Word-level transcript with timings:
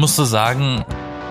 musst 0.00 0.18
du 0.18 0.24
sagen, 0.24 0.82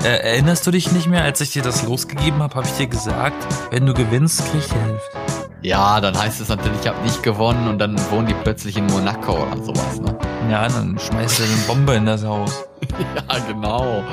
äh, 0.03 0.09
erinnerst 0.09 0.65
du 0.67 0.71
dich 0.71 0.91
nicht 0.91 1.07
mehr, 1.07 1.23
als 1.23 1.41
ich 1.41 1.51
dir 1.51 1.63
das 1.63 1.83
losgegeben 1.83 2.41
habe, 2.43 2.53
habe 2.53 2.67
ich 2.67 2.73
dir 2.73 2.85
gesagt, 2.85 3.35
wenn 3.71 3.87
du 3.87 3.95
gewinnst, 3.95 4.39
krieg 4.51 4.61
ich 4.63 4.71
Hälfte. 4.71 5.17
Ja, 5.63 5.99
dann 5.99 6.17
heißt 6.17 6.39
es 6.39 6.49
natürlich, 6.49 6.79
ich 6.81 6.87
habe 6.87 7.01
nicht 7.01 7.23
gewonnen 7.23 7.67
und 7.67 7.79
dann 7.79 7.99
wohnen 8.11 8.27
die 8.27 8.35
plötzlich 8.35 8.77
in 8.77 8.85
Monaco 8.85 9.33
oder 9.33 9.61
sowas, 9.61 9.99
ne? 9.99 10.15
Ja, 10.49 10.69
dann 10.69 10.97
schmeißt 10.99 11.39
du 11.39 11.43
eine 11.43 11.53
Bombe 11.67 11.95
in 11.95 12.05
das 12.05 12.23
Haus. 12.23 12.63
ja, 13.15 13.39
genau. 13.47 14.03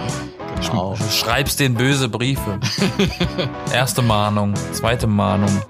genau. 0.60 0.96
Sch 0.96 1.20
schreibst 1.20 1.60
denen 1.60 1.74
böse 1.74 2.08
Briefe. 2.08 2.58
Erste 3.72 4.00
Mahnung, 4.00 4.54
zweite 4.72 5.06
Mahnung. 5.06 5.62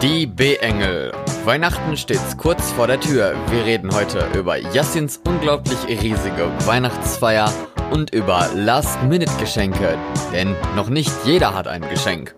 Die 0.00 0.26
B-Engel. 0.26 1.12
Weihnachten 1.46 1.96
steht 1.96 2.20
kurz 2.38 2.72
vor 2.72 2.88
der 2.88 2.98
Tür. 2.98 3.32
Wir 3.50 3.64
reden 3.64 3.94
heute 3.94 4.26
über 4.36 4.56
Yassins 4.56 5.20
unglaublich 5.28 5.78
riesige 5.86 6.50
Weihnachtsfeier 6.66 7.52
und 7.92 8.10
über 8.12 8.48
Last-Minute-Geschenke. 8.52 9.96
Denn 10.32 10.56
noch 10.74 10.88
nicht 10.88 11.12
jeder 11.24 11.54
hat 11.54 11.68
ein 11.68 11.82
Geschenk. 11.88 12.34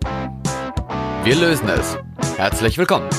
Wir 1.23 1.35
lösen 1.35 1.69
es. 1.69 1.97
Herzlich 2.37 2.77
willkommen. 2.77 3.09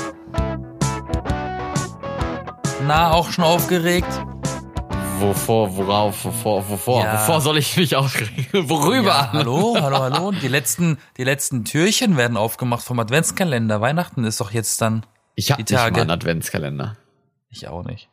Na, 2.87 3.11
auch 3.11 3.31
schon 3.33 3.43
aufgeregt? 3.43 4.07
Wovor, 5.19 5.77
worauf, 5.77 6.25
wovor, 6.25 6.71
wovor, 6.71 7.05
Ja. 7.05 7.15
wovor 7.15 7.41
soll 7.41 7.59
ich 7.59 7.77
mich 7.77 7.97
aufregen? 7.97 8.47
Worüber? 8.71 9.09
Ja, 9.09 9.33
hallo, 9.33 9.77
hallo, 9.81 9.99
hallo. 9.99 10.31
Die 10.31 10.47
letzten, 10.49 10.99
die 11.17 11.25
letzten 11.25 11.65
Türchen 11.65 12.17
werden 12.17 12.37
aufgemacht 12.37 12.85
vom 12.85 13.01
Adventskalender. 13.01 13.81
Weihnachten 13.81 14.23
ist 14.25 14.41
doch 14.41 14.53
jetzt 14.53 14.81
dann. 14.81 15.05
Ich 15.35 15.51
habe 15.51 15.63
nicht 15.63 15.73
mal 15.73 15.87
einen 15.95 16.11
Adventskalender. 16.11 16.97
Ich 17.51 17.69
auch 17.69 17.85
nicht. 17.85 18.09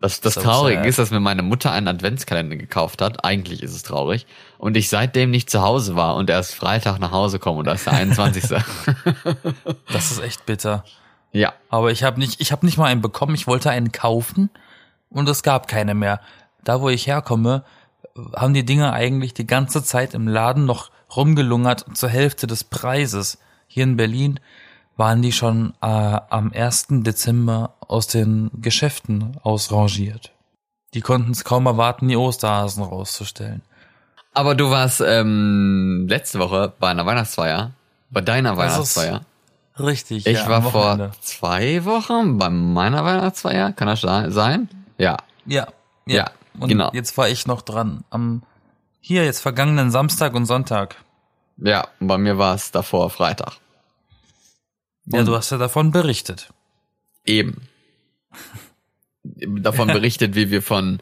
Das, 0.00 0.20
das 0.22 0.34
So 0.34 0.40
Traurige 0.40 0.86
ist, 0.88 0.98
dass 0.98 1.10
mir 1.10 1.20
meine 1.20 1.42
Mutter 1.42 1.72
einen 1.72 1.86
Adventskalender 1.86 2.56
gekauft 2.56 3.02
hat. 3.02 3.22
Eigentlich 3.24 3.62
ist 3.62 3.74
es 3.74 3.82
traurig. 3.82 4.26
Und 4.56 4.76
ich 4.78 4.88
seitdem 4.88 5.30
nicht 5.30 5.50
zu 5.50 5.60
Hause 5.60 5.94
war 5.94 6.16
und 6.16 6.30
erst 6.30 6.54
Freitag 6.54 6.98
nach 7.00 7.10
Hause 7.10 7.38
komme 7.38 7.58
und 7.58 7.66
das 7.66 7.80
ist 7.80 7.86
der 7.86 7.94
21. 7.94 8.44
Das 9.92 10.10
ist 10.10 10.22
echt 10.22 10.46
bitter. 10.46 10.84
ja. 11.32 11.52
Aber 11.68 11.90
ich 11.90 12.02
habe 12.02 12.18
nicht, 12.18 12.40
ich 12.40 12.50
habe 12.50 12.64
nicht 12.64 12.78
mal 12.78 12.86
einen 12.86 13.02
bekommen. 13.02 13.34
Ich 13.34 13.46
wollte 13.46 13.70
einen 13.70 13.92
kaufen 13.92 14.48
und 15.10 15.28
es 15.28 15.42
gab 15.42 15.68
keine 15.68 15.94
mehr. 15.94 16.20
Da, 16.64 16.80
wo 16.80 16.88
ich 16.88 17.06
herkomme, 17.06 17.64
haben 18.34 18.54
die 18.54 18.64
Dinge 18.64 18.92
eigentlich 18.92 19.34
die 19.34 19.46
ganze 19.46 19.82
Zeit 19.84 20.14
im 20.14 20.26
Laden 20.26 20.64
noch 20.64 20.90
rumgelungert 21.14 21.84
zur 21.96 22.08
Hälfte 22.08 22.46
des 22.46 22.64
Preises. 22.64 23.38
Hier 23.66 23.84
in 23.84 23.96
Berlin 23.96 24.40
waren 25.00 25.22
die 25.22 25.32
schon 25.32 25.72
äh, 25.80 25.86
am 25.86 26.52
1. 26.52 26.88
Dezember 26.90 27.72
aus 27.80 28.06
den 28.06 28.50
Geschäften 28.60 29.38
ausrangiert. 29.42 30.30
Die 30.92 31.00
konnten 31.00 31.30
es 31.30 31.42
kaum 31.42 31.64
erwarten, 31.64 32.08
die 32.08 32.16
Osterhasen 32.18 32.84
rauszustellen. 32.84 33.62
Aber 34.34 34.54
du 34.54 34.70
warst 34.70 35.00
ähm, 35.00 36.06
letzte 36.06 36.38
Woche 36.38 36.74
bei 36.78 36.88
einer 36.90 37.06
Weihnachtsfeier. 37.06 37.70
Bei 38.10 38.20
deiner 38.20 38.58
Weihnachtsfeier. 38.58 39.22
Richtig. 39.78 40.26
Ich 40.26 40.38
ja, 40.38 40.48
war 40.48 40.62
vor 40.62 41.12
zwei 41.22 41.82
Wochen 41.86 42.36
bei 42.36 42.50
meiner 42.50 43.02
Weihnachtsfeier. 43.02 43.72
Kann 43.72 43.88
das 43.88 44.02
se- 44.02 44.30
sein? 44.30 44.68
Ja. 44.98 45.16
Ja, 45.46 45.66
ja. 46.04 46.16
Ja, 46.16 46.30
und 46.58 46.68
genau. 46.68 46.90
jetzt 46.92 47.16
war 47.16 47.30
ich 47.30 47.46
noch 47.46 47.62
dran. 47.62 48.04
Am 48.10 48.42
hier 49.00 49.24
jetzt 49.24 49.40
vergangenen 49.40 49.90
Samstag 49.90 50.34
und 50.34 50.44
Sonntag. 50.44 50.96
Ja, 51.56 51.88
bei 52.00 52.18
mir 52.18 52.36
war 52.36 52.54
es 52.54 52.70
davor 52.70 53.08
Freitag. 53.08 53.54
Ja, 55.12 55.22
du 55.24 55.34
hast 55.34 55.50
ja 55.50 55.58
davon 55.58 55.90
berichtet. 55.90 56.48
Eben. 57.24 57.62
Davon 59.22 59.88
berichtet, 59.92 60.34
wie 60.34 60.50
wir 60.50 60.62
von 60.62 61.00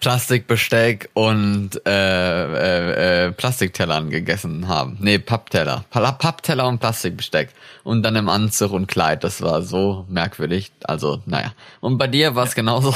Plastikbesteck 0.00 1.10
und 1.14 1.80
äh, 1.86 2.44
äh, 2.44 3.26
äh, 3.26 3.32
Plastiktellern 3.32 4.10
gegessen 4.10 4.66
haben. 4.66 4.96
Nee, 5.00 5.18
Pappteller. 5.20 5.84
Pa- 5.90 6.10
Pappteller 6.12 6.66
und 6.66 6.80
Plastikbesteck. 6.80 7.50
Und 7.84 8.02
dann 8.02 8.16
im 8.16 8.28
Anzug 8.28 8.72
und 8.72 8.88
Kleid. 8.88 9.22
Das 9.22 9.42
war 9.42 9.62
so 9.62 10.04
merkwürdig. 10.08 10.72
Also, 10.82 11.22
naja. 11.26 11.52
Und 11.80 11.98
bei 11.98 12.08
dir 12.08 12.34
war 12.34 12.44
es 12.46 12.56
genauso. 12.56 12.94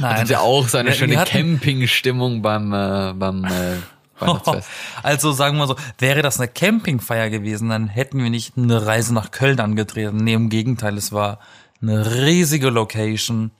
Nein. 0.00 0.14
Hattet 0.14 0.30
ihr 0.30 0.40
auch 0.40 0.66
so 0.66 0.78
eine 0.78 0.90
Wir- 0.90 0.94
schöne 0.96 1.16
Campingstimmung 1.24 2.40
beim, 2.40 2.72
äh, 2.72 3.12
beim 3.14 3.44
äh, 3.44 3.76
Weihnachtsfest? 4.18 4.68
Also 5.02 5.32
sagen 5.32 5.58
wir 5.58 5.66
so, 5.66 5.76
wäre 5.98 6.22
das 6.22 6.38
eine 6.38 6.48
Campingfeier 6.48 7.30
gewesen, 7.30 7.68
dann 7.68 7.88
hätten 7.88 8.22
wir 8.22 8.30
nicht 8.30 8.56
eine 8.56 8.86
Reise 8.86 9.14
nach 9.14 9.30
Köln 9.30 9.60
angetreten. 9.60 10.16
Nee, 10.18 10.34
im 10.34 10.48
Gegenteil, 10.48 10.96
es 10.96 11.12
war 11.12 11.38
eine 11.82 12.14
riesige 12.24 12.70
Location. 12.70 13.50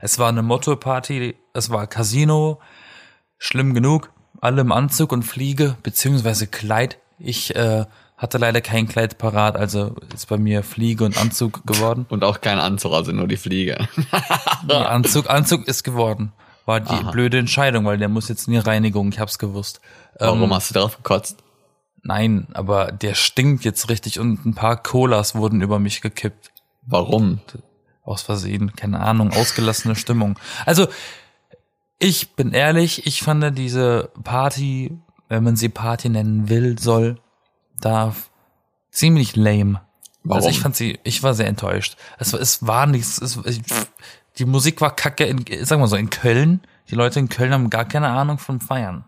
Es 0.00 0.18
war 0.18 0.28
eine 0.28 0.42
Motto-Party, 0.42 1.36
es 1.52 1.70
war 1.70 1.86
Casino, 1.86 2.60
schlimm 3.38 3.74
genug, 3.74 4.10
alle 4.40 4.60
im 4.60 4.72
Anzug 4.72 5.12
und 5.12 5.22
Fliege, 5.22 5.76
beziehungsweise 5.82 6.48
Kleid. 6.48 6.98
Ich 7.18 7.54
äh, 7.54 7.84
hatte 8.16 8.38
leider 8.38 8.60
kein 8.60 8.88
Kleid 8.88 9.18
parat, 9.18 9.56
also 9.56 9.94
ist 10.14 10.28
bei 10.28 10.38
mir 10.38 10.62
Fliege 10.62 11.04
und 11.04 11.16
Anzug 11.16 11.66
geworden. 11.66 12.06
Und 12.08 12.24
auch 12.24 12.40
kein 12.40 12.58
Anzug, 12.58 12.92
also 12.92 13.12
nur 13.12 13.28
die 13.28 13.36
Fliege. 13.36 13.88
Nee, 14.66 14.74
Anzug, 14.74 15.28
Anzug 15.28 15.66
ist 15.66 15.82
geworden. 15.82 16.32
War 16.64 16.78
die 16.78 17.04
blöde 17.10 17.38
Entscheidung, 17.38 17.84
weil 17.84 17.98
der 17.98 18.08
muss 18.08 18.28
jetzt 18.28 18.46
in 18.46 18.52
die 18.52 18.60
Reinigung, 18.60 19.08
ich 19.08 19.18
hab's 19.18 19.40
gewusst. 19.40 19.80
Warum 20.18 20.42
Ähm, 20.42 20.54
hast 20.54 20.70
du 20.70 20.74
drauf 20.78 20.96
gekotzt? 20.96 21.38
Nein, 22.02 22.48
aber 22.54 22.90
der 22.92 23.14
stinkt 23.14 23.64
jetzt 23.64 23.88
richtig 23.88 24.18
und 24.18 24.44
ein 24.44 24.54
paar 24.54 24.82
Colas 24.82 25.34
wurden 25.34 25.62
über 25.62 25.78
mich 25.78 26.00
gekippt. 26.00 26.50
Warum? 26.84 27.40
Aus 28.04 28.22
Versehen, 28.22 28.74
keine 28.74 28.98
Ahnung, 29.00 29.30
ausgelassene 29.32 29.94
Stimmung. 29.94 30.36
Also, 30.66 30.88
ich 31.98 32.34
bin 32.34 32.52
ehrlich, 32.52 33.06
ich 33.06 33.22
fand 33.22 33.56
diese 33.56 34.10
Party, 34.24 34.98
wenn 35.28 35.44
man 35.44 35.54
sie 35.54 35.68
Party 35.68 36.08
nennen 36.08 36.48
will, 36.48 36.76
soll, 36.78 37.20
darf, 37.80 38.30
ziemlich 38.90 39.36
lame. 39.36 39.80
Warum? 40.24 40.36
Also 40.36 40.48
ich 40.48 40.58
fand 40.60 40.74
sie, 40.74 40.98
ich 41.04 41.22
war 41.22 41.34
sehr 41.34 41.46
enttäuscht. 41.46 41.96
Es, 42.18 42.32
war- 42.32 42.40
es 42.40 42.66
war 42.66 42.86
nichts, 42.86 43.18
es, 43.20 43.38
die 44.38 44.44
Musik 44.44 44.80
war 44.80 44.94
kacke 44.96 45.24
in, 45.24 45.44
sagen 45.64 45.80
wir 45.80 45.86
so, 45.88 45.96
in 45.96 46.10
Köln. 46.10 46.60
Die 46.90 46.94
Leute 46.96 47.20
in 47.20 47.28
Köln 47.28 47.52
haben 47.52 47.70
gar 47.70 47.84
keine 47.84 48.08
Ahnung 48.08 48.38
von 48.38 48.60
Feiern. 48.60 49.04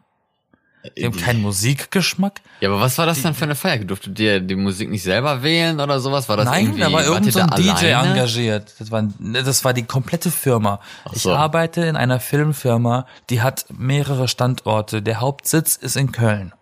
Die 0.97 1.05
haben 1.07 1.17
keinen 1.17 1.41
Musikgeschmack. 1.41 2.43
Ja, 2.61 2.69
aber 2.69 2.81
was 2.81 2.99
war 2.99 3.07
das 3.07 3.23
dann 3.23 3.35
für 3.35 3.45
eine 3.45 3.55
Feier? 3.55 3.79
Durftet 3.79 4.19
ihr 4.19 4.41
dir 4.41 4.47
die 4.47 4.55
Musik 4.55 4.91
nicht 4.91 5.03
selber 5.03 5.43
wählen 5.43 5.81
oder 5.81 5.99
sowas? 6.01 6.29
War 6.29 6.37
das 6.37 6.47
Nein, 6.47 6.67
irgendwie, 6.67 6.81
da 6.81 6.87
war 6.87 6.93
wart 7.01 7.07
irgend 7.07 7.27
ihr 7.27 7.33
so 7.33 7.41
DJ 7.41 7.93
alleine? 7.93 8.11
engagiert. 8.11 8.75
Das 8.79 8.91
war, 8.91 9.09
das 9.19 9.65
war 9.65 9.73
die 9.73 9.85
komplette 9.85 10.31
Firma. 10.31 10.81
Ich 11.13 11.23
so. 11.23 11.33
arbeite 11.33 11.83
in 11.83 11.97
einer 11.97 12.21
Filmfirma, 12.21 13.07
die 13.31 13.41
hat 13.41 13.67
mehrere 13.71 14.29
Standorte. 14.29 15.01
Der 15.01 15.21
Hauptsitz 15.21 15.77
ist 15.77 15.97
in 15.97 16.13
Köln. 16.13 16.53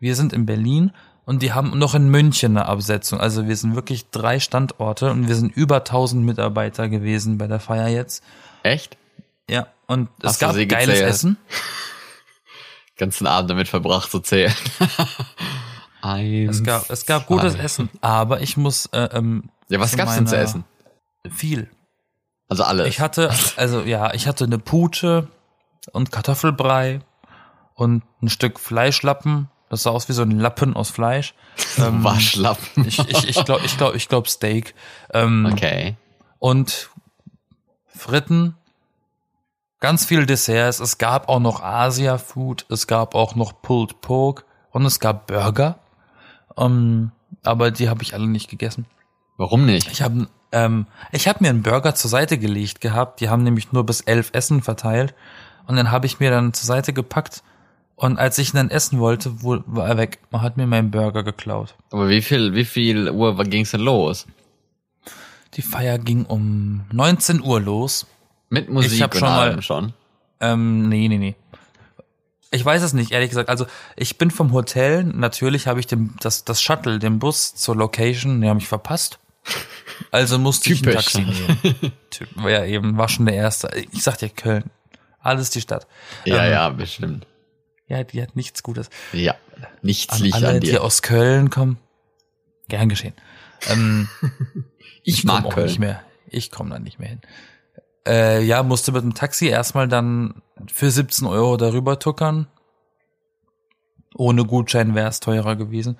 Wir 0.00 0.14
sind 0.14 0.34
in 0.34 0.44
Berlin 0.44 0.92
und 1.24 1.42
die 1.42 1.52
haben 1.52 1.78
noch 1.78 1.94
in 1.94 2.08
München 2.08 2.56
eine 2.56 2.66
Absetzung. 2.66 3.20
Also 3.20 3.48
wir 3.48 3.56
sind 3.56 3.74
wirklich 3.74 4.10
drei 4.10 4.38
Standorte 4.38 5.10
und 5.10 5.28
wir 5.28 5.34
sind 5.34 5.56
über 5.56 5.76
1000 5.76 6.24
Mitarbeiter 6.24 6.88
gewesen 6.88 7.38
bei 7.38 7.46
der 7.46 7.60
Feier 7.60 7.88
jetzt. 7.88 8.22
Echt? 8.62 8.98
Ja, 9.48 9.68
und 9.86 10.08
es 10.20 10.30
Hast 10.30 10.42
du 10.42 10.46
gab 10.46 10.54
geiles 10.56 10.86
gezählt? 10.86 11.08
Essen. 11.08 11.36
Ganzen 12.96 13.26
Abend 13.26 13.50
damit 13.50 13.68
verbracht 13.68 14.10
zu 14.10 14.20
zählen. 14.20 14.54
Eins, 16.02 16.56
Es 16.58 16.64
gab, 16.64 16.90
es 16.90 17.06
gab 17.06 17.26
gutes. 17.26 17.54
Essen. 17.54 17.88
Aber 18.00 18.40
ich 18.40 18.56
muss, 18.56 18.86
äh, 18.86 19.08
ähm, 19.12 19.50
Ja, 19.68 19.80
was 19.80 19.96
gab's 19.96 20.14
denn 20.14 20.26
zu 20.26 20.36
essen? 20.36 20.64
Viel. 21.30 21.68
Also 22.48 22.62
alles. 22.62 22.86
Ich 22.88 23.00
hatte, 23.00 23.30
also 23.56 23.82
ja, 23.82 24.14
ich 24.14 24.28
hatte 24.28 24.44
eine 24.44 24.58
Pute 24.58 25.28
und 25.92 26.12
Kartoffelbrei 26.12 27.00
und 27.74 28.04
ein 28.22 28.28
Stück 28.28 28.60
Fleischlappen. 28.60 29.48
Das 29.68 29.82
sah 29.82 29.90
aus 29.90 30.08
wie 30.08 30.12
so 30.12 30.22
ein 30.22 30.30
Lappen 30.30 30.76
aus 30.76 30.90
Fleisch. 30.90 31.34
Ähm, 31.78 32.04
Waschlappen. 32.04 32.86
ich 32.86 32.98
ich, 33.00 33.28
ich 33.28 33.44
glaube, 33.44 33.64
ich 33.64 33.76
glaube, 33.76 33.96
ich 33.96 34.08
glaube 34.08 34.28
Steak. 34.28 34.74
Ähm, 35.12 35.46
Okay. 35.52 35.96
Und 36.38 36.90
Fritten, 37.86 38.54
ganz 39.80 40.04
viel 40.04 40.26
Desserts. 40.26 40.80
Es 40.80 40.98
gab 40.98 41.28
auch 41.28 41.40
noch 41.40 41.62
Asia-Food. 41.62 42.66
Es 42.70 42.86
gab 42.86 43.14
auch 43.14 43.34
noch 43.34 43.60
Pulled 43.62 44.00
Pork 44.00 44.44
und 44.70 44.84
es 44.84 45.00
gab 45.00 45.26
Burger. 45.26 45.78
Ähm, 46.56 47.12
aber 47.42 47.70
die 47.70 47.88
habe 47.88 48.02
ich 48.02 48.14
alle 48.14 48.26
nicht 48.26 48.48
gegessen. 48.50 48.86
Warum 49.36 49.66
nicht? 49.66 49.90
Ich 49.92 50.02
habe 50.02 50.28
ähm, 50.52 50.86
ich 51.12 51.28
hab 51.28 51.40
mir 51.40 51.50
einen 51.50 51.62
Burger 51.62 51.94
zur 51.94 52.10
Seite 52.10 52.38
gelegt 52.38 52.80
gehabt. 52.80 53.20
Die 53.20 53.28
haben 53.28 53.42
nämlich 53.42 53.72
nur 53.72 53.84
bis 53.84 54.00
elf 54.00 54.30
Essen 54.32 54.62
verteilt. 54.62 55.14
Und 55.66 55.76
dann 55.76 55.90
habe 55.90 56.06
ich 56.06 56.20
mir 56.20 56.30
dann 56.30 56.52
zur 56.54 56.66
Seite 56.66 56.92
gepackt. 56.92 57.42
Und 57.96 58.18
als 58.18 58.38
ich 58.38 58.52
ihn 58.52 58.56
dann 58.56 58.70
essen 58.70 58.98
wollte, 59.00 59.42
wo- 59.42 59.62
war 59.66 59.88
er 59.88 59.96
weg. 59.96 60.18
Man 60.30 60.42
hat 60.42 60.56
mir 60.56 60.66
meinen 60.66 60.90
Burger 60.90 61.22
geklaut. 61.22 61.74
Aber 61.90 62.08
wie 62.08 62.22
viel, 62.22 62.54
wie 62.54 62.64
viel 62.64 63.10
Uhr 63.10 63.36
ging's 63.44 63.70
denn 63.72 63.80
los? 63.80 64.26
Die 65.54 65.62
Feier 65.62 65.98
ging 65.98 66.24
um 66.26 66.84
19 66.92 67.42
Uhr 67.42 67.60
los. 67.60 68.06
Mit 68.48 68.68
Musik 68.68 68.92
Ich 68.92 69.02
hab 69.02 69.12
und 69.14 69.20
schon 69.20 69.28
mal- 69.28 69.48
allem 69.50 69.62
schon. 69.62 69.92
Ähm, 70.40 70.88
nee, 70.88 71.08
nee, 71.08 71.18
nee. 71.18 71.34
Ich 72.52 72.64
weiß 72.64 72.82
es 72.82 72.92
nicht, 72.92 73.10
ehrlich 73.10 73.30
gesagt. 73.30 73.48
Also 73.48 73.66
ich 73.96 74.18
bin 74.18 74.30
vom 74.30 74.52
Hotel, 74.52 75.02
natürlich 75.04 75.66
habe 75.66 75.80
ich 75.80 75.86
den, 75.86 76.14
das, 76.20 76.44
das 76.44 76.62
Shuttle, 76.62 76.98
den 76.98 77.18
Bus 77.18 77.54
zur 77.54 77.74
Location, 77.76 78.40
den 78.40 78.48
habe 78.50 78.60
ich 78.60 78.68
verpasst. 78.68 79.18
Also 80.10 80.38
musste 80.38 80.72
ich 80.72 80.80
ein 80.80 80.84
Typisch. 80.84 81.12
Taxi 81.12 81.22
nehmen. 81.22 81.92
Typ, 82.10 82.28
war 82.36 82.50
ja 82.50 82.64
eben, 82.64 82.96
war 82.98 83.08
schon 83.08 83.26
der 83.26 83.34
erste. 83.34 83.68
Ich 83.92 84.02
sag 84.02 84.18
dir 84.18 84.28
Köln. 84.28 84.70
Alles 85.20 85.50
die 85.50 85.60
Stadt. 85.60 85.86
Ja, 86.24 86.44
Ähm, 86.44 86.52
ja, 86.52 86.68
bestimmt. 86.70 87.26
Ja, 87.88 88.04
die 88.04 88.22
hat 88.22 88.36
nichts 88.36 88.62
Gutes. 88.62 88.90
Ja. 89.12 89.34
Nichts 89.82 90.14
An 90.14 90.22
liegt 90.22 90.34
alle, 90.36 90.48
an 90.50 90.60
die 90.60 90.70
dir. 90.70 90.82
aus 90.84 91.02
Köln 91.02 91.50
kommen, 91.50 91.78
gern 92.68 92.88
geschehen. 92.88 93.14
Ähm, 93.68 94.08
Ich 95.02 95.24
komm 95.26 95.42
mag 95.42 95.52
Köln. 95.54 95.66
nicht 95.66 95.78
mehr. 95.78 96.02
Ich 96.28 96.50
komme 96.50 96.70
da 96.70 96.78
nicht 96.78 96.98
mehr 96.98 97.08
hin. 97.08 97.20
Äh, 98.06 98.42
ja, 98.44 98.62
musste 98.62 98.92
mit 98.92 99.02
dem 99.02 99.14
Taxi 99.14 99.46
erstmal 99.48 99.88
dann 99.88 100.34
für 100.72 100.90
17 100.90 101.26
Euro 101.26 101.56
darüber 101.56 101.98
tuckern. 101.98 102.46
Ohne 104.14 104.44
Gutschein 104.44 104.94
wäre 104.94 105.08
es 105.08 105.20
teurer 105.20 105.56
gewesen. 105.56 105.98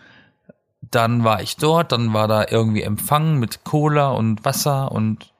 Dann 0.80 1.24
war 1.24 1.42
ich 1.42 1.56
dort, 1.56 1.92
dann 1.92 2.12
war 2.14 2.28
da 2.28 2.46
irgendwie 2.48 2.82
Empfang 2.82 3.38
mit 3.38 3.64
Cola 3.64 4.10
und 4.10 4.44
Wasser 4.44 4.92
und 4.92 5.32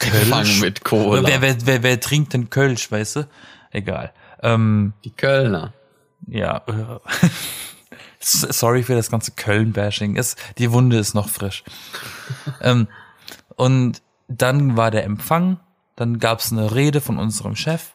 Fangen 0.00 0.60
mit 0.60 0.84
Cola. 0.84 1.26
Wer, 1.28 1.40
wer, 1.42 1.56
wer, 1.66 1.82
wer 1.82 2.00
trinkt 2.00 2.32
denn 2.32 2.50
Kölsch, 2.50 2.90
weißt 2.90 3.16
du? 3.16 3.28
Egal. 3.70 4.12
Ähm, 4.42 4.92
Die 5.04 5.10
Kölner. 5.10 5.72
ja. 6.26 6.62
Sorry 8.20 8.82
für 8.82 8.94
das 8.94 9.10
ganze 9.10 9.32
Köln-Bashing. 9.32 10.18
Die 10.56 10.72
Wunde 10.72 10.96
ist 10.98 11.14
noch 11.14 11.28
frisch. 11.28 11.62
ähm, 12.62 12.88
und 13.56 14.00
dann 14.28 14.78
war 14.78 14.90
der 14.90 15.04
Empfang, 15.04 15.60
dann 15.96 16.18
gab's 16.18 16.52
eine 16.52 16.74
Rede 16.74 17.00
von 17.00 17.18
unserem 17.18 17.56
Chef. 17.56 17.94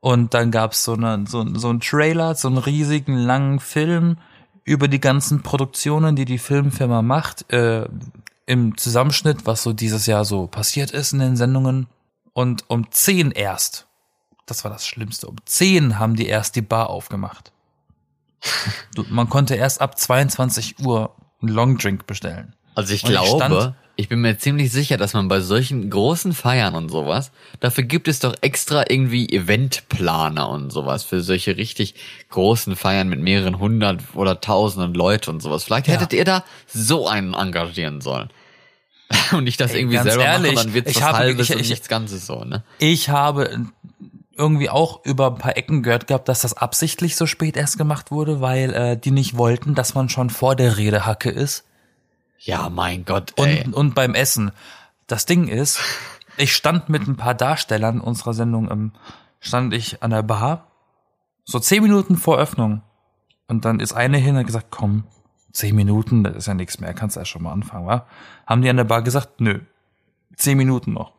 Und 0.00 0.34
dann 0.34 0.50
gab's 0.50 0.84
so, 0.84 0.92
eine, 0.92 1.24
so, 1.26 1.44
so 1.54 1.68
einen 1.68 1.80
Trailer, 1.80 2.34
so 2.34 2.48
einen 2.48 2.58
riesigen 2.58 3.16
langen 3.16 3.60
Film 3.60 4.18
über 4.64 4.88
die 4.88 5.00
ganzen 5.00 5.42
Produktionen, 5.42 6.16
die 6.16 6.24
die 6.24 6.38
Filmfirma 6.38 7.02
macht, 7.02 7.50
äh, 7.52 7.88
im 8.46 8.76
Zusammenschnitt, 8.76 9.46
was 9.46 9.62
so 9.62 9.72
dieses 9.72 10.06
Jahr 10.06 10.24
so 10.24 10.46
passiert 10.46 10.90
ist 10.92 11.12
in 11.12 11.18
den 11.18 11.36
Sendungen. 11.36 11.88
Und 12.32 12.64
um 12.68 12.90
10 12.90 13.32
erst, 13.32 13.86
das 14.44 14.62
war 14.62 14.70
das 14.70 14.86
Schlimmste, 14.86 15.26
um 15.26 15.36
10 15.44 15.98
haben 15.98 16.14
die 16.14 16.26
erst 16.26 16.54
die 16.56 16.62
Bar 16.62 16.90
aufgemacht. 16.90 17.52
Man 19.08 19.28
konnte 19.28 19.54
erst 19.54 19.80
ab 19.80 19.98
22 19.98 20.78
Uhr 20.80 21.14
einen 21.40 21.52
Longdrink 21.52 22.06
bestellen. 22.06 22.54
Also 22.74 22.94
ich 22.94 23.04
Und 23.04 23.10
glaube, 23.10 23.74
ich 23.96 24.08
bin 24.08 24.20
mir 24.20 24.36
ziemlich 24.38 24.70
sicher, 24.72 24.96
dass 24.98 25.14
man 25.14 25.28
bei 25.28 25.40
solchen 25.40 25.88
großen 25.88 26.32
Feiern 26.34 26.74
und 26.74 26.90
sowas, 26.90 27.32
dafür 27.60 27.84
gibt 27.84 28.08
es 28.08 28.18
doch 28.20 28.34
extra 28.42 28.84
irgendwie 28.88 29.28
Eventplaner 29.28 30.48
und 30.50 30.70
sowas 30.70 31.02
für 31.04 31.22
solche 31.22 31.56
richtig 31.56 31.94
großen 32.30 32.76
Feiern 32.76 33.08
mit 33.08 33.20
mehreren 33.20 33.58
hundert 33.58 34.02
oder 34.14 34.40
tausenden 34.40 34.94
Leute 34.94 35.30
und 35.30 35.40
sowas. 35.40 35.64
Vielleicht 35.64 35.86
Ja. 35.88 35.94
hättet 35.94 36.12
ihr 36.12 36.24
da 36.24 36.44
so 36.66 37.08
einen 37.08 37.34
engagieren 37.34 38.00
sollen. 38.00 38.28
Und 39.32 39.44
nicht 39.44 39.60
das 39.60 39.70
Ey, 39.72 39.80
irgendwie 39.82 39.98
selber 39.98 40.24
ehrlich, 40.24 40.54
machen, 40.54 40.66
dann 40.66 40.74
wird's 40.74 40.90
ich 40.90 40.96
was 40.96 41.02
habe- 41.04 41.18
halbes 41.18 41.48
ich- 41.48 41.54
und 41.54 41.62
ich- 41.62 41.70
nichts 41.70 41.88
Ganzes 41.88 42.26
so, 42.26 42.42
ne? 42.44 42.64
Ich 42.80 43.08
habe 43.08 43.66
irgendwie 44.36 44.68
auch 44.68 45.04
über 45.04 45.28
ein 45.28 45.38
paar 45.38 45.56
Ecken 45.56 45.84
gehört 45.84 46.08
gehabt, 46.08 46.28
dass 46.28 46.40
das 46.40 46.54
absichtlich 46.54 47.14
so 47.14 47.24
spät 47.26 47.56
erst 47.56 47.78
gemacht 47.78 48.10
wurde, 48.10 48.40
weil 48.40 48.74
äh, 48.74 48.96
die 48.98 49.12
nicht 49.12 49.36
wollten, 49.36 49.76
dass 49.76 49.94
man 49.94 50.08
schon 50.08 50.28
vor 50.28 50.56
der 50.56 50.76
Redehacke 50.76 51.30
ist. 51.30 51.62
Ja, 52.38 52.68
mein 52.68 53.04
Gott, 53.04 53.32
ey. 53.36 53.64
Und, 53.64 53.74
und 53.74 53.94
beim 53.94 54.14
Essen. 54.14 54.52
Das 55.06 55.26
Ding 55.26 55.48
ist, 55.48 55.80
ich 56.36 56.54
stand 56.54 56.88
mit 56.88 57.06
ein 57.06 57.16
paar 57.16 57.34
Darstellern 57.34 58.00
unserer 58.00 58.34
Sendung, 58.34 58.70
ähm, 58.70 58.92
stand 59.40 59.72
ich 59.74 60.02
an 60.02 60.10
der 60.10 60.22
Bar, 60.22 60.66
so 61.44 61.58
zehn 61.58 61.82
Minuten 61.82 62.16
vor 62.16 62.38
Öffnung. 62.38 62.82
Und 63.48 63.64
dann 63.64 63.80
ist 63.80 63.92
eine 63.92 64.18
hin 64.18 64.34
und 64.34 64.40
hat 64.40 64.46
gesagt, 64.46 64.66
komm, 64.70 65.04
zehn 65.52 65.74
Minuten, 65.74 66.24
das 66.24 66.36
ist 66.36 66.46
ja 66.46 66.54
nichts 66.54 66.80
mehr, 66.80 66.94
kannst 66.94 67.16
ja 67.16 67.24
schon 67.24 67.42
mal 67.42 67.52
anfangen, 67.52 67.86
wa? 67.86 68.06
Haben 68.46 68.62
die 68.62 68.70
an 68.70 68.76
der 68.76 68.84
Bar 68.84 69.02
gesagt, 69.02 69.40
nö, 69.40 69.60
zehn 70.34 70.58
Minuten 70.58 70.92
noch. 70.92 71.12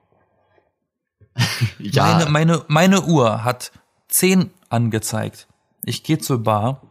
ja, 1.79 2.25
Meine, 2.25 2.29
meine, 2.29 2.65
meine 2.67 3.01
Uhr 3.03 3.43
hat 3.43 3.71
zehn 4.07 4.51
angezeigt. 4.69 5.47
Ich 5.83 6.03
gehe 6.03 6.17
zur 6.17 6.43
Bar 6.43 6.81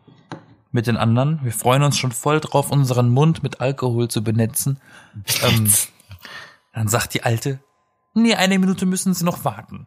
mit 0.70 0.86
den 0.86 0.96
anderen. 0.96 1.40
Wir 1.42 1.52
freuen 1.52 1.82
uns 1.82 1.96
schon 1.98 2.12
voll 2.12 2.40
drauf, 2.40 2.70
unseren 2.70 3.08
Mund 3.08 3.42
mit 3.42 3.60
Alkohol 3.60 4.08
zu 4.08 4.22
benetzen. 4.22 4.80
Ähm, 5.42 5.72
dann 6.72 6.88
sagt 6.88 7.14
die 7.14 7.22
Alte, 7.22 7.60
nee, 8.14 8.34
eine 8.34 8.58
Minute 8.58 8.86
müssen 8.86 9.14
Sie 9.14 9.24
noch 9.24 9.44
warten. 9.44 9.86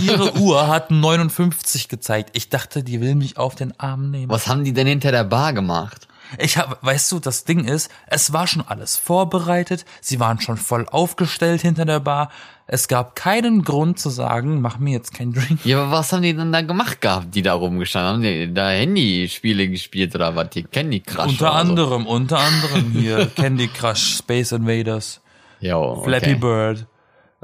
Ihre 0.00 0.36
Uhr 0.38 0.68
hat 0.68 0.90
59 0.90 1.88
gezeigt. 1.88 2.30
Ich 2.34 2.48
dachte, 2.48 2.84
die 2.84 3.00
will 3.00 3.14
mich 3.14 3.36
auf 3.36 3.54
den 3.54 3.78
Arm 3.78 4.10
nehmen. 4.10 4.30
was 4.30 4.46
haben 4.46 4.64
die 4.64 4.72
denn 4.72 4.86
hinter 4.86 5.10
der 5.10 5.24
Bar 5.24 5.52
gemacht? 5.52 6.08
Ich 6.36 6.58
habe, 6.58 6.76
weißt 6.82 7.10
du, 7.12 7.20
das 7.20 7.44
Ding 7.44 7.64
ist, 7.64 7.90
es 8.06 8.32
war 8.32 8.46
schon 8.46 8.66
alles 8.66 8.96
vorbereitet, 8.96 9.86
sie 10.02 10.20
waren 10.20 10.40
schon 10.40 10.58
voll 10.58 10.86
aufgestellt 10.86 11.62
hinter 11.62 11.86
der 11.86 12.00
Bar. 12.00 12.30
Es 12.70 12.86
gab 12.86 13.16
keinen 13.16 13.64
Grund 13.64 13.98
zu 13.98 14.10
sagen, 14.10 14.60
mach 14.60 14.78
mir 14.78 14.92
jetzt 14.92 15.14
keinen 15.14 15.32
Drink. 15.32 15.64
Ja, 15.64 15.80
aber 15.80 15.90
was 15.90 16.12
haben 16.12 16.20
die 16.20 16.34
denn 16.34 16.52
da 16.52 16.60
gemacht 16.60 17.00
gehabt, 17.00 17.34
die 17.34 17.40
da 17.40 17.54
rumgestanden 17.54 18.12
haben? 18.12 18.22
Die 18.22 18.52
da 18.52 18.68
Handyspiele 18.68 19.68
gespielt 19.70 20.14
oder 20.14 20.36
was? 20.36 20.50
Die 20.50 20.64
Candy 20.64 21.00
Crush 21.00 21.28
unter 21.28 21.46
oder 21.46 21.52
so? 21.52 21.58
anderem, 21.58 22.06
unter 22.06 22.38
anderem 22.38 22.90
hier 22.92 23.24
Candy 23.36 23.68
Crush, 23.68 24.18
Space 24.18 24.52
Invaders, 24.52 25.22
Jo, 25.60 26.02
Flappy 26.04 26.32
okay. 26.32 26.34
Bird, 26.34 26.86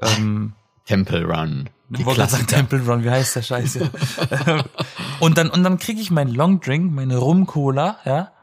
ähm, 0.03 0.53
Temple 0.85 1.25
Run. 1.25 1.71
Ich 1.89 2.05
wollte 2.05 2.27
sagen. 2.27 2.47
Temple 2.47 2.85
Run, 2.85 3.03
wie 3.03 3.11
heißt 3.11 3.37
der 3.37 3.43
Scheiß 3.43 3.73
hier? 3.73 3.91
und 5.21 5.39
dann, 5.39 5.49
und 5.49 5.63
dann 5.65 5.79
kriege 5.79 6.03
ich 6.03 6.11
meinen 6.11 6.35
Long 6.35 6.61
Drink, 6.61 6.93
meine 6.93 7.17
Rum 7.17 7.47
Cola, 7.47 7.97
ja. 8.05 8.34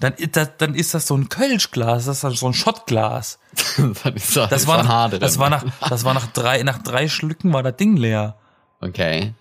Dann, 0.00 0.12
ist 0.14 0.36
das- 0.36 0.56
dann 0.58 0.74
ist 0.74 0.94
das 0.94 1.06
so 1.06 1.16
ein 1.16 1.28
Kölschglas, 1.28 2.04
das 2.06 2.16
ist 2.18 2.24
dann 2.24 2.34
so 2.34 2.46
ein 2.46 2.54
Schottglas. 2.54 3.38
Das 4.50 4.62
ist 4.62 4.66
war, 4.68 4.82
nach, 4.82 5.10
das 5.18 5.38
war 5.38 5.50
nach, 5.50 5.64
das 5.88 6.04
war 6.04 6.14
nach 6.14 6.26
drei, 6.28 6.62
nach 6.62 6.78
drei 6.78 7.08
Schlücken 7.08 7.52
war 7.52 7.62
das 7.62 7.76
Ding 7.76 7.96
leer. 7.96 8.36
Okay. 8.80 9.34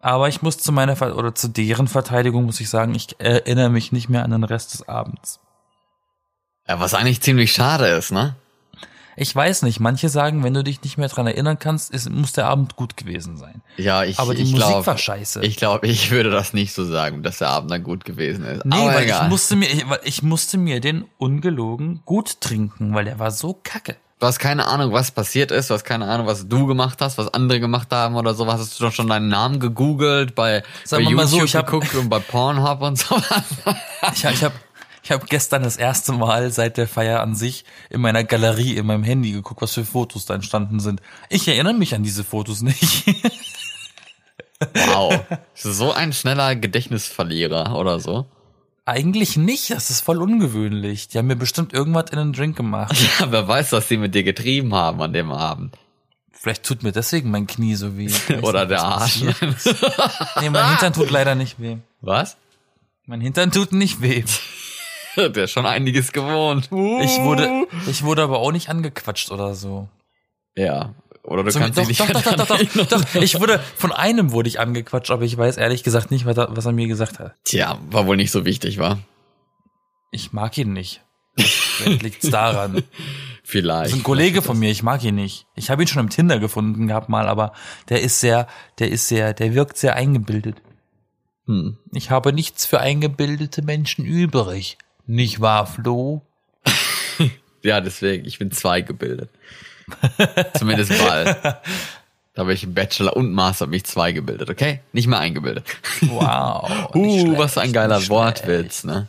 Aber 0.00 0.28
ich 0.28 0.42
muss 0.42 0.58
zu 0.58 0.70
meiner, 0.70 0.94
Ver- 0.96 1.16
oder 1.16 1.34
zu 1.34 1.48
deren 1.48 1.88
Verteidigung 1.88 2.44
muss 2.44 2.60
ich 2.60 2.68
sagen, 2.68 2.94
ich 2.94 3.18
erinnere 3.20 3.70
mich 3.70 3.90
nicht 3.90 4.08
mehr 4.08 4.22
an 4.24 4.30
den 4.30 4.44
Rest 4.44 4.74
des 4.74 4.88
Abends. 4.88 5.40
Ja, 6.68 6.78
was 6.78 6.94
eigentlich 6.94 7.20
ziemlich 7.22 7.52
schade 7.52 7.86
ist, 7.88 8.12
ne? 8.12 8.36
Ich 9.20 9.34
weiß 9.34 9.62
nicht, 9.62 9.80
manche 9.80 10.08
sagen, 10.08 10.44
wenn 10.44 10.54
du 10.54 10.62
dich 10.64 10.82
nicht 10.82 10.96
mehr 10.98 11.08
dran 11.08 11.26
erinnern 11.26 11.58
kannst, 11.58 11.90
ist, 11.90 12.08
muss 12.10 12.32
der 12.32 12.46
Abend 12.46 12.76
gut 12.76 12.96
gewesen 12.96 13.36
sein. 13.36 13.62
Ja, 13.76 14.04
ich, 14.04 14.18
Aber 14.18 14.34
die 14.34 14.42
ich 14.42 14.52
Musik 14.52 14.66
glaub, 14.68 14.86
war 14.86 14.96
scheiße. 14.98 15.42
Ich 15.44 15.56
glaube, 15.56 15.86
ich 15.86 16.10
würde 16.10 16.30
das 16.30 16.52
nicht 16.52 16.72
so 16.72 16.84
sagen, 16.84 17.22
dass 17.22 17.38
der 17.38 17.48
Abend 17.50 17.70
dann 17.70 17.82
gut 17.82 18.04
gewesen 18.04 18.44
ist. 18.44 18.64
Nee, 18.64 18.76
Aber 18.76 18.94
weil 18.94 19.04
egal. 19.04 19.24
ich 19.24 19.28
musste 19.30 19.56
mir, 19.56 19.66
ich, 19.70 19.88
weil 19.88 20.00
ich 20.04 20.22
musste 20.22 20.56
mir 20.58 20.80
den 20.80 21.04
ungelogen 21.18 22.00
gut 22.04 22.40
trinken, 22.40 22.94
weil 22.94 23.04
der 23.04 23.18
war 23.18 23.30
so 23.30 23.58
kacke. 23.62 23.96
Du 24.20 24.26
hast 24.26 24.40
keine 24.40 24.66
Ahnung, 24.66 24.92
was 24.92 25.12
passiert 25.12 25.52
ist, 25.52 25.70
du 25.70 25.74
hast 25.74 25.84
keine 25.84 26.06
Ahnung, 26.06 26.26
was 26.26 26.48
du 26.48 26.66
gemacht 26.66 26.98
hast, 27.00 27.18
was 27.18 27.32
andere 27.32 27.60
gemacht 27.60 27.86
haben 27.92 28.16
oder 28.16 28.34
sowas. 28.34 28.58
Hast 28.60 28.80
du 28.80 28.84
doch 28.84 28.92
schon 28.92 29.06
deinen 29.06 29.28
Namen 29.28 29.60
gegoogelt, 29.60 30.34
bei, 30.34 30.64
bei 30.90 30.98
YouTube 30.98 31.28
so, 31.28 31.44
ich 31.44 31.54
hab- 31.54 31.66
geguckt 31.66 31.94
und 31.94 32.08
bei 32.08 32.18
Pornhub 32.18 32.80
und 32.82 32.98
sowas. 32.98 33.24
Ich, 34.14 34.24
hab- 34.24 34.32
ich 34.32 34.44
habe 34.44 34.54
ich 35.08 35.12
hab 35.12 35.26
gestern 35.26 35.62
das 35.62 35.78
erste 35.78 36.12
Mal 36.12 36.50
seit 36.50 36.76
der 36.76 36.86
Feier 36.86 37.22
an 37.22 37.34
sich 37.34 37.64
in 37.88 38.02
meiner 38.02 38.24
Galerie, 38.24 38.76
in 38.76 38.84
meinem 38.84 39.04
Handy 39.04 39.32
geguckt, 39.32 39.62
was 39.62 39.72
für 39.72 39.86
Fotos 39.86 40.26
da 40.26 40.34
entstanden 40.34 40.80
sind. 40.80 41.00
Ich 41.30 41.48
erinnere 41.48 41.72
mich 41.72 41.94
an 41.94 42.02
diese 42.02 42.24
Fotos 42.24 42.60
nicht. 42.60 43.06
Wow. 44.74 45.24
So 45.54 45.92
ein 45.92 46.12
schneller 46.12 46.54
Gedächtnisverlierer 46.56 47.74
oder 47.76 48.00
so. 48.00 48.26
Eigentlich 48.84 49.38
nicht, 49.38 49.70
das 49.70 49.88
ist 49.88 50.00
voll 50.00 50.20
ungewöhnlich. 50.20 51.08
Die 51.08 51.16
haben 51.16 51.26
mir 51.26 51.36
bestimmt 51.36 51.72
irgendwas 51.72 52.10
in 52.10 52.18
den 52.18 52.32
Drink 52.34 52.56
gemacht. 52.56 52.94
Ja, 53.18 53.32
wer 53.32 53.48
weiß, 53.48 53.72
was 53.72 53.88
sie 53.88 53.96
mit 53.96 54.14
dir 54.14 54.24
getrieben 54.24 54.74
haben 54.74 55.00
an 55.00 55.14
dem 55.14 55.32
Abend. 55.32 55.74
Vielleicht 56.32 56.64
tut 56.64 56.82
mir 56.82 56.92
deswegen 56.92 57.30
mein 57.30 57.46
Knie 57.46 57.76
so 57.76 57.96
weh. 57.96 58.12
Oder 58.42 58.66
der 58.66 58.82
Arsch. 58.82 59.22
Nee, 59.22 60.50
mein 60.50 60.68
Hintern 60.68 60.92
tut 60.92 61.10
leider 61.10 61.34
nicht 61.34 61.58
weh. 61.58 61.78
Was? 62.02 62.36
Mein 63.06 63.22
Hintern 63.22 63.50
tut 63.50 63.72
nicht 63.72 64.02
weh. 64.02 64.22
Der 65.34 65.44
ist 65.44 65.50
schon 65.50 65.66
einiges 65.66 66.12
gewohnt. 66.12 66.66
Ich 66.66 67.20
wurde, 67.20 67.66
ich 67.88 68.02
wurde 68.02 68.22
aber 68.22 68.38
auch 68.38 68.52
nicht 68.52 68.68
angequatscht 68.68 69.30
oder 69.30 69.54
so. 69.54 69.88
Ja. 70.56 70.94
Oder 71.22 71.44
du 71.44 71.50
Zum- 71.50 71.62
kannst 71.62 71.78
doch, 71.78 71.86
dich 71.86 71.98
doch, 71.98 72.08
nicht 72.08 72.26
doch, 72.26 72.34
doch, 72.36 72.46
doch, 72.46 72.56
erinnern. 72.58 72.86
doch, 72.88 73.04
doch. 73.04 73.22
Ich 73.22 73.38
wurde, 73.38 73.60
von 73.76 73.92
einem 73.92 74.32
wurde 74.32 74.48
ich 74.48 74.60
angequatscht, 74.60 75.10
aber 75.10 75.24
ich 75.24 75.36
weiß 75.36 75.58
ehrlich 75.58 75.82
gesagt 75.82 76.10
nicht, 76.10 76.24
was 76.24 76.36
er, 76.38 76.56
was 76.56 76.64
er 76.64 76.72
mir 76.72 76.88
gesagt 76.88 77.18
hat. 77.18 77.34
Tja, 77.44 77.78
war 77.90 78.06
wohl 78.06 78.16
nicht 78.16 78.30
so 78.30 78.44
wichtig, 78.44 78.78
war? 78.78 78.98
Ich 80.10 80.32
mag 80.32 80.56
ihn 80.56 80.72
nicht. 80.72 81.02
Vielleicht 81.36 82.02
liegt's 82.02 82.30
daran. 82.30 82.82
Das 83.48 83.52
Vielleicht. 83.52 83.90
ist 83.92 83.96
ein 83.96 84.02
Kollege 84.02 84.42
von 84.42 84.58
mir, 84.58 84.70
ich 84.70 84.82
mag 84.82 85.02
ihn 85.04 85.14
nicht. 85.14 85.46
Ich 85.54 85.70
habe 85.70 85.82
ihn 85.82 85.88
schon 85.88 86.00
im 86.00 86.10
Tinder 86.10 86.38
gefunden 86.38 86.86
gehabt 86.86 87.08
mal, 87.08 87.26
aber 87.26 87.54
der 87.88 88.02
ist 88.02 88.20
sehr, 88.20 88.46
der 88.78 88.90
ist 88.90 89.08
sehr, 89.08 89.32
der 89.32 89.54
wirkt 89.54 89.78
sehr 89.78 89.94
eingebildet. 89.96 90.56
Hm. 91.46 91.78
Ich 91.94 92.10
habe 92.10 92.34
nichts 92.34 92.66
für 92.66 92.80
eingebildete 92.80 93.62
Menschen 93.62 94.04
übrig. 94.04 94.76
Nicht 95.08 95.40
wahr, 95.40 95.66
Flo? 95.66 96.22
Ja, 97.60 97.80
deswegen, 97.80 98.24
ich 98.24 98.38
bin 98.38 98.52
zwei 98.52 98.82
gebildet. 98.82 99.30
Zumindest 100.56 100.96
bald. 100.96 101.36
Da 102.34 102.42
habe 102.42 102.54
ich 102.54 102.62
im 102.62 102.72
Bachelor 102.72 103.16
und 103.16 103.32
Master 103.32 103.66
mich 103.66 103.84
zwei 103.84 104.12
gebildet, 104.12 104.48
okay? 104.48 104.78
Nicht 104.92 105.08
mehr 105.08 105.18
eingebildet. 105.18 105.64
Wow. 106.02 106.90
Uh, 106.94 107.36
was 107.36 107.58
ein 107.58 107.72
geiler 107.72 108.08
Wortwitz, 108.08 108.84
ne? 108.84 109.08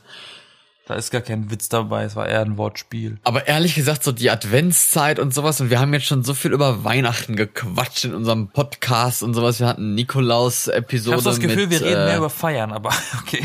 Da 0.89 0.96
ist 0.96 1.12
gar 1.12 1.22
kein 1.22 1.51
Witz 1.51 1.69
dabei, 1.69 2.05
es 2.05 2.15
war 2.15 2.27
eher 2.27 2.41
ein 2.41 2.58
Wortspiel. 2.58 3.19
Aber 3.24 3.48
ehrlich 3.48 3.75
gesagt, 3.75 4.03
so 4.03 4.12
die 4.12 4.31
Adventszeit 4.31 5.19
und 5.19 5.36
sowas, 5.36 5.62
und 5.62 5.69
wir 5.69 5.79
haben 5.79 5.93
jetzt 5.93 6.08
schon 6.08 6.24
so 6.24 6.34
viel 6.34 6.51
über 6.51 6.84
Weihnachten 6.84 7.36
gequatscht 7.36 8.05
in 8.05 8.15
unserem 8.15 8.48
Podcast 8.48 9.22
und 9.22 9.36
sowas. 9.36 9.60
Wir 9.60 9.67
hatten 9.67 9.93
Nikolaus-Episode. 9.93 11.17
Ich 11.17 11.22
habe 11.22 11.29
das 11.29 11.39
Gefühl, 11.39 11.67
mit, 11.67 11.79
wir 11.79 11.81
reden 11.86 12.01
äh, 12.01 12.05
mehr 12.05 12.17
über 12.17 12.31
Feiern, 12.31 12.72
aber 12.72 12.89
okay. 13.22 13.43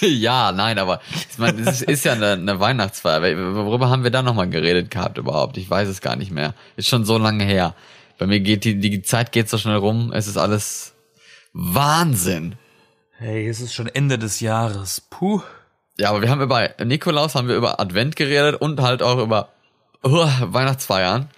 ja, 0.00 0.50
nein, 0.50 0.80
aber 0.80 1.00
ich 1.30 1.38
meine, 1.38 1.60
es 1.60 1.82
ist, 1.82 1.82
ist 1.82 2.04
ja 2.04 2.14
eine, 2.14 2.32
eine 2.32 2.58
Weihnachtsfeier. 2.58 3.22
Worüber 3.54 3.88
haben 3.88 4.02
wir 4.02 4.10
da 4.10 4.22
nochmal 4.22 4.48
geredet 4.48 4.90
gehabt 4.90 5.16
überhaupt? 5.16 5.58
Ich 5.58 5.70
weiß 5.70 5.86
es 5.86 6.00
gar 6.00 6.16
nicht 6.16 6.32
mehr. 6.32 6.54
Ist 6.74 6.88
schon 6.88 7.04
so 7.04 7.18
lange 7.18 7.44
her. 7.44 7.76
Bei 8.18 8.26
mir 8.26 8.40
geht 8.40 8.64
die, 8.64 8.80
die 8.80 9.02
Zeit 9.02 9.30
geht 9.30 9.48
so 9.48 9.58
schnell 9.58 9.76
rum. 9.76 10.10
Es 10.12 10.26
ist 10.26 10.36
alles 10.36 10.94
Wahnsinn. 11.52 12.56
Hey, 13.16 13.46
es 13.46 13.60
ist 13.60 13.74
schon 13.74 13.86
Ende 13.86 14.18
des 14.18 14.40
Jahres. 14.40 15.00
Puh. 15.08 15.40
Ja, 15.98 16.10
aber 16.10 16.22
wir 16.22 16.30
haben 16.30 16.40
über 16.40 16.68
Nikolaus, 16.84 17.34
haben 17.34 17.48
wir 17.48 17.56
über 17.56 17.80
Advent 17.80 18.14
geredet 18.16 18.60
und 18.60 18.80
halt 18.80 19.02
auch 19.02 19.18
über 19.18 19.48
uh, 20.04 20.26
Weihnachtsfeiern. 20.42 21.28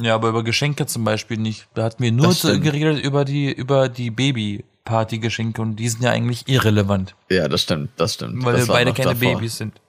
Ja, 0.00 0.14
aber 0.16 0.28
über 0.28 0.42
Geschenke 0.42 0.86
zum 0.86 1.04
Beispiel 1.04 1.38
nicht. 1.38 1.66
Da 1.74 1.84
hatten 1.84 2.02
wir 2.02 2.12
nur 2.12 2.32
zu- 2.32 2.60
geredet 2.60 3.02
über 3.02 3.24
die, 3.24 3.50
über 3.52 3.88
die 3.88 4.10
Baby-Party-Geschenke 4.10 5.62
und 5.62 5.76
die 5.76 5.88
sind 5.88 6.02
ja 6.02 6.10
eigentlich 6.10 6.48
irrelevant, 6.48 7.14
Ja, 7.30 7.48
das 7.48 7.62
stimmt, 7.62 7.90
das 7.96 8.14
stimmt. 8.14 8.44
weil 8.44 8.54
das 8.58 8.68
wir 8.68 8.74
beide 8.74 8.92
keine 8.92 9.14
davor. 9.14 9.34
Babys 9.34 9.56
sind. 9.56 9.80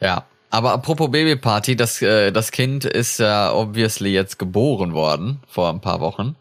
Ja. 0.00 0.24
Aber 0.52 0.72
apropos 0.72 1.10
Babyparty, 1.10 1.76
das, 1.76 2.00
äh, 2.02 2.32
das 2.32 2.50
Kind 2.50 2.84
ist 2.84 3.18
ja 3.18 3.52
obviously 3.52 4.10
jetzt 4.12 4.38
geboren 4.38 4.94
worden 4.94 5.40
vor 5.46 5.68
ein 5.68 5.80
paar 5.80 6.00
Wochen. 6.00 6.34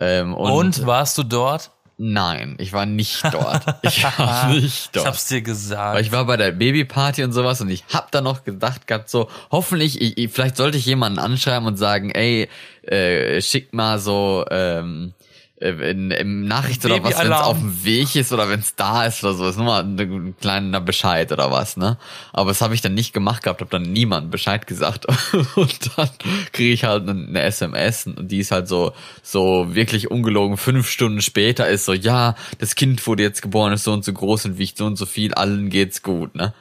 Ähm, 0.00 0.34
und, 0.34 0.50
Und, 0.52 0.86
warst 0.86 1.16
du 1.18 1.22
dort? 1.22 1.70
Nein, 1.98 2.54
ich 2.58 2.72
war 2.72 2.86
nicht 2.86 3.22
dort. 3.32 3.62
Ich 3.82 4.02
war 4.04 4.48
nicht 4.52 4.64
Ich 4.64 4.90
dort. 4.92 5.06
hab's 5.06 5.26
dir 5.26 5.42
gesagt. 5.42 5.96
Weil 5.96 6.02
ich 6.02 6.12
war 6.12 6.24
bei 6.24 6.36
der 6.36 6.52
Babyparty 6.52 7.24
und 7.24 7.32
sowas 7.32 7.60
und 7.60 7.68
ich 7.68 7.84
hab 7.92 8.10
da 8.12 8.20
noch 8.20 8.44
gedacht 8.44 8.86
gehabt, 8.86 9.10
so, 9.10 9.28
hoffentlich, 9.50 10.00
ich, 10.00 10.16
ich, 10.16 10.30
vielleicht 10.32 10.56
sollte 10.56 10.78
ich 10.78 10.86
jemanden 10.86 11.18
anschreiben 11.18 11.66
und 11.66 11.76
sagen, 11.76 12.10
ey, 12.10 12.48
äh, 12.82 13.40
schick 13.42 13.74
mal 13.74 13.98
so, 13.98 14.44
ähm, 14.50 15.12
äh, 15.60 15.90
in, 15.90 16.10
im 16.10 16.46
Nachricht 16.46 16.84
oder 16.84 17.02
was, 17.02 17.18
wenn 17.18 17.32
es 17.32 17.38
auf 17.38 17.58
dem 17.58 17.84
Weg 17.84 18.14
ist 18.14 18.32
oder 18.32 18.48
wenn 18.48 18.60
es 18.60 18.76
da 18.76 19.04
ist 19.06 19.24
oder 19.24 19.34
so, 19.34 19.48
ist 19.48 19.56
nur 19.56 19.66
mal 19.66 19.82
ein, 19.82 19.98
ein 19.98 20.36
kleiner 20.40 20.80
Bescheid 20.80 21.32
oder 21.32 21.50
was, 21.50 21.76
ne? 21.76 21.98
Aber 22.32 22.50
das 22.50 22.60
habe 22.60 22.74
ich 22.74 22.80
dann 22.80 22.94
nicht 22.94 23.12
gemacht 23.12 23.42
gehabt, 23.42 23.60
hab 23.60 23.70
dann 23.70 23.82
niemand 23.82 24.30
Bescheid 24.30 24.66
gesagt. 24.66 25.06
Und 25.56 25.96
dann 25.96 26.10
kriege 26.52 26.72
ich 26.72 26.84
halt 26.84 27.08
eine, 27.08 27.42
SMS 27.42 28.06
und 28.06 28.28
die 28.30 28.38
ist 28.38 28.50
halt 28.50 28.68
so 28.68 28.92
so 29.22 29.74
wirklich 29.74 30.10
ungelogen. 30.10 30.56
Fünf 30.56 30.88
Stunden 30.88 31.22
später 31.22 31.68
ist 31.68 31.84
so 31.84 31.92
ja 31.92 32.34
das 32.58 32.74
Kind 32.74 33.04
wurde 33.06 33.22
jetzt 33.22 33.42
geboren 33.42 33.72
ist 33.72 33.84
so 33.84 33.92
und 33.92 34.04
so 34.04 34.12
groß 34.12 34.46
und 34.46 34.58
wiegt 34.58 34.76
so 34.76 34.86
und 34.86 34.96
so 34.96 35.06
viel 35.06 35.34
allen 35.34 35.70
geht's 35.70 36.02
gut 36.02 36.34
ne? 36.34 36.52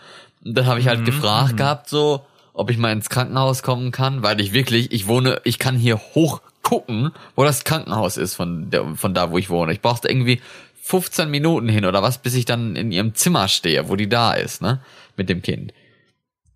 Und 0.44 0.58
dann 0.58 0.66
habe 0.66 0.80
ich 0.80 0.88
halt 0.88 1.04
gefragt 1.06 1.58
gehabt 1.58 1.90
so 1.90 2.26
ob 2.54 2.70
ich 2.70 2.78
mal 2.78 2.92
ins 2.92 3.10
Krankenhaus 3.10 3.64
kommen 3.64 3.92
kann 3.92 4.24
weil 4.24 4.40
ich 4.40 4.54
wirklich 4.54 4.92
ich 4.92 5.08
wohne 5.08 5.42
ich 5.44 5.60
kann 5.60 5.76
hier 5.76 5.98
hoch 5.98 6.42
gucken 6.68 7.12
wo 7.36 7.44
das 7.44 7.64
Krankenhaus 7.64 8.18
ist 8.18 8.36
von 8.36 8.70
der, 8.70 8.96
von 8.96 9.14
da 9.14 9.32
wo 9.32 9.38
ich 9.38 9.50
wohne 9.50 9.72
ich 9.72 9.82
brauchte 9.82 10.10
irgendwie 10.10 10.42
15 10.82 11.30
Minuten 11.32 11.70
hin 11.70 11.86
oder 11.86 12.02
was 12.04 12.18
bis 12.18 12.34
ich 12.36 12.46
dann 12.46 12.76
in 12.76 12.92
ihrem 12.92 13.16
Zimmer 13.16 13.48
stehe 13.48 13.88
wo 13.90 13.96
die 13.96 14.10
da 14.10 14.34
ist 14.34 14.62
ne 14.62 14.80
mit 15.16 15.30
dem 15.30 15.42
Kind 15.42 15.74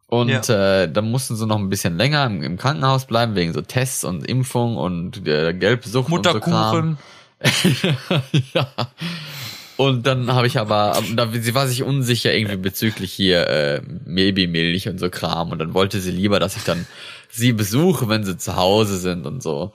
und 0.08 0.28
Ja. 0.28 0.82
äh, 0.84 0.92
dann 0.92 1.10
mussten 1.10 1.38
sie 1.38 1.48
noch 1.48 1.58
ein 1.58 1.70
bisschen 1.70 1.96
länger 1.98 2.26
im, 2.26 2.44
im 2.44 2.58
Krankenhaus 2.58 3.06
bleiben, 3.06 3.34
wegen 3.36 3.54
so 3.54 3.62
Tests 3.62 4.04
und 4.04 4.28
Impfung 4.28 4.76
und 4.76 5.26
äh, 5.26 5.54
Gelbsucht 5.54 6.12
und 6.12 6.26
so 6.26 6.40
Kram. 6.42 6.98
Mutterkuchen. 7.42 7.94
ja. 8.54 8.68
Und 9.78 10.06
dann 10.06 10.30
habe 10.34 10.48
ich 10.48 10.60
aber, 10.60 11.02
da, 11.16 11.30
sie 11.32 11.56
war 11.56 11.66
sich 11.66 11.84
unsicher 11.84 12.34
irgendwie 12.34 12.58
bezüglich 12.58 13.14
hier 13.14 13.48
äh, 13.48 13.82
Babymilch 14.06 14.90
und 14.90 15.00
so 15.00 15.10
Kram. 15.10 15.52
Und 15.52 15.60
dann 15.60 15.74
wollte 15.74 16.02
sie 16.02 16.12
lieber, 16.12 16.42
dass 16.42 16.58
ich 16.58 16.64
dann 16.64 16.86
sie 17.30 17.54
besuche, 17.54 18.10
wenn 18.10 18.26
sie 18.26 18.38
zu 18.38 18.58
Hause 18.58 18.98
sind 19.00 19.26
und 19.26 19.42
so. 19.42 19.72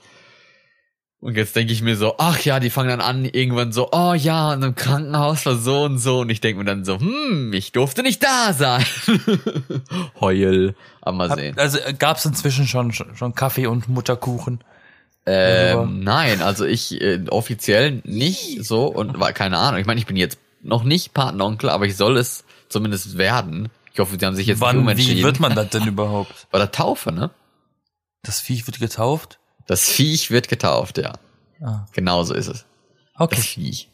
Und 1.19 1.35
jetzt 1.35 1.55
denke 1.55 1.73
ich 1.73 1.81
mir 1.81 1.95
so, 1.95 2.15
ach 2.19 2.39
ja, 2.41 2.59
die 2.59 2.69
fangen 2.69 2.89
dann 2.89 3.01
an, 3.01 3.25
irgendwann 3.25 3.71
so, 3.71 3.89
oh 3.91 4.13
ja, 4.13 4.53
in 4.53 4.63
einem 4.63 4.75
Krankenhaus 4.75 5.45
war 5.47 5.55
so 5.55 5.83
und 5.83 5.97
so. 5.97 6.19
Und 6.19 6.29
ich 6.29 6.41
denke 6.41 6.59
mir 6.59 6.65
dann 6.65 6.85
so, 6.85 6.99
hm, 6.99 7.51
ich 7.53 7.71
durfte 7.71 8.03
nicht 8.03 8.23
da 8.23 8.53
sein. 8.53 8.85
Heul, 10.21 10.75
aber 11.01 11.17
mal 11.17 11.35
sehen. 11.35 11.57
Also 11.57 11.79
äh, 11.79 11.93
gab's 11.93 12.23
inzwischen 12.25 12.67
schon, 12.67 12.93
schon 12.93 13.33
Kaffee 13.33 13.65
und 13.65 13.89
Mutterkuchen. 13.89 14.59
Ähm, 15.25 16.03
nein, 16.03 16.41
also 16.41 16.65
ich 16.65 17.01
äh, 17.01 17.19
offiziell 17.29 18.01
nicht 18.05 18.63
so 18.63 18.85
und 18.85 19.19
war 19.19 19.33
keine 19.33 19.57
Ahnung. 19.57 19.81
Ich 19.81 19.87
meine, 19.87 19.99
ich 19.99 20.05
bin 20.05 20.15
jetzt 20.15 20.37
noch 20.61 20.83
nicht 20.83 21.13
Patenonkel, 21.13 21.69
aber 21.69 21.85
ich 21.85 21.97
soll 21.97 22.15
es 22.17 22.45
zumindest 22.69 23.17
werden. 23.17 23.69
Ich 23.91 23.99
hoffe, 23.99 24.17
sie 24.17 24.25
haben 24.25 24.35
sich 24.35 24.47
jetzt 24.47 24.61
Wann, 24.61 24.87
wie 24.95 25.23
wird 25.23 25.39
man 25.39 25.55
das 25.55 25.69
denn 25.69 25.83
überhaupt? 25.87 26.47
Bei 26.51 26.59
der 26.59 26.71
Taufe, 26.71 27.11
ne? 27.11 27.31
Das 28.21 28.39
Viech 28.39 28.67
wird 28.67 28.79
getauft? 28.79 29.39
Das 29.67 29.89
Viech 29.89 30.31
wird 30.31 30.47
getauft, 30.47 30.97
ja. 30.97 31.13
Ah. 31.61 31.85
Genau 31.93 32.23
so 32.23 32.33
ist 32.33 32.47
es. 32.47 32.65
Okay. 33.15 33.35
Das 33.35 33.45
Viech. 33.45 33.89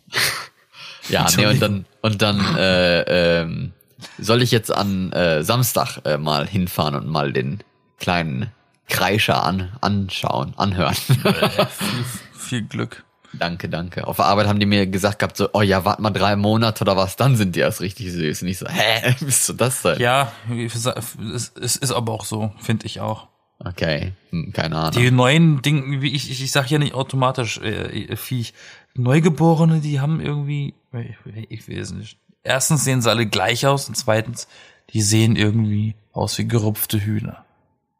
ja, 1.10 1.28
nee, 1.36 1.46
und 1.46 1.62
dann 1.62 1.86
und 2.02 2.22
dann 2.22 2.56
äh, 2.58 3.42
ähm, 3.42 3.74
soll 4.18 4.42
ich 4.42 4.52
jetzt 4.52 4.74
an 4.74 5.12
äh, 5.14 5.44
Samstag 5.44 6.00
äh, 6.06 6.18
mal 6.18 6.48
hinfahren 6.48 6.96
und 6.96 7.08
mal 7.08 7.34
den 7.34 7.64
kleinen 8.00 8.52
Kreischer 8.88 9.44
an 9.44 9.72
anschauen, 9.82 10.54
anhören. 10.58 10.94
viel, 10.94 11.18
viel 12.38 12.62
Glück. 12.64 13.04
Danke, 13.34 13.68
danke. 13.68 14.06
Auf 14.06 14.18
der 14.18 14.26
Arbeit 14.26 14.48
haben 14.48 14.60
die 14.60 14.68
mir 14.68 14.86
gesagt 14.86 15.20
gehabt, 15.20 15.38
so, 15.38 15.50
oh 15.54 15.62
ja, 15.62 15.86
wart 15.86 16.00
mal 16.00 16.12
drei 16.12 16.36
Monate 16.36 16.84
oder 16.84 16.96
was, 16.96 17.16
dann 17.16 17.36
sind 17.36 17.56
die 17.56 17.62
erst 17.62 17.82
richtig 17.82 18.12
süß. 18.12 18.44
Und 18.44 18.48
ich 18.48 18.60
so, 18.60 18.68
hä, 18.68 19.16
bist 19.26 19.50
du 19.50 19.54
das 19.54 19.82
denn? 19.82 20.00
Ja, 20.00 20.32
es, 20.50 21.52
es 21.60 21.76
ist 21.76 21.92
aber 21.92 22.14
auch 22.14 22.26
so, 22.26 22.54
finde 22.60 22.86
ich 22.86 23.00
auch. 23.00 23.28
Okay, 23.60 24.14
hm, 24.30 24.52
keine 24.54 24.76
Ahnung. 24.78 25.02
Die 25.02 25.12
neuen 25.12 25.62
Dinge, 25.62 26.02
wie 26.02 26.14
ich, 26.14 26.30
ich, 26.30 26.44
ich 26.44 26.52
sag 26.52 26.70
ja 26.70 26.80
nicht 26.80 26.94
automatisch 26.94 27.60
äh, 27.60 28.16
Viech. 28.16 28.54
Neugeborene, 28.96 29.80
die 29.80 30.00
haben 30.00 30.20
irgendwie, 30.20 30.74
ich, 30.94 31.68
ich 31.68 31.70
es 31.70 31.92
nicht. 31.92 32.18
Erstens 32.44 32.84
sehen 32.84 33.02
sie 33.02 33.10
alle 33.10 33.26
gleich 33.26 33.66
aus 33.66 33.88
und 33.88 33.96
zweitens, 33.96 34.48
die 34.90 35.02
sehen 35.02 35.36
irgendwie 35.36 35.96
aus 36.12 36.38
wie 36.38 36.48
gerupfte 36.48 37.00
Hühner. 37.00 37.46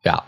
ja. 0.04 0.24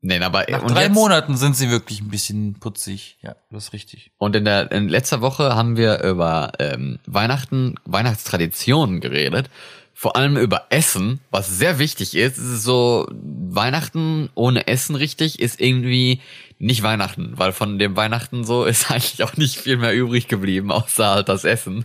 Nee, 0.00 0.20
aber 0.20 0.46
Nach 0.48 0.62
und 0.62 0.70
drei 0.70 0.84
jetzt, 0.84 0.94
Monaten 0.94 1.36
sind 1.36 1.56
sie 1.56 1.70
wirklich 1.70 2.00
ein 2.00 2.08
bisschen 2.08 2.54
putzig. 2.60 3.18
Ja, 3.20 3.34
das 3.50 3.64
ist 3.64 3.72
richtig. 3.72 4.12
Und 4.16 4.36
in 4.36 4.44
der 4.44 4.70
in 4.70 4.88
letzter 4.88 5.20
Woche 5.20 5.56
haben 5.56 5.76
wir 5.76 6.04
über 6.04 6.52
ähm, 6.60 7.00
Weihnachten, 7.06 7.74
Weihnachtstraditionen 7.84 9.00
geredet. 9.00 9.50
Vor 10.00 10.14
allem 10.14 10.36
über 10.36 10.66
Essen, 10.70 11.18
was 11.32 11.48
sehr 11.48 11.80
wichtig 11.80 12.14
ist. 12.14 12.38
Es 12.38 12.44
ist 12.44 12.62
so, 12.62 13.08
Weihnachten 13.10 14.30
ohne 14.36 14.68
Essen 14.68 14.94
richtig 14.94 15.40
ist 15.40 15.60
irgendwie 15.60 16.20
nicht 16.60 16.84
Weihnachten, 16.84 17.32
weil 17.34 17.50
von 17.50 17.80
dem 17.80 17.96
Weihnachten 17.96 18.44
so 18.44 18.64
ist 18.64 18.90
eigentlich 18.92 19.24
auch 19.24 19.36
nicht 19.36 19.56
viel 19.56 19.76
mehr 19.76 19.92
übrig 19.92 20.28
geblieben, 20.28 20.70
außer 20.70 21.04
halt 21.08 21.28
das 21.28 21.42
Essen. 21.42 21.84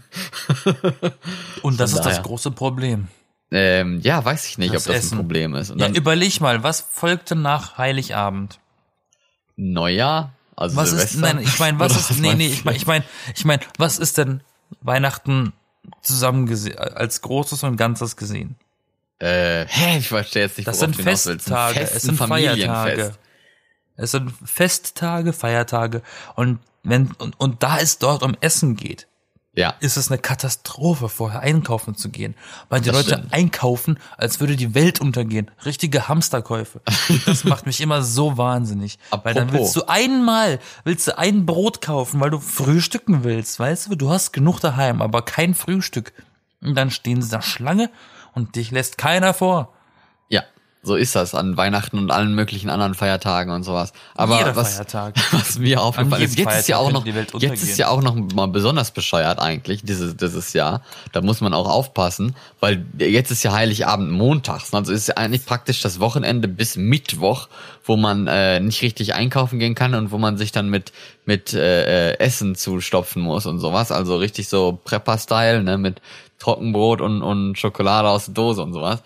Und 1.63 1.79
das 1.79 1.93
ist 1.93 2.03
das 2.03 2.21
große 2.21 2.51
Problem. 2.51 3.07
Ähm, 3.49 3.99
ja, 4.03 4.23
weiß 4.23 4.45
ich 4.47 4.59
nicht, 4.59 4.75
Das 4.75 4.85
ob 4.87 4.93
das 4.93 5.05
Essen. 5.05 5.15
ein 5.15 5.21
Problem 5.21 5.55
ist. 5.55 5.71
Und 5.71 5.79
Ja, 5.79 5.87
dann 5.87 5.95
überleg 5.95 6.39
mal, 6.39 6.61
was 6.61 6.81
folgte 6.81 7.35
nach 7.35 7.79
Heiligabend? 7.79 8.59
Neujahr, 9.55 10.33
also 10.55 10.75
Was 10.75 10.89
Silvester. 10.91 11.15
ist, 11.15 11.21
nein, 11.21 11.39
ich 11.43 11.57
meine, 11.57 11.79
was 11.79 11.93
Oder 11.93 11.99
ist, 12.11 12.19
nee, 12.19 12.35
nee, 12.35 12.49
meinst 12.49 12.57
ich 12.57 12.63
meine, 12.63 12.77
ich 12.77 12.85
meine, 12.85 13.03
ich 13.35 13.45
meine, 13.45 13.61
was 13.79 13.97
ist 13.97 14.19
denn 14.19 14.41
Weihnachten 14.81 15.53
zusammen 16.01 16.49
als 16.77 17.21
Großes 17.21 17.63
und 17.63 17.77
Ganzes 17.77 18.15
gesehen? 18.15 18.55
Äh, 19.19 19.65
hä, 19.67 19.99
ich 19.99 20.09
verstehe 20.09 20.43
jetzt 20.43 20.57
nicht, 20.57 20.67
Das 20.67 20.79
sind 20.79 20.95
Festtage, 20.95 21.79
Fest, 21.79 21.95
es 21.95 22.01
sind 22.03 22.17
Familienfest. 22.17 22.65
Feiertage. 22.65 23.13
Es 23.95 24.11
sind 24.11 24.33
Festtage, 24.43 25.33
Feiertage 25.33 26.01
und 26.35 26.59
wenn 26.83 27.11
und, 27.19 27.39
und 27.39 27.63
da 27.63 27.79
es 27.79 27.99
dort 27.99 28.23
um 28.23 28.35
Essen 28.41 28.75
geht, 28.75 29.07
Ja, 29.55 29.75
ist 29.81 29.97
es 29.97 30.09
eine 30.09 30.17
Katastrophe, 30.17 31.09
vorher 31.09 31.41
einkaufen 31.41 31.93
zu 31.95 32.09
gehen. 32.09 32.33
Weil 32.69 32.81
die 32.81 32.87
Das 32.89 32.95
Leute 32.95 33.17
stimmt. 33.19 33.33
einkaufen, 33.33 33.99
als 34.17 34.39
würde 34.39 34.55
die 34.55 34.73
Welt 34.73 34.99
untergehen. 34.99 35.51
Richtige 35.63 36.07
Hamsterkäufe. 36.07 36.81
Das 37.27 37.43
macht 37.43 37.65
mich 37.67 37.79
immer 37.81 38.01
so 38.01 38.37
wahnsinnig. 38.37 38.97
Weil 39.11 39.35
dann 39.35 39.49
Apropos. 39.49 39.75
willst 39.75 39.75
du 39.75 39.87
einmal, 39.87 40.59
willst 40.85 41.07
du 41.07 41.17
ein 41.19 41.45
Brot 41.45 41.81
kaufen, 41.81 42.19
weil 42.19 42.31
du 42.31 42.39
frühstücken 42.39 43.23
willst. 43.23 43.59
Weißt 43.59 43.91
du, 43.91 43.95
du 43.95 44.09
hast 44.09 44.31
genug 44.33 44.59
daheim, 44.59 45.01
aber 45.03 45.21
kein 45.21 45.53
Frühstück. 45.53 46.13
Und 46.61 46.75
dann 46.75 46.89
stehen 46.89 47.21
sie 47.21 47.29
da 47.29 47.41
Schlange 47.41 47.91
und 48.33 48.55
dich 48.55 48.71
lässt 48.71 48.97
keiner 48.97 49.33
vor. 49.33 49.72
So 50.85 50.95
ist 50.97 51.15
das 51.15 51.33
an 51.33 51.55
Weihnachten 51.55 51.97
und 51.97 52.11
allen 52.11 52.35
möglichen 52.35 52.69
anderen 52.69 52.93
Feiertagen 52.93 53.53
und 53.53 53.63
sowas. 53.63 53.93
Aber 54.15 54.39
Jeder 54.39 54.57
was, 54.57 54.75
Feiertag. 54.75 55.15
was 55.31 55.57
mir 55.57 55.81
aufgefallen 55.81 56.21
ist, 56.21 56.37
jetzt 56.37 56.59
ist 56.59 56.67
ja 56.67 56.75
auch 56.75 56.91
noch, 56.91 57.05
jetzt 57.05 57.63
ist 57.63 57.77
ja 57.77 57.87
auch 57.87 58.01
noch 58.01 58.15
mal 58.15 58.49
besonders 58.49 58.91
bescheuert 58.91 59.39
eigentlich, 59.39 59.83
dieses, 59.83 60.17
dieses 60.17 60.51
Jahr. 60.51 60.81
Da 61.13 61.21
muss 61.21 61.39
man 61.39 61.53
auch 61.53 61.69
aufpassen, 61.69 62.35
weil 62.59 62.85
jetzt 62.97 63.31
ist 63.31 63.43
ja 63.43 63.53
Heiligabend 63.53 64.11
montags. 64.11 64.73
Also 64.73 64.91
ist 64.91 65.07
ja 65.07 65.15
eigentlich 65.15 65.45
praktisch 65.45 65.81
das 65.81 66.01
Wochenende 66.01 66.49
bis 66.49 66.75
Mittwoch, 66.75 67.47
wo 67.85 67.95
man 67.95 68.27
äh, 68.27 68.59
nicht 68.59 68.81
richtig 68.81 69.13
einkaufen 69.13 69.59
gehen 69.59 69.75
kann 69.75 69.95
und 69.95 70.11
wo 70.11 70.17
man 70.17 70.37
sich 70.37 70.51
dann 70.51 70.69
mit, 70.69 70.91
mit 71.25 71.53
äh, 71.53 72.11
äh, 72.11 72.19
Essen 72.19 72.55
zustopfen 72.55 73.21
muss 73.21 73.45
und 73.45 73.59
sowas. 73.59 73.93
Also 73.93 74.17
richtig 74.17 74.49
so 74.49 74.77
Prepper-Style, 74.83 75.63
ne, 75.63 75.77
mit 75.77 76.01
Trockenbrot 76.39 76.99
und, 76.99 77.21
und 77.21 77.57
Schokolade 77.57 78.09
aus 78.09 78.25
der 78.25 78.33
Dose 78.33 78.61
und 78.61 78.73
sowas. 78.73 79.01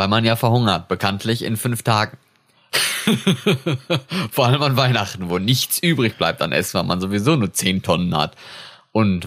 Weil 0.00 0.08
man 0.08 0.24
ja 0.24 0.34
verhungert, 0.34 0.88
bekanntlich 0.88 1.44
in 1.44 1.58
fünf 1.58 1.82
Tagen. 1.82 2.16
Vor 4.30 4.46
allem 4.46 4.62
an 4.62 4.74
Weihnachten, 4.78 5.28
wo 5.28 5.38
nichts 5.38 5.78
übrig 5.78 6.16
bleibt 6.16 6.40
an 6.40 6.52
Essen, 6.52 6.78
weil 6.78 6.84
man 6.86 7.02
sowieso 7.02 7.36
nur 7.36 7.52
10 7.52 7.82
Tonnen 7.82 8.16
hat. 8.16 8.34
Und 8.92 9.26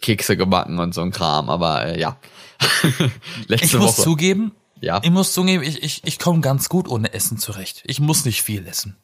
Kekse 0.00 0.36
gebacken 0.36 0.80
und 0.80 0.94
so 0.94 1.02
ein 1.02 1.12
Kram. 1.12 1.48
Aber 1.48 1.86
äh, 1.86 2.00
ja. 2.00 2.16
Letzte 3.46 3.66
Ich 3.66 3.72
muss 3.74 3.98
Woche. 3.98 4.02
zugeben, 4.02 4.50
Ja. 4.80 4.98
ich 5.04 5.12
muss 5.12 5.32
zugeben, 5.32 5.62
ich, 5.62 5.80
ich, 5.84 6.00
ich 6.04 6.18
komme 6.18 6.40
ganz 6.40 6.68
gut 6.68 6.88
ohne 6.88 7.12
Essen 7.12 7.38
zurecht. 7.38 7.84
Ich 7.86 8.00
muss 8.00 8.24
nicht 8.24 8.42
viel 8.42 8.66
essen. 8.66 8.96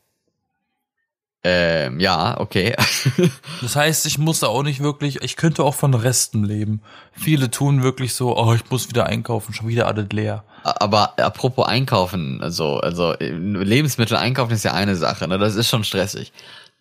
Ähm, 1.48 2.00
ja, 2.00 2.40
okay. 2.40 2.74
Das 3.62 3.76
heißt, 3.76 4.04
ich 4.06 4.18
muss 4.18 4.40
da 4.40 4.48
auch 4.48 4.64
nicht 4.64 4.82
wirklich, 4.82 5.22
ich 5.22 5.36
könnte 5.36 5.62
auch 5.62 5.74
von 5.74 5.94
Resten 5.94 6.42
leben. 6.44 6.82
Viele 7.12 7.50
tun 7.50 7.82
wirklich 7.84 8.14
so, 8.14 8.36
oh, 8.36 8.52
ich 8.52 8.68
muss 8.68 8.88
wieder 8.88 9.06
einkaufen, 9.06 9.54
schon 9.54 9.68
wieder 9.68 9.86
alles 9.86 10.08
leer. 10.10 10.42
Aber 10.64 11.16
apropos 11.18 11.66
Einkaufen, 11.66 12.42
also, 12.42 12.80
also 12.80 13.14
Lebensmittel 13.20 14.16
einkaufen 14.16 14.52
ist 14.54 14.64
ja 14.64 14.72
eine 14.74 14.96
Sache, 14.96 15.28
ne? 15.28 15.38
Das 15.38 15.54
ist 15.54 15.68
schon 15.68 15.84
stressig. 15.84 16.32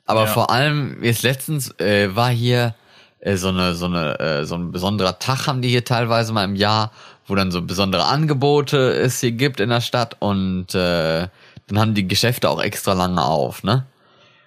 Aber 0.07 0.21
Ja. 0.25 0.27
vor 0.27 0.49
allem, 0.49 1.03
jetzt 1.03 1.21
letztens 1.21 1.79
äh, 1.79 2.15
war 2.15 2.29
hier 2.31 2.73
äh, 3.19 3.35
so 3.37 3.49
eine, 3.49 3.75
so 3.75 3.85
eine, 3.85 4.19
äh, 4.19 4.45
so 4.45 4.55
ein 4.55 4.71
besonderer 4.71 5.19
Tag 5.19 5.45
haben 5.45 5.61
die 5.61 5.69
hier 5.69 5.85
teilweise 5.85 6.33
mal 6.33 6.43
im 6.43 6.55
Jahr, 6.55 6.91
wo 7.27 7.35
dann 7.35 7.51
so 7.51 7.61
besondere 7.61 8.05
Angebote 8.05 8.93
es 8.93 9.19
hier 9.19 9.31
gibt 9.31 9.59
in 9.59 9.69
der 9.69 9.81
Stadt 9.81 10.15
und 10.19 10.73
äh, 10.73 11.27
dann 11.67 11.79
haben 11.79 11.93
die 11.93 12.07
Geschäfte 12.07 12.49
auch 12.49 12.61
extra 12.61 12.93
lange 12.93 13.23
auf, 13.23 13.63
ne? 13.63 13.85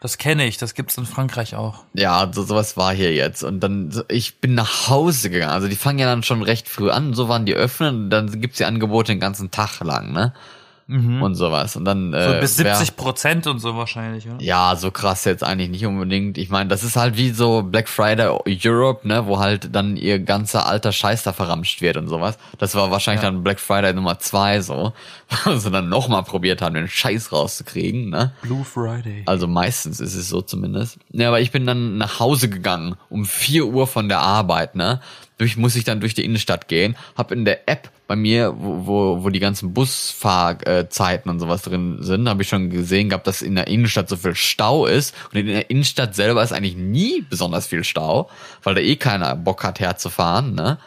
Das 0.01 0.17
kenne 0.17 0.47
ich, 0.47 0.59
das 0.59 0.75
gibt's 0.75 0.97
in 0.97 1.07
Frankreich 1.07 1.57
auch. 1.57 1.85
Ja, 1.93 2.31
so, 2.33 2.45
sowas 2.45 2.77
war 2.77 2.95
hier 2.95 3.13
jetzt. 3.15 3.43
Und 3.43 3.61
dann, 3.61 4.05
ich 4.09 4.41
bin 4.41 4.55
nach 4.55 4.89
Hause 4.89 5.29
gegangen. 5.29 5.53
Also 5.53 5.67
die 5.67 5.77
fangen 5.77 5.99
ja 5.99 6.07
dann 6.07 6.23
schon 6.23 6.43
recht 6.43 6.69
früh 6.69 6.91
an, 6.91 7.15
so 7.15 7.29
waren 7.29 7.47
die 7.47 7.55
öffnen 7.55 8.09
dann 8.11 8.41
gibt's 8.41 8.59
die 8.59 8.65
Angebote 8.65 9.13
den 9.13 9.21
ganzen 9.21 9.51
Tag 9.51 9.81
lang, 9.81 10.13
ne? 10.13 10.33
Und 10.91 11.35
sowas. 11.35 11.77
Und 11.77 11.85
dann. 11.85 12.13
So 12.13 12.17
äh, 12.19 12.41
bis 12.41 12.57
wer- 12.59 12.75
70 12.75 12.97
Prozent 12.97 13.47
und 13.47 13.59
so 13.59 13.77
wahrscheinlich, 13.77 14.27
oder? 14.27 14.43
Ja, 14.43 14.75
so 14.75 14.91
krass 14.91 15.27
jetzt 15.27 15.45
eigentlich 15.45 15.69
nicht 15.69 15.85
unbedingt. 15.85 16.39
Ich 16.39 16.49
meine, 16.49 16.71
das 16.71 16.83
ist 16.83 16.97
halt 16.97 17.19
wie 17.19 17.29
so 17.31 17.63
Black 17.63 17.91
Friday 17.91 18.27
Europe, 18.65 19.07
ne, 19.07 19.27
wo 19.27 19.39
halt 19.39 19.75
dann 19.75 19.99
ihr 19.99 20.19
ganzer 20.19 20.65
alter 20.67 20.91
Scheiß 20.93 21.25
da 21.25 21.35
verramscht 21.35 21.83
wird 21.83 21.99
und 21.99 22.09
sowas. 22.09 22.39
Das 22.57 22.75
war 22.75 22.91
wahrscheinlich 22.91 23.23
Ja. 23.23 23.31
dann 23.31 23.43
Black 23.45 23.61
Friday 23.61 23.93
Nummer 23.93 24.19
zwei 24.19 24.63
so, 24.63 24.95
wo 25.45 25.57
sie 25.57 25.71
dann 25.71 25.91
nochmal 25.91 26.23
probiert 26.23 26.63
haben, 26.63 26.75
den 26.75 26.89
Scheiß 26.89 27.33
rauszukriegen, 27.33 28.09
ne. 28.09 28.33
Blue 28.41 28.65
Friday. 28.65 29.25
Also 29.27 29.47
meistens 29.47 30.01
ist 30.01 30.15
es 30.15 30.31
so 30.31 30.41
zumindest. 30.41 30.97
Ja, 31.13 31.29
aber 31.29 31.41
ich 31.43 31.51
bin 31.53 31.67
dann 31.67 31.99
nach 31.99 32.19
Hause 32.19 32.49
gegangen 32.49 32.97
um 33.11 33.27
4 33.27 33.67
Uhr 33.67 33.87
von 33.87 34.09
der 34.09 34.21
Arbeit, 34.21 34.75
ne? 34.75 35.01
Durch 35.37 35.59
muss 35.59 35.77
ich 35.77 35.85
dann 35.85 36.01
durch 36.01 36.15
die 36.15 36.25
Innenstadt 36.25 36.67
gehen, 36.67 36.97
hab 37.15 37.31
in 37.31 37.45
der 37.45 37.69
App 37.69 37.91
bei 38.09 38.17
mir, 38.17 38.55
wo, 38.59 38.87
wo, 38.87 39.23
wo 39.25 39.29
die 39.29 39.39
ganzen 39.39 39.75
Busfahrzeiten 39.75 41.31
und 41.31 41.41
sowas 41.41 41.63
drin 41.63 41.99
sind, 42.01 42.27
habe 42.29 42.43
ich 42.43 42.49
schon 42.49 42.71
gesehen 42.71 43.11
gehabt, 43.11 43.27
dass 43.27 43.43
in 43.43 43.55
der 43.55 43.69
Innenstadt 43.69 44.09
so 44.09 44.17
viel 44.17 44.35
Stau 44.35 44.87
ist. 44.87 45.15
Und 45.31 45.39
in 45.39 45.47
der 45.47 45.71
Innenstadt 45.71 46.15
selber 46.15 46.43
ist 46.43 46.53
eigentlich 46.53 46.75
nie 46.75 47.23
besonders 47.29 47.67
viel 47.67 47.85
Stau, 47.85 48.31
weil 48.63 48.75
da 48.75 48.81
eh 48.81 48.97
keiner 48.97 49.37
Bock 49.37 49.63
hat 49.63 49.79
herzufahren, 49.79 50.55
ne? 50.55 50.79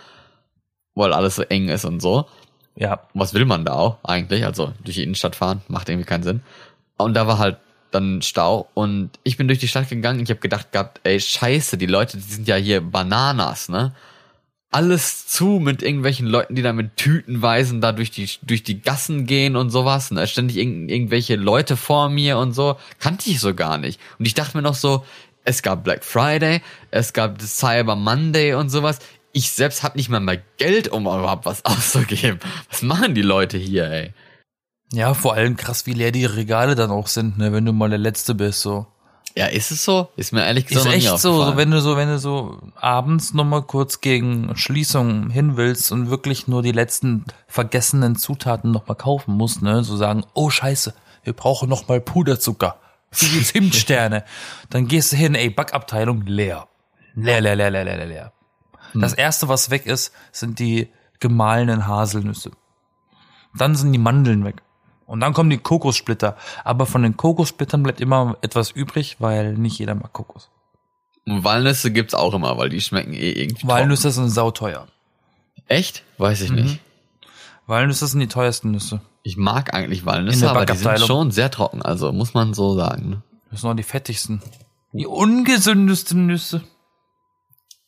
Weil 0.95 1.13
alles 1.13 1.35
so 1.35 1.43
eng 1.43 1.69
ist 1.69 1.85
und 1.85 2.01
so 2.01 2.27
Ja. 2.75 3.01
was 3.13 3.33
will 3.33 3.45
man 3.45 3.65
da 3.65 3.73
auch 3.73 3.97
eigentlich? 4.03 4.43
Also 4.43 4.73
durch 4.83 4.95
die 4.95 5.03
Innenstadt 5.03 5.35
fahren, 5.35 5.61
macht 5.67 5.89
irgendwie 5.89 6.07
keinen 6.07 6.23
Sinn. 6.23 6.41
Und 6.97 7.13
da 7.13 7.27
war 7.27 7.37
halt 7.37 7.57
dann 7.91 8.21
Stau 8.23 8.67
und 8.73 9.11
ich 9.23 9.37
bin 9.37 9.47
durch 9.47 9.59
die 9.59 9.67
Stadt 9.67 9.89
gegangen. 9.89 10.21
Ich 10.21 10.29
habe 10.31 10.39
gedacht 10.39 10.71
gehabt, 10.71 11.01
ey 11.03 11.19
Scheiße, 11.19 11.77
die 11.77 11.85
Leute, 11.85 12.17
die 12.17 12.23
sind 12.23 12.47
ja 12.47 12.55
hier 12.55 12.81
Bananas, 12.81 13.69
ne? 13.69 13.93
Alles 14.73 15.27
zu 15.27 15.59
mit 15.59 15.83
irgendwelchen 15.83 16.27
Leuten, 16.27 16.55
die 16.55 16.61
da 16.61 16.71
mit 16.71 16.95
Tütenweisen 16.95 17.81
da 17.81 17.91
durch 17.91 18.09
die 18.09 18.29
durch 18.41 18.63
die 18.63 18.81
Gassen 18.81 19.25
gehen 19.25 19.57
und 19.57 19.69
sowas. 19.69 20.11
Ne? 20.11 20.25
Ständig 20.27 20.57
irgend, 20.57 20.89
irgendwelche 20.89 21.35
Leute 21.35 21.75
vor 21.75 22.09
mir 22.09 22.37
und 22.37 22.53
so 22.53 22.77
kannte 22.99 23.29
ich 23.29 23.41
so 23.41 23.53
gar 23.53 23.77
nicht. 23.77 23.99
Und 24.17 24.25
ich 24.25 24.33
dachte 24.33 24.55
mir 24.55 24.63
noch 24.63 24.75
so, 24.75 25.03
es 25.43 25.61
gab 25.61 25.83
Black 25.83 26.05
Friday, 26.05 26.61
es 26.89 27.13
gab 27.13 27.41
Cyber 27.41 27.95
Monday 27.95 28.53
und 28.53 28.69
sowas. 28.69 28.99
Ich 29.33 29.51
selbst 29.51 29.83
hab 29.83 29.95
nicht 29.95 30.09
mal 30.09 30.19
mehr 30.19 30.41
Geld, 30.57 30.87
um 30.87 31.03
überhaupt 31.03 31.45
was 31.45 31.65
auszugeben. 31.65 32.39
Was 32.69 32.81
machen 32.81 33.13
die 33.13 33.21
Leute 33.21 33.57
hier, 33.57 33.89
ey? 33.89 34.13
Ja, 34.93 35.13
vor 35.13 35.35
allem 35.35 35.55
krass, 35.55 35.85
wie 35.85 35.93
leer 35.93 36.11
die 36.11 36.25
Regale 36.25 36.75
dann 36.75 36.91
auch 36.91 37.07
sind, 37.07 37.37
ne, 37.37 37.53
wenn 37.53 37.65
du 37.65 37.71
mal 37.71 37.89
der 37.89 37.97
Letzte 37.97 38.35
bist, 38.35 38.61
so. 38.61 38.87
Ja, 39.35 39.47
ist 39.47 39.71
es 39.71 39.83
so? 39.83 40.09
Ist 40.15 40.33
mir 40.33 40.45
ehrlich 40.45 40.65
gesagt 40.65 40.87
Ist 40.87 40.93
echt 40.93 41.19
so, 41.19 41.43
so, 41.43 41.57
wenn 41.57 41.71
du 41.71 41.81
so, 41.81 41.95
wenn 41.95 42.09
du 42.09 42.19
so 42.19 42.59
abends 42.75 43.33
nochmal 43.33 43.61
kurz 43.61 44.01
gegen 44.01 44.55
Schließung 44.55 45.29
hin 45.29 45.57
willst 45.57 45.91
und 45.91 46.09
wirklich 46.09 46.47
nur 46.47 46.61
die 46.61 46.71
letzten 46.71 47.25
vergessenen 47.47 48.15
Zutaten 48.15 48.71
nochmal 48.71 48.97
kaufen 48.97 49.35
musst, 49.35 49.61
ne, 49.61 49.83
so 49.83 49.95
sagen, 49.95 50.25
oh 50.33 50.49
scheiße, 50.49 50.93
wir 51.23 51.33
brauchen 51.33 51.69
nochmal 51.69 52.01
Puderzucker 52.01 52.77
für 53.11 53.25
die 53.25 53.43
Zimtsterne. 53.43 54.23
Dann 54.69 54.87
gehst 54.87 55.11
du 55.11 55.17
hin, 55.17 55.35
ey, 55.35 55.49
Backabteilung 55.49 56.25
leer. 56.25 56.67
Leer, 57.15 57.41
leer, 57.41 57.55
leer, 57.55 57.71
leer, 57.71 57.83
leer, 57.83 57.97
leer, 57.97 58.05
leer. 58.05 58.33
Das 58.93 59.13
erste, 59.13 59.47
was 59.47 59.69
weg 59.69 59.85
ist, 59.85 60.11
sind 60.31 60.59
die 60.59 60.89
gemahlenen 61.19 61.87
Haselnüsse. 61.87 62.51
Dann 63.57 63.75
sind 63.75 63.93
die 63.93 63.99
Mandeln 63.99 64.43
weg. 64.43 64.61
Und 65.11 65.19
dann 65.19 65.33
kommen 65.33 65.49
die 65.49 65.57
Kokossplitter. 65.57 66.37
Aber 66.63 66.85
von 66.85 67.03
den 67.03 67.17
Kokossplittern 67.17 67.83
bleibt 67.83 67.99
immer 67.99 68.37
etwas 68.41 68.71
übrig, 68.71 69.17
weil 69.19 69.55
nicht 69.57 69.77
jeder 69.77 69.93
mag 69.93 70.13
Kokos. 70.13 70.49
Und 71.25 71.43
Walnüsse 71.43 71.91
gibt's 71.91 72.13
auch 72.13 72.33
immer, 72.33 72.57
weil 72.57 72.69
die 72.69 72.79
schmecken 72.79 73.11
eh 73.13 73.31
irgendwie 73.31 73.67
Walnüsse 73.67 74.09
sind 74.11 74.29
sauteuer. 74.29 74.87
trocken. 74.87 74.91
Echt? 75.67 76.03
Weiß 76.17 76.39
ich 76.41 76.51
nicht. 76.51 76.79
Walnüsse 77.67 78.07
sind 78.07 78.21
die 78.21 78.27
teuersten 78.27 78.71
Nüsse. 78.71 79.01
Ich 79.23 79.35
mag 79.35 79.73
eigentlich 79.73 80.05
Walnüsse, 80.05 80.49
aber 80.49 80.65
die 80.65 80.77
sind 80.77 80.99
schon 81.01 81.31
sehr 81.31 81.51
trocken. 81.51 81.81
Also 81.81 82.13
muss 82.13 82.33
man 82.33 82.53
so 82.53 82.75
sagen. 82.77 83.09
Ne? 83.09 83.21
Das 83.51 83.59
sind 83.61 83.69
auch 83.69 83.75
die 83.75 83.83
fettigsten. 83.83 84.41
Die 84.93 85.07
ungesündesten 85.07 86.25
Nüsse. 86.25 86.61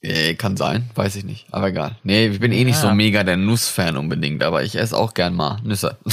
Äh, 0.02 0.36
kann 0.36 0.58
sein, 0.58 0.90
weiß 0.96 1.16
ich 1.16 1.24
nicht. 1.24 1.48
Aber 1.54 1.70
egal. 1.70 1.96
Nee, 2.04 2.28
ich 2.28 2.42
bin 2.42 2.52
eh 2.52 2.66
nicht 2.66 2.84
Ja. 2.84 2.90
so 2.90 2.94
mega 2.94 3.24
der 3.24 3.38
Nussfan 3.38 3.96
unbedingt, 3.96 4.44
aber 4.44 4.64
ich 4.64 4.76
esse 4.76 4.98
auch 4.98 5.14
gern 5.14 5.34
mal 5.36 5.62
Nüsse. 5.64 5.98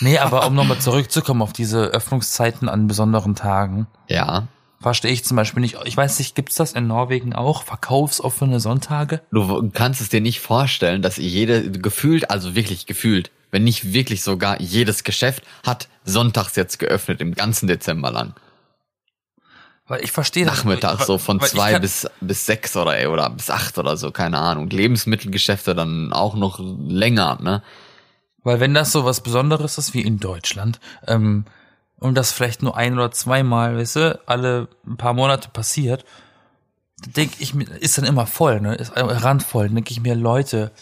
Nee, 0.00 0.18
aber 0.18 0.46
um 0.46 0.54
nochmal 0.54 0.78
zurückzukommen 0.78 1.42
auf 1.42 1.52
diese 1.52 1.86
Öffnungszeiten 1.86 2.68
an 2.68 2.86
besonderen 2.86 3.34
Tagen, 3.34 3.86
ja. 4.08 4.46
verstehe 4.80 5.12
ich 5.12 5.24
zum 5.24 5.36
Beispiel 5.36 5.60
nicht. 5.60 5.76
Ich 5.84 5.96
weiß 5.96 6.18
nicht, 6.18 6.34
gibt's 6.34 6.56
das 6.56 6.72
in 6.72 6.86
Norwegen 6.86 7.32
auch? 7.34 7.62
Verkaufsoffene 7.62 8.60
Sonntage? 8.60 9.20
Du 9.32 9.70
kannst 9.72 10.00
es 10.00 10.08
dir 10.08 10.20
nicht 10.20 10.40
vorstellen, 10.40 11.02
dass 11.02 11.16
jede, 11.16 11.70
gefühlt, 11.70 12.30
also 12.30 12.54
wirklich 12.54 12.86
gefühlt, 12.86 13.30
wenn 13.50 13.64
nicht 13.64 13.92
wirklich 13.92 14.22
sogar 14.22 14.60
jedes 14.60 15.04
Geschäft 15.04 15.42
hat 15.64 15.88
sonntags 16.04 16.56
jetzt 16.56 16.78
geöffnet, 16.78 17.20
im 17.20 17.34
ganzen 17.34 17.66
Dezember 17.66 18.10
lang. 18.10 18.34
Weil 19.86 20.02
ich 20.02 20.12
verstehe 20.12 20.46
das- 20.46 20.56
Nachmittags 20.56 21.06
so 21.06 21.18
von 21.18 21.40
zwei 21.40 21.78
bis, 21.78 22.08
bis 22.20 22.46
sechs 22.46 22.74
oder, 22.76 23.10
oder 23.12 23.28
bis 23.30 23.50
acht 23.50 23.76
oder 23.78 23.96
so, 23.96 24.10
keine 24.10 24.38
Ahnung. 24.38 24.70
Lebensmittelgeschäfte 24.70 25.74
dann 25.74 26.12
auch 26.12 26.34
noch 26.36 26.58
länger, 26.58 27.38
ne? 27.42 27.62
Weil 28.44 28.60
wenn 28.60 28.74
das 28.74 28.92
so 28.92 29.04
was 29.04 29.22
Besonderes 29.22 29.78
ist 29.78 29.94
wie 29.94 30.02
in 30.02 30.20
Deutschland, 30.20 30.78
ähm, 31.08 31.44
und 31.98 32.14
das 32.16 32.32
vielleicht 32.32 32.62
nur 32.62 32.76
ein 32.76 32.94
oder 32.94 33.10
zweimal, 33.10 33.78
weißt 33.78 33.96
du, 33.96 34.20
alle 34.26 34.68
ein 34.86 34.96
paar 34.96 35.14
Monate 35.14 35.48
passiert, 35.48 36.04
denke 37.16 37.36
ich 37.38 37.54
mir, 37.54 37.64
ist 37.64 37.98
dann 37.98 38.04
immer 38.04 38.26
voll, 38.26 38.60
ne? 38.60 38.74
Ist 38.74 38.92
randvoll. 38.94 39.68
Denke 39.70 39.90
ich 39.90 40.00
mir, 40.00 40.14
Leute, 40.14 40.72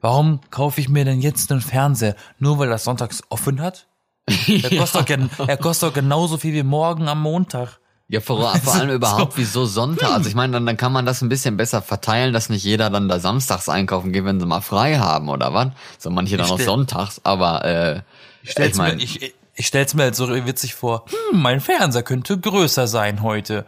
warum 0.00 0.40
kaufe 0.50 0.80
ich 0.80 0.88
mir 0.88 1.04
denn 1.04 1.20
jetzt 1.20 1.52
einen 1.52 1.60
Fernseher? 1.60 2.16
Nur 2.38 2.58
weil 2.58 2.68
das 2.68 2.84
sonntags 2.84 3.22
offen 3.28 3.60
hat? 3.60 3.86
Er 4.48 4.76
kostet, 4.76 5.08
doch, 5.38 5.48
er 5.48 5.56
kostet 5.56 5.88
doch 5.88 5.94
genauso 5.94 6.36
viel 6.36 6.52
wie 6.52 6.64
morgen 6.64 7.06
am 7.06 7.22
Montag. 7.22 7.78
Ja, 8.08 8.20
vor, 8.20 8.54
vor 8.58 8.74
allem 8.74 8.90
überhaupt 8.90 9.32
So. 9.32 9.38
wieso 9.38 9.64
Sonntag. 9.66 10.10
Also 10.12 10.28
ich 10.28 10.36
meine, 10.36 10.52
dann, 10.52 10.64
dann 10.66 10.76
kann 10.76 10.92
man 10.92 11.04
das 11.06 11.22
ein 11.22 11.28
bisschen 11.28 11.56
besser 11.56 11.82
verteilen, 11.82 12.32
dass 12.32 12.48
nicht 12.48 12.62
jeder 12.64 12.88
dann 12.88 13.08
da 13.08 13.18
samstags 13.18 13.68
einkaufen 13.68 14.12
geht, 14.12 14.24
wenn 14.24 14.38
sie 14.38 14.46
mal 14.46 14.60
frei 14.60 14.98
haben 14.98 15.28
oder 15.28 15.52
was. 15.54 15.68
So 15.98 16.10
manche 16.10 16.36
dann 16.36 16.46
Ich 16.46 16.52
auch 16.52 16.60
sonntags, 16.60 17.20
aber 17.24 17.64
äh, 17.64 18.00
Ich 18.42 18.52
stell's, 18.52 18.72
ich 18.72 18.78
mein- 18.78 18.96
mir, 18.98 19.02
ich, 19.02 19.34
ich 19.54 19.66
stell's 19.66 19.94
mir 19.94 20.04
halt 20.04 20.14
so 20.14 20.28
witzig 20.28 20.74
vor, 20.74 21.04
hm, 21.32 21.40
mein 21.42 21.60
Fernseher 21.60 22.04
könnte 22.04 22.38
größer 22.38 22.86
sein 22.86 23.22
heute. 23.22 23.66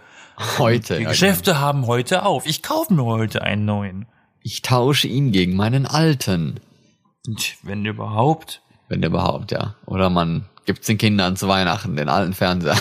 heute. 0.59 0.99
Die 0.99 1.03
ja, 1.03 1.09
Geschäfte 1.11 1.59
haben 1.59 1.87
heute 1.89 2.25
auf. 2.25 2.47
Ich 2.47 2.63
kaufe 2.63 2.95
mir 2.95 3.05
heute 3.05 3.43
einen 3.43 3.65
neuen. 3.65 4.07
Ich 4.45 4.63
tausche 4.63 5.09
ihn 5.09 5.33
gegen 5.33 5.57
meinen 5.57 5.85
alten. 5.85 6.61
Wenn 7.65 7.85
überhaupt. 7.85 8.63
Wenn 8.89 9.03
überhaupt, 9.03 9.51
ja. 9.51 9.75
Oder 9.85 10.11
man 10.11 10.47
gibt's 10.65 10.87
den 10.87 10.97
Kindern 10.97 11.35
zu 11.37 11.49
Weihnachten, 11.49 11.97
den 11.97 12.09
alten 12.09 12.35
Fernseher. 12.35 12.77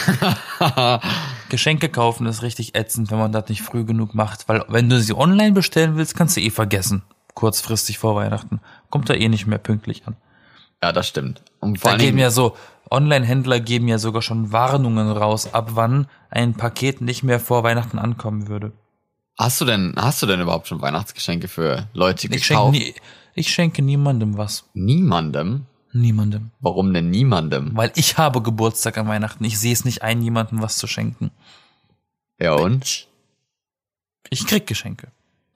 Geschenke 1.49 1.89
kaufen 1.89 2.25
ist 2.27 2.41
richtig 2.41 2.75
ätzend, 2.75 3.11
wenn 3.11 3.17
man 3.19 3.31
das 3.31 3.49
nicht 3.49 3.61
früh 3.61 3.83
genug 3.85 4.13
macht, 4.15 4.47
weil 4.49 4.63
wenn 4.67 4.89
du 4.89 4.99
sie 4.99 5.13
online 5.15 5.51
bestellen 5.53 5.95
willst, 5.95 6.15
kannst 6.15 6.37
du 6.37 6.41
eh 6.41 6.49
vergessen. 6.49 7.03
Kurzfristig 7.33 7.97
vor 7.99 8.15
Weihnachten. 8.15 8.59
Kommt 8.89 9.09
da 9.09 9.13
eh 9.13 9.29
nicht 9.29 9.47
mehr 9.47 9.59
pünktlich 9.59 10.03
an. 10.07 10.15
ja, 10.83 10.91
das 10.91 11.07
stimmt. 11.07 11.41
Und 11.59 11.79
vor 11.79 11.91
Da 11.91 11.97
geben 11.97 12.17
ja 12.17 12.29
so, 12.31 12.55
Online-Händler 12.89 13.59
geben 13.59 13.87
ja 13.87 13.97
sogar 13.99 14.21
schon 14.21 14.51
Warnungen 14.51 15.11
raus, 15.11 15.53
ab 15.53 15.71
wann 15.73 16.07
ein 16.29 16.53
Paket 16.55 17.01
nicht 17.01 17.23
mehr 17.23 17.39
vor 17.39 17.63
Weihnachten 17.63 17.99
ankommen 17.99 18.47
würde. 18.47 18.71
hast 19.37 19.59
du 19.61 19.65
denn, 19.65 19.93
hast 19.97 20.21
du 20.21 20.25
denn 20.25 20.39
überhaupt 20.41 20.67
schon 20.67 20.81
Weihnachtsgeschenke 20.81 21.47
für 21.47 21.87
Leute 21.93 22.27
Ich 22.27 22.45
schenke, 22.45 22.63
gekauft? 22.63 22.71
nie, 22.77 22.93
ich 23.35 23.49
schenke 23.53 23.81
niemandem 23.81 24.37
was. 24.37 24.65
Niemandem? 24.73 25.65
Niemandem. 26.01 26.51
Warum 26.59 26.93
denn 26.93 27.09
niemandem? 27.09 27.71
Weil 27.75 27.91
ich 27.95 28.17
habe 28.17 28.41
Geburtstag 28.41 28.97
an 28.97 29.07
Weihnachten. 29.07 29.43
Ich 29.43 29.59
sehe 29.59 29.73
es 29.73 29.85
nicht 29.85 30.01
ein, 30.01 30.21
jemandem 30.21 30.61
was 30.61 30.77
zu 30.77 30.87
schenken. 30.87 31.31
Ja 32.39 32.53
und? 32.53 33.07
Ich 34.29 34.45
krieg 34.45 34.67
Geschenke. 34.67 35.07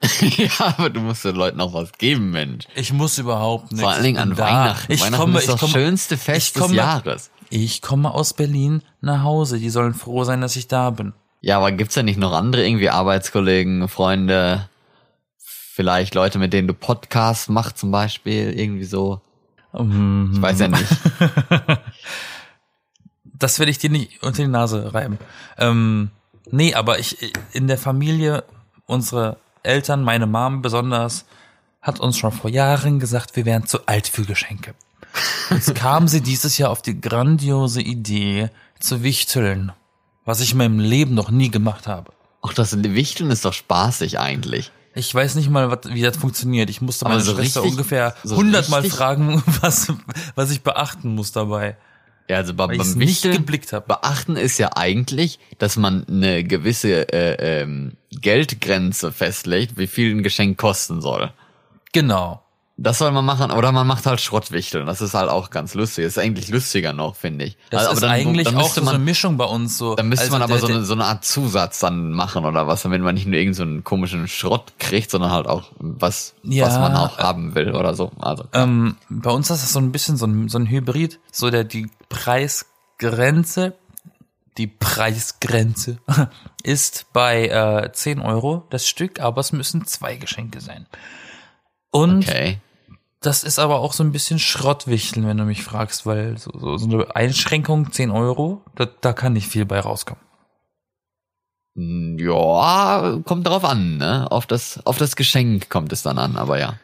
ja, 0.21 0.49
aber 0.77 0.89
du 0.89 0.99
musst 0.99 1.23
den 1.25 1.35
Leuten 1.35 1.61
auch 1.61 1.73
was 1.73 1.91
geben, 1.93 2.31
Mensch. 2.31 2.65
Ich 2.75 2.91
muss 2.91 3.17
überhaupt 3.19 3.71
nichts. 3.71 3.81
Vor 3.83 3.91
allen 3.91 4.03
Dingen 4.03 4.17
an 4.17 4.35
da. 4.35 4.37
Weihnachten. 4.45 4.91
Ich 4.91 5.01
Weihnachten 5.01 5.21
komme, 5.21 5.37
ist 5.37 5.43
ich 5.45 5.51
das 5.51 5.59
komme, 5.59 5.73
schönste 5.73 6.17
Fest 6.17 6.55
komme- 6.55 6.67
des 6.69 6.77
Jahres. 6.77 7.31
ich 7.51 7.81
komme 7.81 8.11
aus 8.11 8.33
Berlin 8.33 8.81
nach 9.01 9.23
Hause. 9.23 9.59
Die 9.59 9.69
sollen 9.69 9.93
froh 9.93 10.23
sein, 10.23 10.41
dass 10.41 10.55
ich 10.55 10.67
da 10.67 10.89
bin. 10.89 11.13
Ja, 11.41 11.57
aber 11.57 11.71
gibt's 11.71 11.93
denn 11.95 12.05
nicht 12.05 12.19
noch 12.19 12.33
andere 12.33 12.65
irgendwie 12.65 12.89
Arbeitskollegen, 12.89 13.87
Freunde, 13.89 14.69
vielleicht 15.37 16.15
Leute, 16.15 16.39
mit 16.39 16.53
denen 16.53 16.67
du 16.67 16.73
Podcasts 16.73 17.47
machst 17.49 17.77
zum 17.77 17.91
Beispiel, 17.91 18.57
irgendwie 18.57 18.85
so? 18.85 19.21
Mhm. 19.73 20.31
Ich 20.33 20.41
weiß 20.41 20.59
ja 20.59 20.67
nicht. 20.67 20.87
Das 23.41 23.57
werde 23.57 23.71
ich 23.71 23.79
dir 23.79 23.89
nicht 23.89 24.21
unter 24.21 24.43
die 24.43 24.47
Nase 24.47 24.93
reiben. 24.93 25.17
Ähm, 25.57 26.11
nee, 26.51 26.75
aber 26.75 26.99
ich 26.99 27.33
in 27.53 27.67
der 27.67 27.79
Familie, 27.79 28.43
unsere 28.85 29.37
Eltern, 29.63 30.03
meine 30.03 30.27
Mom 30.27 30.61
besonders, 30.61 31.25
hat 31.81 31.99
uns 31.99 32.19
schon 32.19 32.31
vor 32.31 32.51
Jahren 32.51 32.99
gesagt, 32.99 33.35
wir 33.35 33.45
wären 33.45 33.65
zu 33.65 33.87
alt 33.87 34.07
für 34.07 34.25
Geschenke. 34.25 34.75
Jetzt 35.49 35.73
kam 35.75 36.07
sie 36.07 36.21
dieses 36.21 36.59
Jahr 36.59 36.69
auf 36.69 36.83
die 36.83 37.01
grandiose 37.01 37.81
Idee 37.81 38.51
zu 38.79 39.01
wichteln, 39.01 39.71
was 40.23 40.39
ich 40.39 40.51
in 40.51 40.59
meinem 40.59 40.79
Leben 40.79 41.15
noch 41.15 41.31
nie 41.31 41.49
gemacht 41.49 41.87
habe. 41.87 42.11
Ach, 42.43 42.53
das 42.53 42.83
Wichteln 42.83 43.31
ist 43.31 43.45
doch 43.45 43.53
spaßig 43.53 44.19
eigentlich. 44.19 44.71
Ich 44.93 45.13
weiß 45.13 45.35
nicht 45.35 45.49
mal, 45.49 45.79
wie 45.85 46.01
das 46.01 46.17
funktioniert. 46.17 46.69
Ich 46.69 46.81
musste 46.81 47.05
meine 47.05 47.21
so 47.21 47.33
Schwester 47.35 47.61
richtig- 47.61 47.71
ungefähr 47.71 48.15
so 48.23 48.35
hundertmal 48.35 48.83
fragen, 48.83 49.41
was, 49.61 49.93
was 50.35 50.51
ich 50.51 50.63
beachten 50.63 51.15
muss 51.15 51.31
dabei. 51.31 51.77
Ja, 52.29 52.37
also 52.37 52.53
bei, 52.53 52.67
beim 52.67 52.93
nicht 52.93 53.23
geblickt 53.23 53.73
hab. 53.73 53.87
beachten 53.87 54.35
ist 54.37 54.57
ja 54.57 54.69
eigentlich, 54.75 55.39
dass 55.57 55.75
man 55.75 56.05
eine 56.07 56.43
gewisse 56.43 57.11
äh, 57.11 57.61
ähm, 57.61 57.97
Geldgrenze 58.11 59.11
festlegt, 59.11 59.77
wie 59.77 59.87
viel 59.87 60.15
ein 60.15 60.23
Geschenk 60.23 60.57
kosten 60.57 61.01
soll. 61.01 61.33
Genau. 61.93 62.41
Das 62.77 62.97
soll 62.97 63.11
man 63.11 63.23
machen, 63.25 63.51
oder 63.51 63.71
man 63.71 63.85
macht 63.85 64.07
halt 64.07 64.19
Schrottwichteln. 64.21 64.87
Das 64.87 65.01
ist 65.01 65.13
halt 65.13 65.29
auch 65.29 65.51
ganz 65.51 65.75
lustig. 65.75 66.05
Das 66.05 66.13
ist 66.13 66.17
eigentlich 66.17 66.47
lustiger 66.49 66.93
noch, 66.93 67.15
finde 67.15 67.45
ich. 67.45 67.57
Das 67.69 67.81
Also, 67.81 67.93
ist 67.93 68.01
dann- 68.03 68.09
eigentlich 68.11 68.45
dann 68.45 68.57
auch 68.57 68.69
so 68.73 68.81
eine 68.81 68.91
man, 68.93 69.03
Mischung 69.03 69.37
bei 69.37 69.45
uns 69.45 69.77
so. 69.77 69.93
Dann 69.95 70.09
müsste 70.09 70.23
Also 70.25 70.33
man 70.33 70.41
aber 70.41 70.53
der- 70.53 70.61
so, 70.61 70.67
eine, 70.67 70.83
so 70.85 70.93
eine 70.93 71.05
Art 71.05 71.23
Zusatz 71.23 71.79
dann 71.79 72.11
machen 72.11 72.43
oder 72.43 72.65
was, 72.65 72.81
damit 72.81 73.01
man 73.03 73.13
nicht 73.13 73.27
nur 73.27 73.35
irgend 73.37 73.55
so 73.55 73.61
einen 73.63 73.83
komischen 73.83 74.27
Schrott 74.27 74.73
kriegt, 74.79 75.11
sondern 75.11 75.31
halt 75.31 75.45
auch 75.47 75.65
was, 75.77 76.33
Ja, 76.43 76.65
was 76.65 76.79
man 76.79 76.95
auch 76.95 77.19
haben 77.19 77.53
will 77.53 77.75
oder 77.75 77.93
so. 77.93 78.11
Also 78.19 78.45
Ähm, 78.53 78.95
bei 79.09 79.29
uns 79.29 79.51
ist 79.51 79.61
das 79.63 79.73
so 79.73 79.79
ein 79.79 79.91
bisschen 79.91 80.17
so 80.17 80.25
ein, 80.25 80.49
so 80.49 80.57
ein 80.57 80.65
Hybrid, 80.67 81.19
so 81.31 81.51
der 81.51 81.63
die 81.65 81.87
Preisgrenze, 82.09 83.73
die 84.57 84.67
Preisgrenze 84.67 85.99
ist 86.63 87.05
bei 87.13 87.47
äh, 87.47 87.91
10 87.91 88.19
Euro 88.19 88.65
das 88.69 88.87
Stück, 88.87 89.19
aber 89.19 89.41
es 89.41 89.51
müssen 89.51 89.85
zwei 89.85 90.15
Geschenke 90.15 90.61
sein. 90.61 90.87
Und 91.91 92.27
okay. 92.27 92.59
das 93.19 93.43
ist 93.43 93.59
aber 93.59 93.79
auch 93.79 93.93
so 93.93 94.03
ein 94.03 94.11
bisschen 94.11 94.39
Schrottwichteln, 94.39 95.27
wenn 95.27 95.37
du 95.37 95.43
mich 95.43 95.63
fragst, 95.63 96.05
weil 96.05 96.37
so, 96.37 96.51
so, 96.57 96.77
so 96.77 96.87
eine 96.87 97.15
Einschränkung 97.15 97.91
10 97.91 98.09
Euro, 98.11 98.61
da, 98.75 98.87
da 99.01 99.13
kann 99.13 99.33
nicht 99.33 99.47
viel 99.47 99.65
bei 99.65 99.79
rauskommen. 99.79 100.23
Hm, 101.75 102.17
Ja, 102.19 103.19
kommt 103.25 103.47
drauf 103.47 103.63
an, 103.63 103.97
ne? 103.97 104.31
Auf 104.31 104.45
das, 104.45 104.85
auf 104.85 104.97
das 104.97 105.15
Geschenk 105.15 105.69
kommt 105.69 105.93
es 105.93 106.01
dann 106.01 106.17
an, 106.17 106.37
aber 106.37 106.59
ja. 106.59 106.75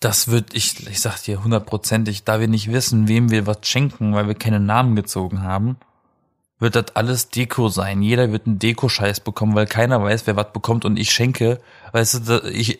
Das 0.00 0.28
wird, 0.28 0.54
ich, 0.54 0.84
ich 0.88 1.00
sag 1.00 1.22
dir 1.22 1.44
hundertprozentig, 1.44 2.24
da 2.24 2.40
wir 2.40 2.48
nicht 2.48 2.72
wissen, 2.72 3.06
wem 3.06 3.30
wir 3.30 3.46
was 3.46 3.58
schenken, 3.62 4.14
weil 4.14 4.26
wir 4.26 4.34
keine 4.34 4.58
Namen 4.58 4.96
gezogen 4.96 5.42
haben, 5.42 5.76
wird 6.58 6.74
das 6.74 6.96
alles 6.96 7.28
Deko 7.28 7.68
sein. 7.68 8.02
Jeder 8.02 8.32
wird 8.32 8.46
einen 8.46 8.58
Deko-Scheiß 8.58 9.20
bekommen, 9.20 9.54
weil 9.54 9.66
keiner 9.66 10.02
weiß, 10.02 10.26
wer 10.26 10.36
was 10.36 10.52
bekommt 10.52 10.84
und 10.84 10.98
ich 10.98 11.10
schenke. 11.10 11.60
Weißt 11.92 12.28
du, 12.28 12.50
ich, 12.50 12.78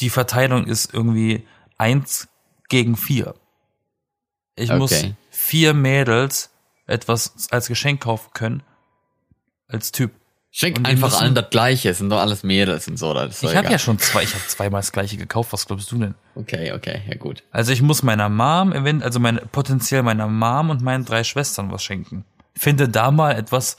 die 0.00 0.10
Verteilung 0.10 0.66
ist 0.66 0.92
irgendwie 0.94 1.46
eins 1.78 2.28
gegen 2.68 2.96
vier. 2.96 3.34
Ich 4.56 4.72
muss 4.72 4.92
Okay. 4.92 5.14
vier 5.30 5.74
Mädels 5.74 6.50
etwas 6.86 7.34
als 7.50 7.66
Geschenk 7.68 8.02
kaufen 8.02 8.30
können. 8.34 8.62
Als 9.68 9.92
Typ. 9.92 10.12
Schenk 10.50 10.86
einfach 10.86 11.08
müssen- 11.08 11.22
allen 11.22 11.34
das 11.34 11.50
Gleiche, 11.50 11.88
es 11.90 11.98
sind 11.98 12.10
doch 12.10 12.20
alles 12.20 12.44
Mädels 12.44 12.86
und 12.86 12.96
so. 12.96 13.12
Das 13.12 13.42
Ich 13.42 13.56
habe 13.56 13.68
ja 13.72 13.78
schon 13.78 13.98
zwei, 13.98 14.22
ich 14.22 14.32
habe 14.34 14.46
zweimal 14.46 14.82
das 14.82 14.92
gleiche 14.92 15.16
gekauft. 15.16 15.52
Was 15.52 15.66
glaubst 15.66 15.90
du 15.90 15.98
denn? 15.98 16.14
Okay, 16.36 16.70
okay, 16.72 17.02
ja 17.08 17.16
gut. 17.16 17.42
Also 17.50 17.72
ich 17.72 17.82
muss 17.82 18.04
meiner 18.04 18.28
Mom, 18.28 18.72
event- 18.72 19.02
also 19.02 19.18
meine, 19.18 19.40
potenziell 19.40 20.04
meiner 20.04 20.28
Mom 20.28 20.70
und 20.70 20.80
meinen 20.80 21.04
drei 21.04 21.24
Schwestern 21.24 21.72
was 21.72 21.82
schenken. 21.82 22.24
Finde 22.56 22.88
da 22.88 23.10
mal 23.10 23.32
etwas, 23.32 23.78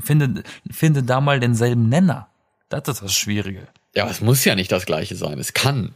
finde, 0.00 0.42
finde 0.68 1.04
da 1.04 1.20
mal 1.20 1.38
denselben 1.38 1.88
Nenner. 1.88 2.26
Das 2.68 2.88
ist 2.88 3.02
das 3.02 3.12
Schwierige. 3.14 3.68
Ja, 3.94 4.04
aber 4.04 4.12
es 4.12 4.20
muss 4.20 4.44
ja 4.44 4.54
nicht 4.54 4.72
das 4.72 4.86
Gleiche 4.86 5.16
sein. 5.16 5.38
Es 5.38 5.52
kann. 5.52 5.94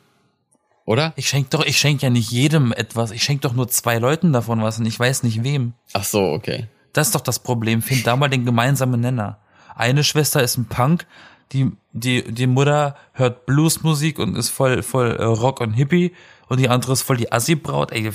Oder? 0.84 1.12
Ich 1.16 1.28
schenk 1.28 1.50
doch, 1.50 1.64
ich 1.64 1.78
schenk 1.78 2.02
ja 2.02 2.10
nicht 2.10 2.30
jedem 2.30 2.72
etwas. 2.72 3.10
Ich 3.10 3.22
schenk 3.22 3.40
doch 3.40 3.54
nur 3.54 3.68
zwei 3.68 3.98
Leuten 3.98 4.32
davon 4.32 4.62
was 4.62 4.78
und 4.78 4.86
ich 4.86 4.98
weiß 4.98 5.22
nicht 5.24 5.42
wem. 5.42 5.72
Ach 5.92 6.04
so, 6.04 6.22
okay. 6.22 6.68
Das 6.92 7.08
ist 7.08 7.14
doch 7.14 7.20
das 7.20 7.40
Problem. 7.40 7.82
Find 7.82 8.06
da 8.06 8.16
mal 8.16 8.28
den 8.28 8.44
gemeinsamen 8.44 9.00
Nenner. 9.00 9.38
Eine 9.74 10.04
Schwester 10.04 10.42
ist 10.42 10.56
ein 10.56 10.66
Punk, 10.66 11.06
die, 11.52 11.70
die, 11.92 12.22
die 12.32 12.46
Mutter 12.46 12.96
hört 13.12 13.46
Bluesmusik 13.46 14.18
und 14.18 14.36
ist 14.36 14.50
voll, 14.50 14.82
voll 14.82 15.10
äh, 15.16 15.24
Rock 15.24 15.60
und 15.60 15.72
Hippie 15.72 16.12
und 16.48 16.60
die 16.60 16.68
andere 16.68 16.92
ist 16.92 17.02
voll 17.02 17.16
die 17.16 17.32
Assi-Braut. 17.32 17.92
Ey, 17.92 18.10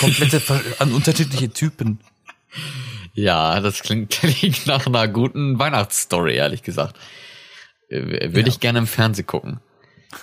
komplette, 0.00 0.42
an 0.78 0.92
unterschiedliche 0.92 1.50
Typen. 1.50 2.00
Ja, 3.14 3.60
das 3.60 3.82
klingt, 3.82 4.10
klingt 4.20 4.66
nach 4.66 4.86
einer 4.86 5.08
guten 5.08 5.58
Weihnachtsstory, 5.58 6.34
ehrlich 6.34 6.62
gesagt. 6.62 6.96
Äh, 7.88 8.32
Würde 8.34 8.40
Ja. 8.42 8.46
ich 8.48 8.60
gerne 8.60 8.78
im 8.80 8.86
Fernsehen 8.86 9.26
gucken. 9.26 9.60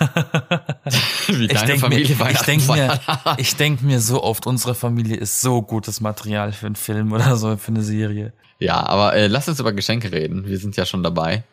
Wie 1.28 1.46
Ich 1.46 1.54
deine 1.54 1.68
denke 1.68 1.74
mir, 1.74 1.80
Familie 1.80 2.02
ich 2.32 2.42
denk 2.42 2.68
mir, 2.68 3.00
ich 3.38 3.56
denk 3.56 3.82
mir 3.84 4.00
so 4.00 4.24
oft, 4.24 4.48
unsere 4.48 4.74
Familie 4.76 5.16
ist 5.16 5.42
so 5.42 5.62
gutes 5.62 6.02
Material 6.02 6.52
für 6.54 6.66
einen 6.66 6.76
Film 6.76 7.12
oder 7.14 7.36
so, 7.38 7.56
für 7.58 7.70
eine 7.70 7.84
Serie. 7.84 8.34
Ja, 8.60 8.86
aber 8.86 9.14
äh, 9.16 9.28
lass 9.28 9.48
uns 9.48 9.60
über 9.60 9.74
Geschenke 9.74 10.12
reden. 10.12 10.48
Wir 10.48 10.58
sind 10.58 10.76
ja 10.76 10.86
schon 10.86 11.04
dabei. 11.04 11.44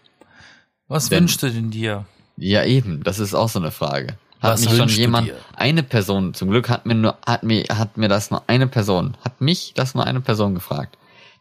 Was 0.89 1.09
Denn- 1.09 1.21
wünschst 1.21 1.43
du 1.43 1.51
denn 1.51 1.71
dir? 1.71 2.07
Ja, 2.37 2.65
eben. 2.65 3.03
Das 3.05 3.19
ist 3.19 3.35
auch 3.35 3.49
so 3.49 3.59
eine 3.59 3.71
Frage. 3.71 4.17
Hat 4.41 4.55
Was 4.55 4.65
mich 4.65 4.77
schon 4.77 4.89
jemand, 4.89 5.31
eine 5.55 5.83
Person, 5.83 6.35
zum 6.35 6.51
Glück 6.51 6.69
hat 6.69 6.87
mir 6.87 6.95
nur, 6.95 7.17
hat 7.27 7.43
mir, 7.45 7.65
hat 7.69 7.97
mir 7.97 8.09
das 8.09 8.31
nur 8.31 8.43
eine 8.49 8.67
Person, 8.67 9.17
hat 9.25 9.41
mich 9.41 9.73
das 9.77 9.95
nur 9.95 10.05
eine 10.07 10.21
Person 10.21 10.55
gefragt. 10.55 10.97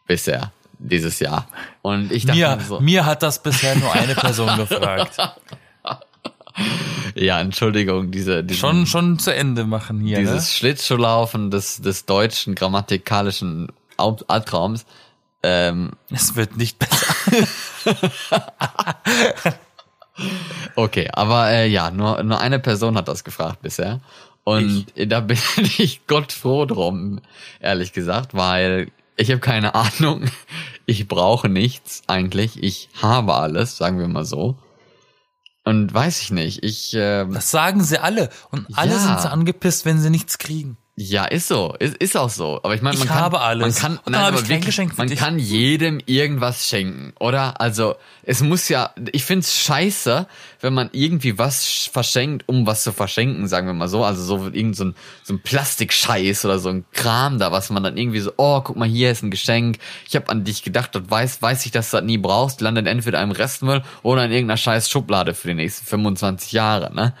Bisher. 0.06 0.52
Dieses 0.84 1.20
Jahr. 1.20 1.46
Und 1.82 2.10
ich 2.10 2.26
dachte 2.26 2.38
Mir, 2.38 2.58
so, 2.66 2.80
mir 2.80 3.06
hat 3.06 3.22
das 3.22 3.42
bisher 3.42 3.76
nur 3.76 3.92
eine 3.92 4.14
Person 4.14 4.56
gefragt. 4.56 5.16
ja, 7.14 7.40
Entschuldigung, 7.40 8.10
diese, 8.10 8.42
diesen, 8.42 8.60
Schon, 8.60 8.86
schon 8.86 9.18
zu 9.18 9.32
Ende 9.34 9.64
machen 9.64 10.00
hier, 10.00 10.18
ne? 10.18 10.24
dieses 10.24 10.52
Schlittschuhlaufen 10.54 11.50
des, 11.50 11.80
des 11.80 12.04
deutschen 12.04 12.54
grammatikalischen 12.54 13.68
Al- 13.96 14.16
Albtraums. 14.26 14.84
Ähm, 15.44 15.92
Es 16.10 16.34
wird 16.36 16.56
nicht 16.56 16.78
besser. 16.78 17.14
okay, 20.76 21.08
aber 21.12 21.48
äh, 21.50 21.68
ja, 21.68 21.90
nur, 21.90 22.22
nur 22.22 22.40
eine 22.40 22.58
Person 22.58 22.96
hat 22.96 23.08
das 23.08 23.24
gefragt 23.24 23.62
bisher. 23.62 24.00
Und 24.44 24.86
da 24.96 25.20
bin 25.20 25.38
ich 25.78 26.06
Gott 26.08 26.32
froh 26.32 26.64
drum, 26.66 27.20
ehrlich 27.60 27.92
gesagt, 27.92 28.34
weil 28.34 28.88
ich 29.22 29.30
habe 29.30 29.40
keine 29.40 29.74
Ahnung. 29.74 30.24
Ich 30.86 31.06
brauche 31.08 31.48
nichts 31.48 32.02
eigentlich. 32.08 32.62
Ich 32.62 32.88
habe 33.00 33.34
alles, 33.34 33.76
sagen 33.76 33.98
wir 33.98 34.08
mal 34.08 34.24
so. 34.24 34.58
Und 35.64 35.94
weiß 35.94 36.20
ich 36.22 36.30
nicht. 36.32 36.64
Ich, 36.64 36.92
äh, 36.94 37.24
Das 37.26 37.50
sagen 37.52 37.84
sie 37.84 37.98
alle. 38.02 38.30
Und 38.50 38.66
alle 38.76 38.92
Ja. 38.94 38.98
sind 38.98 39.20
so 39.20 39.28
angepisst, 39.28 39.84
wenn 39.84 40.00
sie 40.00 40.10
nichts 40.10 40.38
kriegen. 40.38 40.76
Ja, 40.94 41.24
ist 41.24 41.48
so. 41.48 41.74
Ist, 41.78 41.96
ist 41.96 42.18
auch 42.18 42.28
so. 42.28 42.60
Aber 42.62 42.74
ich 42.74 42.82
meine, 42.82 42.98
man 42.98 43.06
Ich 43.06 43.10
kann, 43.12 43.18
habe 43.22 43.40
alles. 43.40 43.80
Man 43.82 43.96
kann, 43.96 44.12
nein, 44.12 44.22
aber 44.34 44.46
wirklich, 44.46 44.76
man 44.98 45.06
dich. 45.08 45.18
kann 45.18 45.38
jedem 45.38 46.00
irgendwas 46.04 46.68
schenken, 46.68 47.14
oder? 47.18 47.58
Also, 47.62 47.94
es 48.24 48.42
muss 48.42 48.68
ja, 48.68 48.90
ich 49.10 49.24
find's 49.24 49.56
scheiße, 49.58 50.26
wenn 50.60 50.74
man 50.74 50.90
irgendwie 50.92 51.38
was 51.38 51.64
sch- 51.64 51.90
verschenkt, 51.90 52.44
um 52.46 52.66
was 52.66 52.82
zu 52.82 52.92
verschenken, 52.92 53.48
sagen 53.48 53.66
wir 53.68 53.72
mal 53.72 53.88
so. 53.88 54.04
Also 54.04 54.22
so 54.22 54.48
irgend 54.52 54.76
so 54.76 54.84
ein, 54.84 54.94
so 55.22 55.32
ein 55.32 55.40
Plastikscheiß 55.40 56.44
oder 56.44 56.58
so 56.58 56.68
ein 56.68 56.84
Kram 56.92 57.38
da, 57.38 57.50
was 57.52 57.70
man 57.70 57.82
dann 57.82 57.96
irgendwie 57.96 58.20
so, 58.20 58.34
oh, 58.36 58.60
guck 58.60 58.76
mal, 58.76 58.86
hier 58.86 59.10
ist 59.10 59.22
ein 59.22 59.30
Geschenk. 59.30 59.78
Ich 60.06 60.14
habe 60.14 60.28
an 60.28 60.44
dich 60.44 60.62
gedacht 60.62 60.94
und 60.94 61.10
weiß, 61.10 61.40
weiß 61.40 61.64
ich, 61.64 61.72
dass 61.72 61.90
du 61.90 61.96
das 61.96 62.04
nie 62.04 62.18
brauchst. 62.18 62.60
Landet 62.60 62.86
entweder 62.86 63.22
im 63.22 63.30
Restmüll 63.30 63.82
oder 64.02 64.26
in 64.26 64.30
irgendeiner 64.30 64.58
scheiß 64.58 64.90
Schublade 64.90 65.32
für 65.32 65.48
die 65.48 65.54
nächsten 65.54 65.86
25 65.86 66.52
Jahre, 66.52 66.94
ne? 66.94 67.14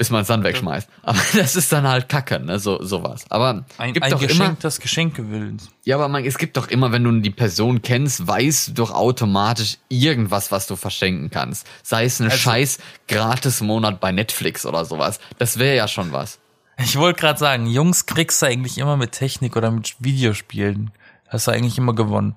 Bis 0.00 0.08
man 0.08 0.22
es 0.22 0.28
dann 0.28 0.42
wegschmeißt. 0.44 0.88
Aber 1.02 1.18
das 1.36 1.56
ist 1.56 1.70
dann 1.72 1.86
halt 1.86 2.08
Kacke, 2.08 2.40
ne, 2.40 2.58
so 2.58 2.82
sowas. 2.82 3.26
Aber 3.28 3.66
Ein, 3.76 3.92
gibt 3.92 4.06
ein 4.06 4.12
doch 4.12 4.18
Geschenk 4.18 4.40
immer, 4.40 4.54
des 4.54 4.80
Geschenkewillens. 4.80 5.68
ja, 5.84 5.96
aber 5.96 6.08
man, 6.08 6.24
es 6.24 6.38
gibt 6.38 6.56
doch 6.56 6.68
immer, 6.68 6.90
wenn 6.90 7.04
du 7.04 7.20
die 7.20 7.28
Person 7.28 7.82
kennst, 7.82 8.26
weißt 8.26 8.68
du 8.68 8.72
doch 8.72 8.92
automatisch 8.92 9.76
irgendwas, 9.90 10.50
was 10.50 10.66
du 10.66 10.76
verschenken 10.76 11.28
kannst. 11.30 11.66
Sei 11.82 12.04
es 12.06 12.18
ein 12.18 12.30
Also- 12.30 12.38
scheiß 12.38 12.78
Gratis-Monat 13.08 14.00
bei 14.00 14.10
Netflix 14.10 14.64
oder 14.64 14.86
sowas. 14.86 15.20
Das 15.36 15.58
wäre 15.58 15.76
ja 15.76 15.86
schon 15.86 16.12
was. 16.14 16.38
Ich 16.78 16.96
wollte 16.96 17.20
gerade 17.20 17.38
sagen, 17.38 17.66
Jungs 17.66 18.06
kriegst 18.06 18.40
du 18.40 18.46
eigentlich 18.46 18.78
immer 18.78 18.96
mit 18.96 19.12
Technik 19.12 19.54
oder 19.54 19.70
mit 19.70 19.96
Videospielen. 19.98 20.92
Hast 21.28 21.46
du 21.46 21.50
eigentlich 21.50 21.76
immer 21.76 21.94
gewonnen. 21.94 22.36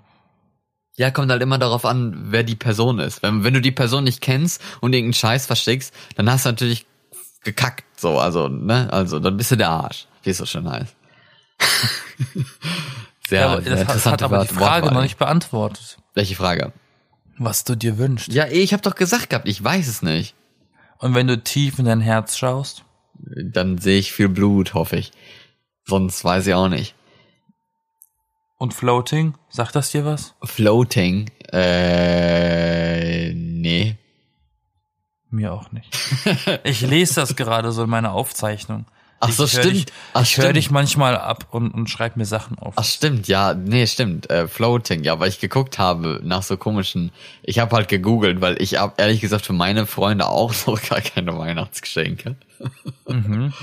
Ja, 0.98 1.12
kommt 1.12 1.32
halt 1.32 1.42
immer 1.42 1.58
darauf 1.58 1.86
an, 1.86 2.14
wer 2.26 2.44
die 2.44 2.58
Person 2.58 3.00
ist. 3.00 3.24
Wenn, 3.24 3.46
wenn 3.46 3.54
du 3.54 3.62
die 3.62 3.72
Person 3.72 4.04
nicht 4.04 4.20
kennst 4.20 4.62
und 4.82 4.92
irgendeinen 4.92 5.14
Scheiß 5.14 5.46
versteckst, 5.46 5.94
dann 6.18 6.30
hast 6.30 6.46
du 6.46 6.50
natürlich 6.50 6.86
gekackt, 7.44 7.84
so, 8.00 8.20
also, 8.20 8.48
ne, 8.50 8.92
also, 8.92 9.20
dann 9.20 9.38
bist 9.38 9.52
du 9.52 9.56
der 9.58 9.70
Arsch, 9.70 10.08
wie 10.24 10.30
es 10.32 10.38
so 10.38 10.46
schön 10.46 10.70
heißt. 10.70 10.96
sehr, 13.28 13.42
Ja, 13.42 13.48
aber 13.54 13.62
sehr 13.62 13.72
das 13.72 13.80
hat, 13.82 13.88
interessante 13.90 14.12
hat 14.12 14.24
aber 14.24 14.44
die 14.46 14.50
Wort- 14.52 14.60
Frage 14.60 14.82
Wortwahl. 14.84 14.94
noch 14.96 15.02
nicht 15.04 15.18
beantwortet. 15.18 15.98
Welche 16.14 16.36
Frage? 16.36 16.74
Was 17.38 17.64
du 17.64 17.76
dir 17.76 17.98
wünschst. 17.98 18.32
Ja, 18.34 18.46
eh, 18.46 18.62
ich 18.62 18.74
habe 18.74 18.84
doch 18.84 18.96
gesagt 18.96 19.30
gehabt, 19.30 19.48
ich 19.48 19.64
weiß 19.64 19.88
es 19.88 20.02
nicht. 20.04 20.36
Und 21.00 21.16
wenn 21.16 21.28
du 21.28 21.42
tief 21.42 21.80
in 21.80 21.86
dein 21.86 22.02
Herz 22.02 22.38
schaust, 22.38 22.84
Dann 23.16 23.78
sehe 23.78 24.00
ich 24.00 24.12
viel 24.12 24.30
Blut, 24.30 24.74
hoffe 24.74 24.98
ich. 24.98 25.12
Sonst 25.86 26.24
weiß 26.24 26.48
ich 26.48 26.54
auch 26.54 26.68
nicht. 26.70 26.94
und 28.58 28.74
Floating, 28.74 29.34
sagt 29.50 29.76
das 29.76 29.92
dir 29.92 30.06
was? 30.06 30.36
Floating, 30.44 31.30
äh, 31.52 33.34
nee. 33.34 33.98
Mir 35.34 35.52
auch 35.52 35.72
nicht. 35.72 35.90
Ich 36.64 36.82
lese 36.82 37.16
das 37.16 37.36
gerade 37.36 37.72
so 37.72 37.84
in 37.84 37.90
meiner 37.90 38.14
Aufzeichnung. 38.14 38.86
Ach 39.20 39.30
ich 39.30 39.36
so, 39.36 39.44
hör 39.44 39.48
stimmt. 39.48 39.74
Dich, 39.74 39.86
Ach, 40.14 40.22
ich 40.22 40.38
höre 40.38 40.54
dich 40.54 40.70
manchmal 40.70 41.18
ab 41.18 41.48
und, 41.50 41.72
und 41.72 41.90
schreib 41.90 42.18
mir 42.18 42.26
Sachen 42.26 42.60
auf. 42.60 42.74
Ach 42.78 42.84
stimmt, 42.84 43.28
ja, 43.28 43.56
nee, 43.56 43.88
stimmt, 43.88 44.30
äh, 44.30 44.48
Floating, 44.48 45.04
ja, 45.04 45.20
weil 45.20 45.30
ich 45.30 45.40
geguckt 45.40 45.80
habe 45.80 46.22
nach 46.24 46.44
so 46.44 46.56
komischen, 46.56 47.12
ich 47.42 47.58
habe 47.58 47.76
halt 47.76 47.88
gegoogelt, 47.88 48.42
weil 48.42 48.62
ich 48.62 48.78
hab 48.78 49.00
ehrlich 49.00 49.22
gesagt 49.22 49.46
für 49.46 49.54
meine 49.54 49.88
Freunde 49.88 50.28
auch 50.28 50.54
noch 50.68 50.82
gar 50.82 51.02
keine 51.02 51.36
Weihnachtsgeschenke. 51.36 52.36
Mhm. 53.08 53.54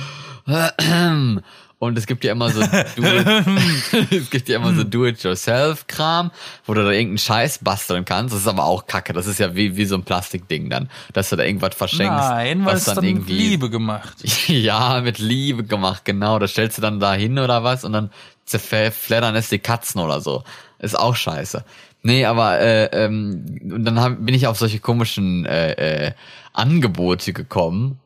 Und 1.81 1.97
es 1.97 2.07
gibt 2.07 2.25
ja 2.25 2.33
immer 2.33 2.51
so 2.51 2.61
es 4.11 4.29
gibt 4.29 4.51
ja 4.51 4.57
immer 4.57 4.75
so 4.75 4.85
Do-it-yourself-Kram, 4.85 6.31
wo 6.67 6.75
du 6.75 6.85
da 6.85 6.91
irgendeinen 6.91 7.17
Scheiß 7.17 7.61
basteln 7.65 8.05
kannst. 8.05 8.35
Das 8.35 8.43
ist 8.43 8.47
aber 8.47 8.67
auch 8.67 8.87
Kacke. 8.87 9.15
Das 9.15 9.27
ist 9.27 9.41
ja 9.41 9.57
wie, 9.57 9.77
wie 9.77 9.87
so 9.87 9.95
ein 9.95 10.03
Plastikding 10.03 10.69
dann, 10.69 10.91
dass 11.15 11.31
du 11.31 11.37
da 11.37 11.43
irgendwas 11.43 11.75
verschenkst. 11.75 12.13
Nein, 12.13 12.67
was 12.67 12.85
dann 12.85 12.97
dann 12.97 13.05
mit 13.07 13.15
irgendwie 13.15 13.33
Liebe 13.33 13.71
gemacht. 13.71 14.19
Ja, 14.49 15.01
mit 15.01 15.19
Liebe 15.19 15.65
gemacht, 15.65 16.05
genau. 16.05 16.39
Das 16.39 16.51
stellst 16.51 16.77
du 16.77 16.83
dann 16.83 17.01
da 17.01 17.15
hin 17.15 17.39
oder 17.39 17.65
was 17.65 17.83
und 17.85 17.95
dann 17.95 18.11
zerfleddern 18.45 19.35
es 19.35 19.49
die 19.49 19.59
Katzen 19.59 20.03
oder 20.03 20.21
so. 20.21 20.45
Ist 20.81 20.99
auch 20.99 21.17
scheiße. 21.17 21.65
Nee, 22.03 22.27
aber 22.27 22.61
äh, 22.61 22.91
ähm, 22.93 23.45
dann 23.85 23.99
hab, 24.01 24.25
bin 24.25 24.35
ich 24.35 24.47
auf 24.47 24.59
solche 24.59 24.81
komischen 24.81 25.47
äh, 25.47 26.09
äh, 26.09 26.13
Angebote 26.53 27.33
gekommen, 27.33 28.01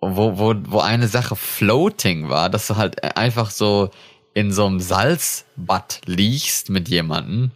wo, 0.00 0.38
wo, 0.38 0.54
wo 0.68 0.80
eine 0.80 1.08
Sache 1.08 1.36
Floating 1.36 2.28
war, 2.28 2.48
dass 2.50 2.66
du 2.66 2.76
halt 2.76 3.02
einfach 3.16 3.50
so 3.50 3.90
in 4.34 4.52
so 4.52 4.66
einem 4.66 4.80
Salzbad 4.80 6.02
liegst 6.06 6.68
mit 6.70 6.88
jemandem. 6.88 7.50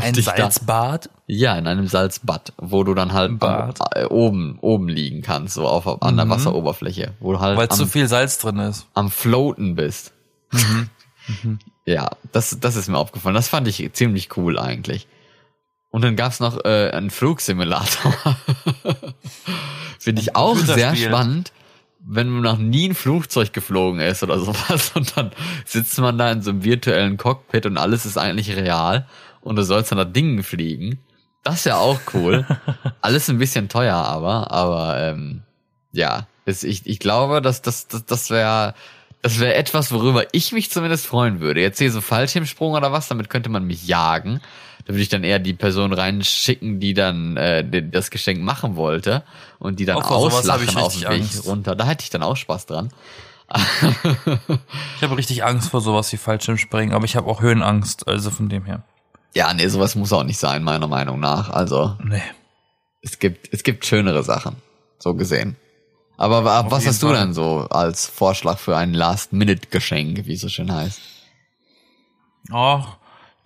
Ein 0.00 0.12
dich 0.14 0.24
da- 0.26 0.36
Salzbad? 0.36 1.10
ja, 1.26 1.56
in 1.56 1.66
einem 1.66 1.86
Salzbad, 1.88 2.52
wo 2.58 2.84
du 2.84 2.94
dann 2.94 3.12
halt 3.12 3.42
am, 3.42 3.72
äh, 3.94 4.04
oben, 4.04 4.58
oben 4.60 4.88
liegen 4.88 5.22
kannst, 5.22 5.54
so 5.54 5.66
auf, 5.66 6.02
an 6.02 6.16
der 6.16 6.28
Wasseroberfläche, 6.28 7.14
wo 7.18 7.32
du 7.32 7.40
halt 7.40 7.56
Weil 7.58 7.68
am, 7.70 7.76
zu 7.76 7.86
viel 7.86 8.06
Salz 8.08 8.38
drin 8.38 8.58
ist. 8.58 8.86
am 8.94 9.10
Floaten 9.10 9.74
bist. 9.74 10.12
ja, 11.86 12.10
das, 12.32 12.58
das 12.60 12.76
ist 12.76 12.88
mir 12.88 12.98
aufgefallen. 12.98 13.34
Das 13.34 13.48
fand 13.48 13.66
ich 13.68 13.90
ziemlich 13.94 14.36
cool 14.36 14.58
eigentlich. 14.58 15.06
Und 15.90 16.02
dann 16.02 16.16
gab's 16.16 16.40
noch 16.40 16.64
äh, 16.64 16.90
einen 16.90 17.10
Flugsimulator. 17.10 18.14
Finde 19.98 20.20
ich 20.22 20.36
auch 20.36 20.56
sehr 20.56 20.94
spannend, 20.96 21.52
wenn 22.06 22.28
man 22.28 22.42
noch 22.42 22.58
nie 22.58 22.88
ein 22.88 22.94
Flugzeug 22.94 23.52
geflogen 23.52 24.00
ist 24.00 24.22
oder 24.22 24.38
sowas 24.38 24.92
und 24.94 25.16
dann 25.16 25.30
sitzt 25.64 25.98
man 25.98 26.18
da 26.18 26.30
in 26.30 26.42
so 26.42 26.50
einem 26.50 26.64
virtuellen 26.64 27.16
Cockpit 27.16 27.66
und 27.66 27.78
alles 27.78 28.06
ist 28.06 28.18
eigentlich 28.18 28.54
real 28.54 29.06
und 29.40 29.56
du 29.56 29.62
sollst 29.62 29.90
dann 29.90 29.98
da 29.98 30.04
Dingen 30.04 30.42
fliegen. 30.42 30.98
Das 31.42 31.56
ist 31.56 31.66
ja 31.66 31.76
auch 31.76 32.00
cool. 32.14 32.46
alles 33.00 33.28
ein 33.28 33.38
bisschen 33.38 33.68
teuer, 33.68 33.96
aber, 33.96 34.50
aber 34.50 35.00
ähm, 35.00 35.42
ja, 35.92 36.26
es, 36.46 36.62
ich, 36.62 36.86
ich 36.86 36.98
glaube, 36.98 37.40
dass 37.42 37.62
das, 37.62 37.88
das, 37.88 38.04
das 38.04 38.30
wäre 38.30 38.74
das 39.24 39.40
wäre 39.40 39.54
etwas, 39.54 39.90
worüber 39.90 40.26
ich 40.32 40.52
mich 40.52 40.70
zumindest 40.70 41.06
freuen 41.06 41.40
würde. 41.40 41.62
Jetzt 41.62 41.78
hier 41.78 41.90
so 41.90 42.02
Fallschirmsprung 42.02 42.74
oder 42.74 42.92
was, 42.92 43.08
damit 43.08 43.30
könnte 43.30 43.48
man 43.48 43.64
mich 43.64 43.86
jagen. 43.86 44.42
Da 44.86 44.92
würde 44.92 45.02
ich 45.02 45.08
dann 45.08 45.24
eher 45.24 45.38
die 45.38 45.54
Person 45.54 45.92
reinschicken, 45.92 46.78
die 46.80 46.92
dann 46.94 47.36
äh, 47.38 47.82
das 47.90 48.10
Geschenk 48.10 48.42
machen 48.42 48.76
wollte 48.76 49.22
und 49.58 49.80
die 49.80 49.86
dann 49.86 49.96
Auch 49.96 50.10
auslachen 50.10 50.64
ich 50.68 50.76
auf 50.76 50.92
dem 50.92 51.02
Weg 51.02 51.20
Angst. 51.22 51.46
runter. 51.46 51.74
Da 51.74 51.86
hätte 51.86 52.02
ich 52.04 52.10
dann 52.10 52.22
auch 52.22 52.36
Spaß 52.36 52.66
dran. 52.66 52.90
Ich 54.96 55.02
habe 55.02 55.16
richtig 55.16 55.44
Angst 55.44 55.70
vor 55.70 55.80
sowas 55.80 56.12
wie 56.12 56.16
Fallschirmspringen, 56.16 56.94
aber 56.94 57.04
ich 57.04 57.16
habe 57.16 57.28
auch 57.30 57.40
Höhenangst, 57.40 58.08
also 58.08 58.30
von 58.30 58.48
dem 58.48 58.64
her. 58.64 58.82
Ja, 59.34 59.52
nee, 59.52 59.66
sowas 59.68 59.94
muss 59.96 60.12
auch 60.12 60.22
nicht 60.24 60.38
sein, 60.38 60.62
meiner 60.62 60.86
Meinung 60.86 61.20
nach. 61.20 61.50
Also 61.50 61.96
Nee. 62.02 62.22
es 63.02 63.18
gibt 63.18 63.48
es 63.52 63.62
gibt 63.62 63.84
schönere 63.86 64.22
Sachen, 64.22 64.56
so 64.98 65.14
gesehen. 65.14 65.56
Aber 66.16 66.44
wa- 66.44 66.66
was 66.70 66.86
hast 66.86 67.02
du 67.02 67.08
Fall. 67.08 67.16
dann 67.16 67.34
so 67.34 67.66
als 67.70 68.06
Vorschlag 68.06 68.58
für 68.58 68.76
ein 68.76 68.94
Last-Minute-Geschenk, 68.94 70.26
wie 70.26 70.34
es 70.34 70.40
so 70.42 70.48
schön 70.48 70.72
heißt? 70.72 71.00
Oh, 72.52 72.82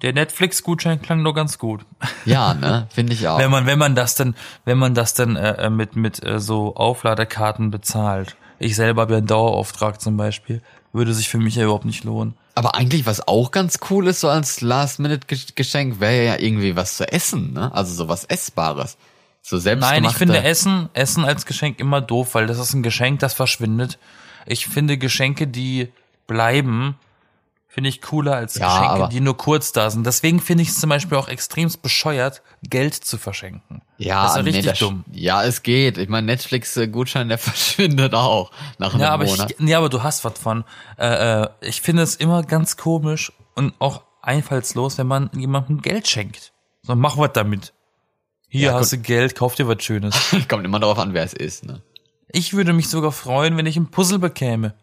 der 0.03 0.13
Netflix-Gutschein 0.13 1.03
klang 1.03 1.23
nur 1.23 1.35
ganz 1.35 1.59
gut. 1.59 1.85
Ja, 2.25 2.55
ne, 2.55 2.87
finde 2.91 3.13
ich 3.13 3.27
auch. 3.29 3.39
Wenn 3.39 3.51
man, 3.51 3.67
wenn 3.67 3.79
man 3.79 3.95
das 3.95 4.15
denn, 4.15 4.35
wenn 4.65 4.79
man 4.79 4.95
das 4.95 5.15
denn 5.15 5.37
äh, 5.37 5.67
äh, 5.67 5.71
mit, 5.71 5.97
mit 5.97 6.25
äh, 6.25 6.41
so 6.41 6.77
Aufladekarten 6.77 7.71
bezahlt. 7.71 8.37
Ich 8.61 8.75
selber 8.75 9.03
habe 9.03 9.13
ja 9.13 9.19
einen 9.19 9.27
Dauerauftrag 9.27 10.01
zum 10.01 10.17
Beispiel. 10.17 10.63
Würde 10.93 11.15
sich 11.15 11.29
für 11.29 11.39
mich 11.39 11.55
ja 11.55 11.65
überhaupt 11.65 11.85
nicht 11.85 12.05
lohnen. 12.05 12.35
Aber 12.55 12.75
eigentlich, 12.75 13.07
was 13.07 13.29
auch 13.29 13.53
ganz 13.53 13.79
cool 13.89 14.09
ist, 14.09 14.21
so 14.21 14.29
als 14.29 14.61
Last-Minute-Geschenk, 14.63 16.01
wäre 16.01 16.25
ja 16.25 16.39
irgendwie 16.39 16.75
was 16.75 16.97
zu 16.97 17.07
essen, 17.13 17.53
ne? 17.53 17.73
Also 17.73 17.95
so 17.95 18.09
was 18.09 18.25
Essbares. 18.25 18.97
So. 19.43 19.59
Nein, 19.59 20.05
ich 20.05 20.13
finde 20.13 20.43
Essen, 20.43 20.89
Essen 20.93 21.25
als 21.25 21.47
Geschenk 21.47 21.79
immer 21.79 22.01
doof, 22.01 22.35
weil 22.35 22.47
das 22.47 22.59
ist 22.59 22.75
ein 22.75 22.83
Geschenk, 22.83 23.21
das 23.21 23.33
verschwindet. 23.33 23.99
Ich 24.45 24.67
finde 24.67 24.99
Geschenke, 24.99 25.47
die 25.47 25.93
bleiben, 26.27 26.97
finde 27.69 27.91
ich 27.91 28.01
cooler 28.03 28.35
als 28.35 28.57
Ja, 28.57 28.81
Geschenke, 28.81 29.09
die 29.11 29.21
nur 29.21 29.37
kurz 29.37 29.73
da 29.73 29.91
sind. 29.91 30.05
Deswegen 30.07 30.41
finde 30.41 30.63
ich 30.63 30.71
es 30.71 30.81
zum 30.81 30.91
Beispiel 30.91 31.17
auch 31.19 31.29
extremst 31.29 31.83
bescheuert, 31.83 32.43
Geld 32.63 32.95
zu 32.95 33.19
verschenken. 33.19 33.83
Ja, 33.99 34.23
das 34.23 34.31
ist 34.33 34.37
ja 34.37 34.43
nee, 34.43 34.49
richtig 34.51 34.71
das, 34.71 34.79
dumm. 34.79 35.05
Ja, 35.13 35.45
es 35.45 35.63
geht. 35.63 35.99
Ich 35.99 36.09
meine, 36.09 36.27
Netflix-Gutschein, 36.27 37.29
der 37.29 37.39
verschwindet 37.39 38.15
auch 38.15 38.51
nach 38.79 38.95
einem 38.95 39.03
Ja, 39.03 39.11
aber 39.11 39.27
Monat. 39.27 39.51
ich, 39.53 39.59
nee, 39.61 39.75
aber 39.75 39.89
du 39.89 40.03
hast 40.03 40.25
was 40.25 40.39
von. 40.39 40.65
Äh, 40.99 41.43
äh, 41.43 41.49
ich 41.61 41.81
finde 41.83 42.03
es 42.03 42.17
immer 42.17 42.43
ganz 42.43 42.77
komisch 42.77 43.33
und 43.55 43.75
auch 43.79 44.03
einfallslos, 44.23 44.99
wenn 44.99 45.07
man 45.07 45.31
jemandem 45.35 45.83
Geld 45.83 46.09
schenkt. 46.09 46.53
So, 46.83 46.95
mach 46.95 47.17
was 47.19 47.33
damit. 47.35 47.75
Hier 48.49 48.69
Ja, 48.69 48.75
hast 48.75 48.93
du 48.93 48.99
Geld, 48.99 49.35
kauf 49.35 49.55
dir 49.57 49.69
was 49.69 49.83
Schönes. 49.83 50.15
Kommt 50.49 50.65
immer 50.65 50.81
darauf 50.81 50.99
an, 50.99 51.13
wer 51.13 51.23
es 51.23 51.35
ist, 51.35 51.65
ne? 51.67 51.83
Ich 52.31 52.55
würde 52.55 52.73
mich 52.73 52.89
sogar 52.89 53.13
freuen, 53.13 53.57
wenn 53.57 53.67
ich 53.67 53.77
ein 53.77 53.91
Puzzle 53.91 54.19
bekäme. 54.19 54.75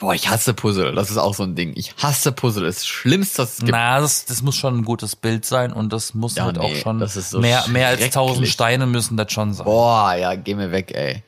Boah, 0.00 0.14
ich 0.14 0.28
hasse 0.28 0.54
Puzzle. 0.54 0.94
Das 0.94 1.10
ist 1.10 1.18
auch 1.18 1.34
so 1.34 1.42
ein 1.44 1.54
Ding. 1.54 1.72
Ich 1.76 1.94
hasse 2.02 2.32
Puzzle. 2.32 2.64
Das 2.64 2.86
Schlimmste, 2.86 3.42
was 3.42 3.52
es 3.52 3.58
gibt. 3.60 3.70
Na, 3.72 4.00
das, 4.00 4.24
das 4.24 4.42
muss 4.42 4.56
schon 4.56 4.78
ein 4.78 4.84
gutes 4.84 5.14
Bild 5.14 5.44
sein 5.44 5.72
und 5.72 5.92
das 5.92 6.14
muss 6.14 6.36
Ja, 6.36 6.44
halt 6.46 6.58
auch 6.58 6.70
nee, 6.70 6.80
schon 6.80 6.98
das 7.00 7.16
ist 7.16 7.30
so 7.30 7.40
mehr, 7.40 7.64
mehr 7.68 7.88
als 7.88 8.08
tausend 8.10 8.48
Steine 8.48 8.86
müssen 8.86 9.16
das 9.16 9.30
schon 9.30 9.52
sein. 9.52 9.66
Boah, 9.66 10.14
ja, 10.14 10.34
geh 10.34 10.54
mir 10.54 10.72
weg, 10.72 10.92
ey. 10.94 11.22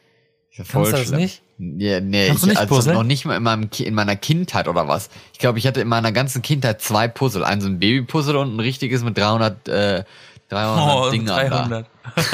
Ja 0.53 0.65
Kannst 0.69 0.93
du 0.93 0.97
das 0.97 1.07
schlimm. 1.09 1.21
nicht? 1.21 1.43
Ja, 1.59 2.01
nee, 2.01 2.27
Kannst 2.29 2.43
ich, 2.45 2.49
nicht 2.49 2.59
also 2.59 2.93
noch 2.93 3.05
nicht 3.05 3.25
mal 3.25 3.37
in, 3.37 3.43
meinem, 3.43 3.69
in 3.79 3.95
meiner 3.95 4.17
Kindheit 4.17 4.67
oder 4.69 4.89
was. 4.89 5.11
Ich 5.33 5.39
glaube, 5.39 5.59
ich 5.59 5.67
hatte 5.67 5.81
in 5.81 5.89
meiner 5.89 6.11
ganzen 6.11 6.43
Kindheit 6.43 6.81
zwei 6.83 7.09
Puzzle. 7.09 7.45
Ein 7.45 7.61
so 7.61 7.69
ein 7.69 7.79
Babypuzzle 7.79 8.39
und 8.39 8.57
ein 8.57 8.61
richtiges 8.61 9.05
mit 9.05 9.17
300, 9.17 9.69
äh, 9.69 10.05
300 10.49 10.97
Oh, 10.97 11.11
Dinger 11.11 11.35
300. 11.35 11.87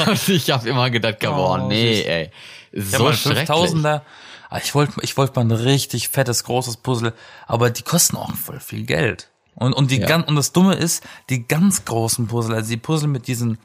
da. 0.07 0.11
Ich 0.27 0.49
habe 0.49 0.67
immer 0.69 0.89
gedacht, 0.89 1.19
boah, 1.19 1.61
Oh, 1.61 1.67
nee, 1.67 1.95
süß. 1.97 2.05
ey. 2.05 2.31
Ja, 2.71 2.81
So 2.97 3.03
mal 3.03 3.13
schrecklich. 3.13 3.49
5000er. 3.49 4.01
Ah, 4.49 4.59
Ich 4.63 4.73
wollte 4.75 4.93
ich 5.01 5.15
wollte 5.17 5.33
mal 5.35 5.45
ein 5.45 5.51
richtig 5.51 6.09
fettes, 6.09 6.43
großes 6.43 6.77
Puzzle, 6.77 7.13
aber 7.47 7.69
die 7.69 7.83
kosten 7.83 8.17
auch 8.17 8.33
voll 8.35 8.59
viel 8.59 8.85
Geld. 8.85 9.29
Und, 9.55 9.73
und, 9.73 9.91
die 9.91 9.99
Ja. 9.99 10.07
ganz, 10.07 10.27
und 10.27 10.35
das 10.35 10.53
Dumme 10.53 10.75
ist, 10.75 11.03
die 11.29 11.47
ganz 11.47 11.85
großen 11.85 12.27
Puzzle, 12.27 12.55
also 12.55 12.69
die 12.69 12.77
Puzzle 12.77 13.09
mit 13.09 13.27
diesen 13.27 13.57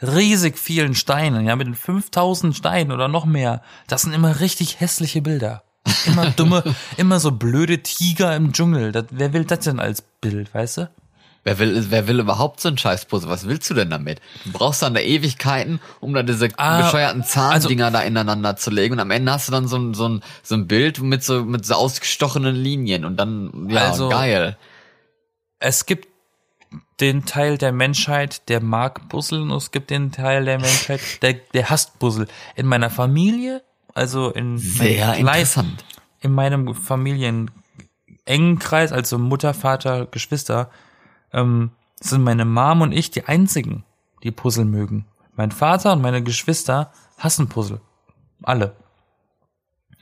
riesig 0.00 0.58
vielen 0.58 0.94
Steinen, 0.94 1.44
ja, 1.46 1.56
mit 1.56 1.66
den 1.66 1.74
5000 1.74 2.56
Steinen 2.56 2.92
oder 2.92 3.08
noch 3.08 3.26
mehr, 3.26 3.62
das 3.88 4.02
sind 4.02 4.12
immer 4.12 4.40
richtig 4.40 4.80
hässliche 4.80 5.20
Bilder. 5.20 5.64
Immer 6.06 6.30
dumme, 6.30 6.62
immer 6.96 7.20
so 7.20 7.32
blöde 7.32 7.82
Tiger 7.82 8.34
im 8.36 8.52
Dschungel. 8.52 8.92
Das, 8.92 9.06
wer 9.10 9.32
will 9.32 9.44
das 9.44 9.60
denn 9.60 9.80
als 9.80 10.02
Bild, 10.02 10.54
weißt 10.54 10.78
du? 10.78 10.90
Wer 11.42 11.58
will, 11.58 11.86
wer 11.90 12.06
will 12.06 12.20
überhaupt 12.20 12.60
so 12.60 12.68
ein 12.68 12.76
Scheißpuzzle? 12.76 13.28
Was 13.30 13.46
willst 13.48 13.70
du 13.70 13.74
denn 13.74 13.88
damit? 13.88 14.20
Du 14.44 14.52
brauchst 14.52 14.82
dann 14.82 14.92
da 14.92 15.00
Ewigkeiten, 15.00 15.80
um 16.00 16.12
da 16.12 16.22
diese 16.22 16.48
Ah, 16.58 16.82
bescheuerten 16.82 17.24
Zahndinger 17.24 17.90
da 17.90 18.02
ineinander 18.02 18.56
zu 18.56 18.70
legen. 18.70 18.94
Und 18.94 19.00
am 19.00 19.10
Ende 19.10 19.32
hast 19.32 19.48
du 19.48 19.52
dann 19.52 19.66
so 19.66 19.78
ein, 19.78 19.94
so 19.94 20.06
ein, 20.06 20.22
so 20.42 20.54
ein 20.54 20.66
Bild 20.68 21.00
mit 21.00 21.24
so, 21.24 21.42
mit 21.44 21.64
so 21.64 21.74
ausgestochenen 21.74 22.54
Linien. 22.54 23.04
Und 23.06 23.16
dann, 23.16 23.68
ja, 23.70 23.86
Also- 23.88 24.10
geil. 24.10 24.58
es 25.60 25.86
gibt 25.86 26.08
den 27.00 27.24
Teil 27.24 27.56
der 27.56 27.72
Menschheit, 27.72 28.48
der 28.50 28.62
mag 28.62 29.08
Puzzle 29.08 29.40
und 29.40 29.50
es 29.52 29.70
gibt 29.70 29.88
den 29.90 30.12
Teil 30.12 30.44
der 30.44 30.58
Menschheit, 30.58 31.00
der, 31.22 31.34
der 31.54 31.70
hasst 31.70 31.98
Puzzle. 31.98 32.28
In 32.54 32.66
meiner 32.66 32.90
Familie, 32.90 33.62
also 33.94 34.30
in, 34.30 34.58
Sehr 34.58 35.14
interessant. 35.14 35.84
in 36.20 36.32
meinem 36.32 36.74
Familien 36.74 37.50
engen 38.26 38.58
Kreis, 38.58 38.92
also 38.92 39.16
Mutter, 39.18 39.54
Vater, 39.54 40.06
Geschwister, 40.06 40.70
ähm, 41.32 41.70
sind 42.00 42.22
meine 42.22 42.44
Mom 42.44 42.80
und 42.80 42.92
ich 42.92 43.10
die 43.10 43.24
einzigen, 43.24 43.84
die 44.22 44.30
Puzzle 44.30 44.64
mögen. 44.64 45.06
Mein 45.36 45.52
Vater 45.52 45.92
und 45.92 46.02
meine 46.02 46.22
Geschwister 46.22 46.92
hassen 47.18 47.48
Puzzle. 47.48 47.80
Alle. 48.42 48.74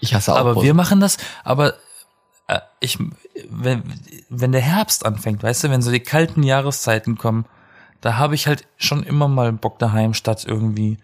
Ich 0.00 0.14
hasse 0.14 0.32
auch 0.32 0.38
Aber 0.38 0.54
Puzzle. 0.54 0.66
wir 0.66 0.74
machen 0.74 1.00
das, 1.00 1.18
aber 1.44 1.74
äh, 2.46 2.60
ich, 2.80 2.98
wenn, 3.50 3.82
wenn 4.28 4.52
der 4.52 4.60
Herbst 4.60 5.04
anfängt, 5.06 5.42
weißt 5.42 5.64
du, 5.64 5.70
wenn 5.70 5.82
so 5.82 5.90
die 5.90 6.00
kalten 6.00 6.42
Jahreszeiten 6.42 7.18
kommen, 7.18 7.46
da 8.00 8.16
habe 8.16 8.34
ich 8.34 8.46
halt 8.46 8.66
schon 8.76 9.02
immer 9.02 9.28
mal 9.28 9.52
Bock 9.52 9.78
daheim, 9.78 10.14
statt 10.14 10.44
irgendwie, 10.46 10.98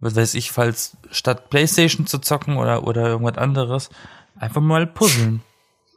was 0.00 0.16
weiß 0.16 0.34
ich, 0.34 0.50
falls 0.50 0.96
statt 1.10 1.50
Playstation 1.50 2.06
zu 2.06 2.18
zocken 2.18 2.56
oder, 2.56 2.84
oder 2.84 3.06
irgendwas 3.06 3.38
anderes, 3.38 3.90
einfach 4.38 4.60
mal 4.60 4.86
puzzeln. 4.86 5.42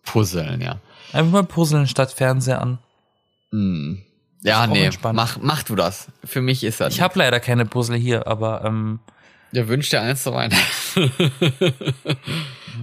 Puzzeln, 0.04 0.62
ja. 0.62 0.78
Einfach 1.14 1.32
mal 1.32 1.44
puzzeln 1.44 1.88
statt 1.88 2.12
Fernseher 2.12 2.62
an. 2.62 2.80
Hm. 3.52 4.02
Ja, 4.42 4.68
nee, 4.68 4.86
entspannt. 4.86 5.16
mach, 5.16 5.38
mach 5.42 5.64
du 5.64 5.76
das. 5.76 6.08
Für 6.24 6.42
mich 6.42 6.64
ist 6.64 6.80
das. 6.80 6.94
Ich 6.94 7.02
habe 7.02 7.20
leider 7.20 7.40
keine 7.40 7.66
Puzzle 7.66 7.98
hier, 7.98 8.26
aber 8.28 8.64
ähm, 8.64 9.00
Ja, 9.52 9.68
wünsch 9.68 9.90
dir 9.90 10.02
eins 10.02 10.24
zu 10.24 10.34
Weihnachten. 10.34 10.64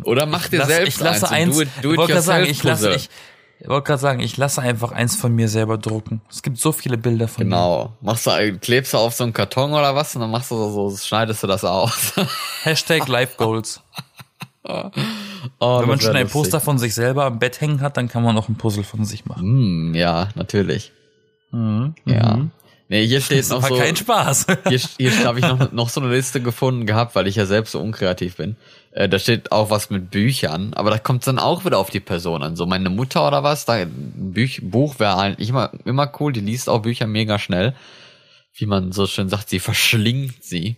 Oder 0.02 0.26
mach 0.26 0.48
dir 0.48 0.59
lass, 0.59 0.68
selbst 0.68 0.96
ich 0.98 1.00
lasse 1.02 1.31
eins. 1.31 1.57
eins. 1.57 1.57
Do 1.57 1.62
it, 1.62 1.68
do 1.83 1.88
ich 1.88 1.92
it 1.94 1.98
wollte 1.98 2.12
gerade 2.12 2.24
sagen, 2.26 2.44
ich 2.46 2.62
lasse, 2.62 2.94
ich, 2.94 3.09
ich 3.61 3.68
wollte 3.68 3.87
gerade 3.87 4.00
sagen, 4.02 4.20
ich 4.20 4.37
lasse 4.37 4.61
einfach 4.61 4.92
eins 4.92 5.16
von 5.16 5.35
mir 5.35 5.48
selber 5.48 5.79
drucken. 5.79 6.20
Es 6.31 6.42
gibt 6.42 6.59
so 6.59 6.72
viele 6.72 6.98
Bilder 6.98 7.26
von 7.29 7.44
mir. 7.44 7.50
Genau. 7.50 7.96
Machst 8.02 8.26
du, 8.26 8.59
klebst 8.61 8.92
du 8.92 8.98
auf 8.98 9.14
so 9.14 9.24
einen 9.24 9.33
Karton 9.33 9.72
oder 9.72 9.94
was 9.94 10.14
und 10.14 10.20
dann 10.20 10.31
machst 10.31 10.50
du 10.50 10.57
so, 10.57 10.90
so 10.90 10.96
schneidest 10.96 11.42
du 11.42 11.46
das 11.46 11.64
aus. 11.64 12.12
Hashtag 12.64 13.09
Life 13.09 13.37
Goals. 13.38 13.81
oh, 15.61 15.80
Wenn 15.80 15.88
man 15.88 16.00
schon 16.00 16.16
ein. 16.16 16.28
Poster 16.28 16.61
von 16.61 16.78
sich 16.78 16.94
selber 16.94 17.24
am 17.24 17.38
Bett 17.38 17.61
hängen 17.61 17.80
hat, 17.80 17.96
dann 17.96 18.09
kann 18.09 18.22
man 18.22 18.37
auch 18.37 18.48
ein 18.48 18.56
Puzzle 18.56 18.85
von 18.85 19.04
sich 19.04 19.26
machen. 19.26 19.42
Hm, 19.42 19.94
ja, 19.94 20.28
natürlich. 20.35 20.92
Mhm. 21.52 21.94
Ja. 22.04 22.46
Nee, 22.88 23.06
hier 23.06 23.20
steht 23.20 23.38
Das 23.40 23.48
noch 23.48 23.66
so. 23.66 23.76
kein 23.76 23.96
Spaß. 23.96 24.46
Hier, 24.68 24.80
hier 24.98 25.24
habe 25.24 25.40
ich 25.40 25.44
noch, 25.46 25.72
noch 25.72 25.88
so 25.88 26.00
eine 26.00 26.11
Liste 26.14 26.40
gefunden 26.40 26.87
gehabt, 26.87 27.14
weil 27.14 27.26
ich 27.26 27.35
ja 27.37 27.46
selbst 27.46 27.72
so 27.72 27.80
unkreativ 27.80 28.37
bin. 28.37 28.56
Äh, 28.92 29.09
da 29.09 29.18
steht 29.18 29.50
auch 29.52 29.70
was 29.70 29.90
mit 29.90 30.11
Büchern, 30.11 30.72
aber 30.74 30.90
da 30.90 30.98
kommt 30.98 31.26
dann 31.26 31.38
auch 31.38 31.64
wieder 31.64 31.78
auf 31.78 31.90
die 31.90 32.00
Person 32.00 32.42
an. 32.42 32.56
So 32.56 32.64
meine 32.66 32.88
Mutter 32.90 33.26
oder 33.26 33.42
was, 33.42 33.64
da 33.64 33.74
ein 33.74 34.32
Büch, 34.32 34.61
Buch 34.62 34.98
wäre 34.98 35.16
eigentlich 35.16 35.48
immer, 35.48 35.72
immer 35.85 36.11
cool, 36.20 36.32
die 36.32 36.40
liest 36.40 36.68
auch 36.68 36.82
Bücher 36.82 37.06
mega 37.06 37.38
schnell. 37.38 37.74
Wie 38.54 38.66
man 38.66 38.92
so 38.92 39.06
schön 39.06 39.28
sagt, 39.28 39.50
sie 39.50 39.59
verschlingt 39.61 40.42
sie. 40.44 40.76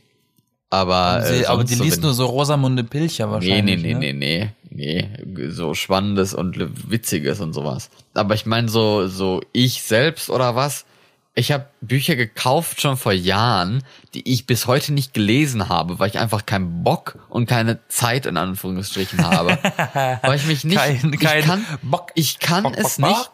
Aber, 0.71 1.23
äh, 1.25 1.39
Sie, 1.39 1.47
aber 1.47 1.59
sonst 1.59 1.71
die 1.71 1.75
so, 1.77 1.85
liest 1.85 2.03
nur 2.03 2.13
so 2.13 2.27
Rosamunde 2.27 2.85
Pilcher 2.85 3.27
Nee, 3.27 3.33
wahrscheinlich. 3.33 3.83
nee, 3.83 3.95
nee, 3.95 4.13
ne? 4.13 4.13
nee, 4.13 4.13
nee, 4.13 4.51
nee, 4.79 5.09
so 5.51 5.75
Spannendes 5.75 6.33
und 6.35 6.57
Witziges 6.91 7.41
und 7.41 7.53
sowas. 7.53 7.91
Aber 8.15 8.35
ich 8.35 8.47
meine 8.47 8.69
so, 8.69 9.07
so 9.09 9.41
ich 9.53 9.83
selbst 9.83 10.31
oder 10.31 10.55
was, 10.55 10.85
ich 11.35 11.53
habe 11.53 11.69
Bücher 11.81 12.17
gekauft 12.17 12.81
schon 12.81 12.97
vor 12.97 13.13
Jahren, 13.13 13.85
die 14.15 14.29
ich 14.33 14.47
bis 14.47 14.67
heute 14.67 14.93
nicht 14.93 15.15
gelesen 15.15 15.69
habe, 15.69 15.99
weil 15.99 16.09
ich 16.09 16.19
einfach 16.19 16.47
keinen 16.47 16.83
Bock 16.83 17.19
und 17.29 17.49
keine 17.49 17.79
Zeit 17.89 18.27
in 18.27 18.37
Anführungsstrichen 18.37 19.25
habe. 19.25 19.59
weil 20.23 20.37
ich 20.37 20.47
mich 20.47 20.65
nicht, 20.65 20.79
Kein- 20.79 21.13
ich 21.13 21.21
kein 21.21 21.43
kann, 21.45 21.65
Bock. 21.83 22.11
ich 22.15 22.39
kann 22.41 22.65
Bock, 22.65 22.77
es 22.77 22.97
Bock, 22.97 23.09
nicht, 23.09 23.31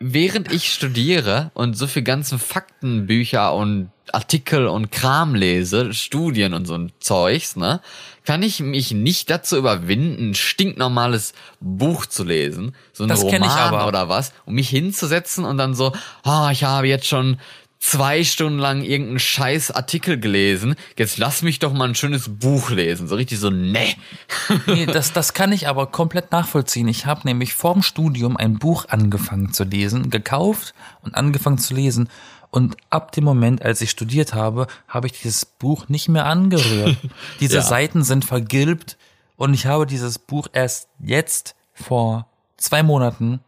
während 0.00 0.52
ich 0.52 0.70
studiere 0.72 1.50
und 1.54 1.78
so 1.78 1.86
viel 1.86 2.02
ganzen 2.02 2.38
Faktenbücher 2.38 3.54
und 3.54 3.90
Artikel 4.12 4.66
und 4.66 4.90
Kram 4.90 5.34
lese, 5.34 5.94
Studien 5.94 6.54
und 6.54 6.66
so 6.66 6.74
ein 6.74 6.92
Zeugs, 7.00 7.56
ne, 7.56 7.80
kann 8.24 8.42
ich 8.42 8.60
mich 8.60 8.92
nicht 8.92 9.30
dazu 9.30 9.56
überwinden, 9.56 10.30
ein 10.30 10.34
stinknormales 10.34 11.34
Buch 11.60 12.06
zu 12.06 12.24
lesen, 12.24 12.74
so 12.92 13.04
ein 13.04 13.08
Das 13.08 13.22
Roman 13.22 13.42
aber. 13.42 13.86
oder 13.86 14.08
was, 14.08 14.32
um 14.46 14.54
mich 14.54 14.68
hinzusetzen 14.68 15.44
und 15.44 15.58
dann 15.58 15.74
so, 15.74 15.92
ah, 16.22 16.50
ich 16.50 16.64
habe 16.64 16.88
jetzt 16.88 17.06
schon 17.06 17.38
zwei 17.84 18.24
Stunden 18.24 18.58
lang 18.58 18.82
irgendeinen 18.82 19.18
scheiß 19.18 19.70
Artikel 19.70 20.18
gelesen, 20.18 20.74
jetzt 20.96 21.18
lass 21.18 21.42
mich 21.42 21.58
doch 21.58 21.74
mal 21.74 21.86
ein 21.86 21.94
schönes 21.94 22.30
Buch 22.38 22.70
lesen. 22.70 23.08
So 23.08 23.14
richtig 23.14 23.38
so, 23.38 23.50
ne. 23.50 23.94
Nee, 24.66 24.86
das, 24.86 25.12
das 25.12 25.34
kann 25.34 25.52
ich 25.52 25.68
aber 25.68 25.86
komplett 25.88 26.32
nachvollziehen. 26.32 26.88
Ich 26.88 27.04
habe 27.04 27.20
nämlich 27.24 27.52
vorm 27.52 27.82
Studium 27.82 28.38
ein 28.38 28.58
Buch 28.58 28.86
angefangen 28.88 29.52
zu 29.52 29.64
lesen, 29.64 30.08
gekauft 30.08 30.72
und 31.02 31.14
angefangen 31.14 31.58
zu 31.58 31.74
lesen. 31.74 32.08
Und 32.54 32.76
ab 32.88 33.10
dem 33.10 33.24
Moment, 33.24 33.64
als 33.64 33.80
ich 33.80 33.90
studiert 33.90 34.32
habe, 34.32 34.68
habe 34.86 35.08
ich 35.08 35.12
dieses 35.14 35.44
Buch 35.44 35.88
nicht 35.88 36.08
mehr 36.08 36.26
angerührt. 36.26 36.96
Diese 37.40 37.56
Ja. 37.56 37.62
Seiten 37.62 38.04
sind 38.04 38.24
vergilbt 38.24 38.96
und 39.34 39.54
ich 39.54 39.66
habe 39.66 39.86
dieses 39.86 40.20
Buch 40.20 40.46
erst 40.52 40.88
jetzt 41.00 41.56
vor 41.72 42.28
zwei 42.56 42.84
Monaten 42.84 43.40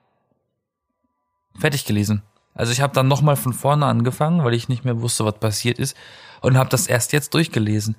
fertig 1.56 1.84
gelesen. 1.84 2.22
Also 2.52 2.72
ich 2.72 2.80
habe 2.80 2.94
dann 2.94 3.06
nochmal 3.06 3.36
von 3.36 3.52
vorne 3.52 3.86
angefangen, 3.86 4.42
weil 4.42 4.54
ich 4.54 4.68
nicht 4.68 4.84
mehr 4.84 5.00
wusste, 5.00 5.24
was 5.24 5.38
passiert 5.38 5.78
ist 5.78 5.96
und 6.40 6.58
habe 6.58 6.68
das 6.70 6.88
erst 6.88 7.12
jetzt 7.12 7.32
durchgelesen. 7.32 7.94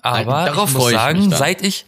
Aber 0.00 0.44
Darauf 0.44 0.70
ich 0.70 0.76
muss 0.76 0.90
ich 0.92 0.96
sagen, 0.96 1.28
seit 1.32 1.60
ich 1.60 1.86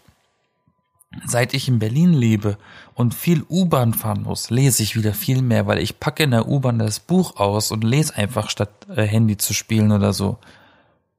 seit 1.27 1.55
ich 1.55 1.69
in 1.69 1.79
Berlin 1.79 2.13
lebe 2.13 2.59
und 2.95 3.15
viel 3.15 3.43
U-Bahn 3.49 3.95
fahren 3.95 4.23
muss, 4.23 4.51
lese 4.51 4.83
ich 4.83 4.95
wieder 4.97 5.15
viel 5.15 5.43
mehr, 5.43 5.67
weil 5.67 5.79
ich 5.79 6.01
packe 6.01 6.23
in 6.25 6.33
der 6.33 6.49
U-Bahn 6.49 6.79
das 6.79 7.01
Buch 7.01 7.37
aus 7.37 7.71
und 7.73 7.83
lese 7.85 8.15
einfach 8.17 8.51
statt 8.51 8.71
äh, 8.95 9.05
Handy 9.05 9.37
zu 9.37 9.55
spielen 9.55 9.91
oder 9.93 10.13
so. 10.13 10.39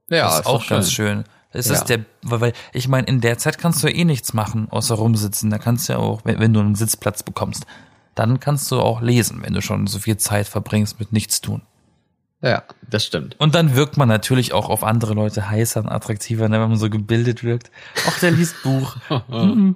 Ja, 0.10 0.26
das 0.26 0.40
ist 0.42 0.46
auch 0.46 0.62
doch 0.62 0.70
ganz 0.70 0.92
schön. 0.92 1.24
Es 1.52 1.68
Ja. 1.68 1.74
ist 1.76 1.86
der, 1.86 2.06
weil 2.22 2.42
weil 2.42 2.54
ich 2.74 2.88
meine, 2.88 3.08
in 3.08 3.22
der 3.22 3.38
Zeit 3.40 3.58
kannst 3.58 3.82
du 3.84 3.88
ja 3.88 3.96
eh 3.96 4.06
nichts 4.06 4.34
machen, 4.34 4.68
außer 4.70 4.96
rumsitzen. 4.96 5.50
Da 5.50 5.58
kannst 5.58 5.90
du 5.90 5.94
ja 5.94 6.00
auch, 6.00 6.22
wenn, 6.24 6.40
wenn 6.40 6.54
du 6.54 6.60
einen 6.60 6.76
Sitzplatz 6.76 7.24
bekommst, 7.24 7.66
dann 8.14 8.40
kannst 8.40 8.70
du 8.72 8.80
auch 8.80 9.02
lesen, 9.02 9.42
wenn 9.44 9.54
du 9.54 9.62
schon 9.62 9.88
so 9.88 9.98
viel 9.98 10.18
Zeit 10.18 10.48
verbringst 10.48 11.00
mit 11.00 11.12
nichts 11.14 11.42
tun. 11.42 11.62
Ja, 12.42 12.64
das 12.90 13.06
stimmt. 13.06 13.36
Und 13.40 13.54
dann 13.56 13.76
wirkt 13.76 13.98
man 13.98 14.08
natürlich 14.08 14.54
auch 14.54 14.70
auf 14.70 14.84
andere 14.84 15.14
Leute 15.14 15.50
heißer 15.50 15.82
und 15.82 15.90
attraktiver, 15.90 16.48
ne, 16.48 16.62
wenn 16.62 16.70
man 16.70 16.78
so 16.78 16.90
gebildet 16.90 17.44
wirkt. 17.44 17.70
Auch 18.08 18.18
der 18.20 18.32
liest 18.32 18.56
Buch. 18.64 18.96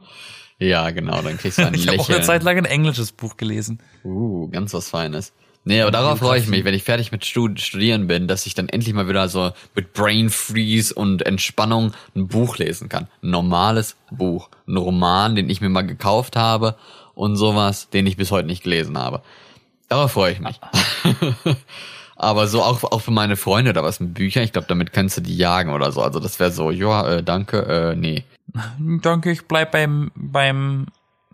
Ja, 0.60 0.92
genau, 0.92 1.22
dann 1.22 1.38
kriegst 1.38 1.58
du 1.58 1.66
ein 1.66 1.74
Ich 1.74 1.88
habe 1.88 2.00
auch 2.00 2.10
eine 2.10 2.22
Zeit 2.22 2.44
lang 2.44 2.58
ein 2.58 2.66
englisches 2.66 3.12
Buch 3.12 3.36
gelesen. 3.36 3.80
Uh, 4.06 4.48
ganz 4.50 4.74
was 4.74 4.90
Feines. 4.90 5.34
Nee, 5.66 5.82
aber 5.82 5.92
darauf 5.92 6.20
freue 6.20 6.40
ich 6.40 6.48
mich, 6.48 6.64
wenn 6.66 6.74
ich 6.74 6.84
fertig 6.84 7.12
mit 7.12 7.26
Stud 7.26 7.60
Studieren 7.60 8.08
bin, 8.08 8.28
dass 8.28 8.46
ich 8.46 8.54
dann 8.54 8.68
endlich 8.68 8.94
mal 8.94 9.08
wieder 9.08 9.30
so 9.30 9.52
mit 9.76 9.94
Brain 9.94 10.30
Freeze 10.30 10.94
und 10.94 11.26
Entspannung 11.26 11.94
ein 12.16 12.28
Buch 12.28 12.58
lesen 12.58 12.90
kann. 12.90 13.08
Ein 13.22 13.32
normales 13.32 13.96
Buch. 14.12 14.50
Ein 14.68 14.78
Roman, 14.78 15.36
den 15.36 15.50
ich 15.50 15.62
mir 15.62 15.70
mal 15.70 15.84
gekauft 15.84 16.36
habe 16.36 16.76
und 17.16 17.38
sowas, 17.38 17.90
den 17.90 18.06
ich 18.08 18.18
bis 18.18 18.32
heute 18.32 18.48
nicht 18.48 18.64
gelesen 18.64 18.98
habe. 18.98 19.22
Darauf 19.88 20.12
freue 20.12 20.34
ich 20.34 20.40
mich. 20.40 20.60
Aber 22.24 22.48
so 22.48 22.64
auch, 22.64 22.84
auch 22.84 23.02
für 23.02 23.12
meine 23.12 23.36
Freunde 23.36 23.72
oder 23.72 23.84
was 23.84 24.00
mit 24.00 24.14
Büchern, 24.14 24.44
ich 24.44 24.52
glaube, 24.52 24.68
damit 24.68 24.94
kannst 24.94 25.18
du 25.18 25.22
die 25.22 25.38
jagen 25.38 25.72
oder 25.72 25.92
so. 25.92 26.02
Also 26.02 26.20
das 26.20 26.40
wäre 26.40 26.52
so, 26.52 26.72
ja, 26.72 27.08
äh, 27.08 27.24
danke, 27.24 27.60
äh, 27.92 27.96
nee. 27.96 28.24
Danke, 29.02 29.32
ich 29.32 29.48
bleib 29.48 29.72
beim, 29.72 30.12
beim 30.16 30.88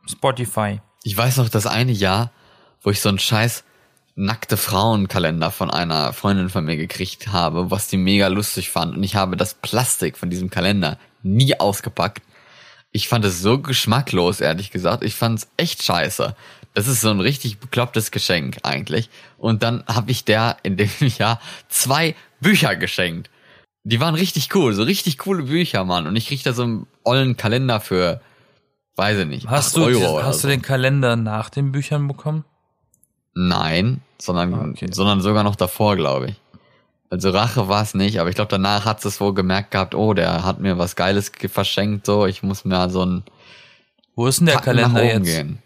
Spotify. 0.08 0.80
Ich 1.04 1.18
weiß 1.18 1.38
noch 1.38 1.50
das 1.50 1.66
eine 1.66 1.92
Jahr, 1.92 2.32
wo 2.82 2.92
ich 2.92 3.02
so 3.02 3.10
einen 3.10 3.20
scheiß 3.20 3.64
nackte 4.16 4.58
Frauenkalender 4.58 5.50
von 5.50 5.72
einer 5.72 6.14
Freundin 6.14 6.50
von 6.50 6.66
mir 6.66 6.78
gekriegt 6.78 7.30
habe, 7.30 7.72
was 7.72 7.88
die 7.88 7.98
mega 7.98 8.28
lustig 8.28 8.70
fand. 8.70 8.96
Und 8.96 9.04
ich 9.04 9.16
habe 9.16 9.38
das 9.38 9.54
Plastik 9.54 10.18
von 10.18 10.30
diesem 10.30 10.50
Kalender 10.50 10.98
nie 11.24 11.58
ausgepackt. 11.60 12.22
Ich 12.92 13.08
fand 13.08 13.24
es 13.24 13.42
so 13.42 13.60
geschmacklos, 13.60 14.42
ehrlich 14.42 14.72
gesagt. 14.72 15.04
Ich 15.04 15.16
fand 15.16 15.40
es 15.40 15.48
echt 15.58 15.84
scheiße. 15.84 16.36
Das 16.80 16.88
ist 16.88 17.02
so 17.02 17.10
ein 17.10 17.20
richtig 17.20 17.60
beklopptes 17.60 18.10
Geschenk 18.10 18.60
eigentlich. 18.64 19.10
Und 19.38 19.64
dann 19.64 19.84
habe 19.86 20.12
ich 20.12 20.24
der 20.24 20.56
in 20.64 20.78
dem 20.78 20.90
Jahr 21.18 21.42
zwei 21.68 22.16
Bücher 22.40 22.78
geschenkt. 22.78 23.30
Die 23.84 24.00
waren 24.00 24.16
richtig 24.16 24.56
cool, 24.56 24.74
so 24.74 24.84
richtig 24.84 25.18
coole 25.18 25.44
Bücher, 25.44 25.84
Mann. 25.84 26.08
Und 26.08 26.16
ich 26.16 26.28
krieg 26.28 26.42
da 26.44 26.54
so 26.54 26.64
einen 26.64 26.88
ollen 27.04 27.36
Kalender 27.36 27.82
für, 27.82 28.22
weiß 28.96 29.18
ich 29.20 29.28
nicht, 29.28 29.48
Hast 29.50 29.70
8 29.70 29.76
du, 29.78 29.84
Euro 29.88 30.04
hast 30.04 30.12
oder 30.14 30.32
du 30.32 30.38
so. 30.38 30.48
den 30.48 30.62
Kalender 30.62 31.18
nach 31.18 31.50
den 31.50 31.74
Büchern 31.74 32.08
bekommen? 32.08 32.46
Nein, 33.34 34.00
sondern, 34.18 34.54
Ah, 34.54 34.68
okay. 34.72 34.88
sondern 34.90 35.20
sogar 35.20 35.44
noch 35.44 35.58
davor, 35.58 35.98
glaube 35.98 36.28
ich. 36.30 36.36
Also 37.10 37.32
Rache 37.32 37.68
war 37.68 37.82
es 37.82 37.94
nicht, 37.94 38.20
aber 38.22 38.30
ich 38.30 38.36
glaube, 38.36 38.52
danach 38.52 38.86
hat 38.86 39.04
es 39.04 39.20
wohl 39.20 39.34
gemerkt 39.34 39.72
gehabt, 39.72 39.96
oh, 39.96 40.14
der 40.14 40.46
hat 40.46 40.62
mir 40.62 40.78
was 40.78 40.96
Geiles 40.96 41.34
ge- 41.34 41.50
verschenkt, 41.50 42.06
so, 42.06 42.26
ich 42.26 42.42
muss 42.42 42.64
mir 42.64 42.90
so 42.90 43.06
ein 43.06 43.24
Wo 44.16 44.28
ist 44.28 44.40
denn 44.40 44.46
der 44.46 44.60
Kalender 44.62 45.04
jetzt? 45.04 45.26
gehen. 45.26 45.60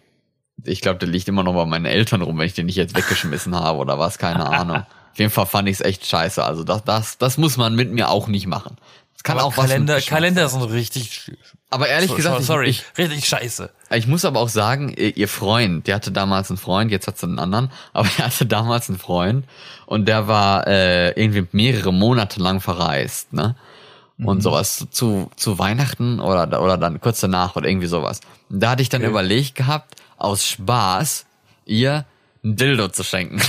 Ich 0.64 0.82
glaube, 0.82 1.00
der 1.00 1.10
liegt 1.10 1.28
immer 1.28 1.44
noch 1.44 1.54
bei 1.54 1.66
meinen 1.66 1.86
Eltern 1.86 2.22
rum, 2.22 2.38
wenn 2.38 2.46
ich 2.46 2.54
den 2.54 2.68
nicht 2.68 2.76
jetzt 2.76 2.96
weggeschmissen 2.96 3.56
habe 3.56 3.80
oder 3.80 4.00
was, 4.00 4.18
keine 4.18 4.46
Ahnung. 4.48 4.78
Auf 4.78 5.20
jeden 5.20 5.32
Fall 5.32 5.46
fand 5.46 5.68
ich 5.68 5.76
es 5.76 5.82
echt 5.82 6.06
scheiße. 6.06 6.44
Also 6.44 6.64
das, 6.64 6.84
das, 6.84 7.18
das 7.18 7.38
muss 7.38 7.58
man 7.58 7.76
mit 7.76 7.92
mir 7.92 8.10
auch 8.10 8.28
nicht 8.28 8.48
machen. 8.48 8.78
Das 9.14 9.24
kann 9.24 9.38
Aber 9.38 9.48
auch 9.48 9.58
was 9.58 9.68
Kalender, 9.68 9.96
Geschmack 9.96 10.18
Kalender 10.20 10.48
sind 10.50 10.62
richtig, 10.64 11.32
Aber 11.70 11.88
ehrlich 11.88 12.10
so- 12.10 12.16
gesagt, 12.16 12.40
ich- 12.40 12.46
sorry, 12.46 12.70
Ich, 12.70 12.84
richtig 12.98 13.28
scheiße. 13.28 13.70
ich 13.92 14.08
muss 14.08 14.26
aber 14.26 14.40
auch 14.40 14.50
sagen, 14.50 14.90
ihr 14.90 15.28
Freund, 15.28 15.88
der 15.88 15.96
hatte 15.96 16.12
damals 16.12 16.50
einen 16.50 16.58
Freund, 16.58 16.92
jetzt 16.92 17.08
hat 17.08 17.18
sie 17.18 17.28
einen 17.28 17.40
anderen, 17.40 17.72
aber 17.94 18.08
er 18.18 18.26
hatte 18.28 18.46
damals 18.46 18.90
einen 18.90 18.98
Freund 19.00 19.46
und 19.86 20.08
der 20.08 20.28
war 20.28 20.66
äh, 20.68 21.12
irgendwie 21.12 21.48
mehrere 21.52 21.94
Monate 21.94 22.40
lang 22.40 22.60
verreist, 22.62 23.34
ne? 23.34 23.56
Und 24.24 24.42
sowas 24.42 24.88
zu, 24.92 25.30
zu 25.36 25.58
Weihnachten 25.60 26.20
oder, 26.20 26.62
oder 26.62 26.78
dann 26.78 27.02
kurz 27.02 27.20
danach 27.20 27.56
oder 27.56 27.68
irgendwie 27.68 27.88
sowas. 27.88 28.22
Da 28.50 28.70
hatte 28.70 28.82
ich 28.84 28.90
dann 28.90 29.02
Okay. 29.02 29.10
überlegt 29.10 29.56
gehabt, 29.56 29.96
aus 30.24 30.46
Spaß, 30.48 31.26
ihr 31.66 32.06
ein 32.44 32.56
Dildo 32.56 32.90
zu 32.90 33.04
schenken. 33.04 33.36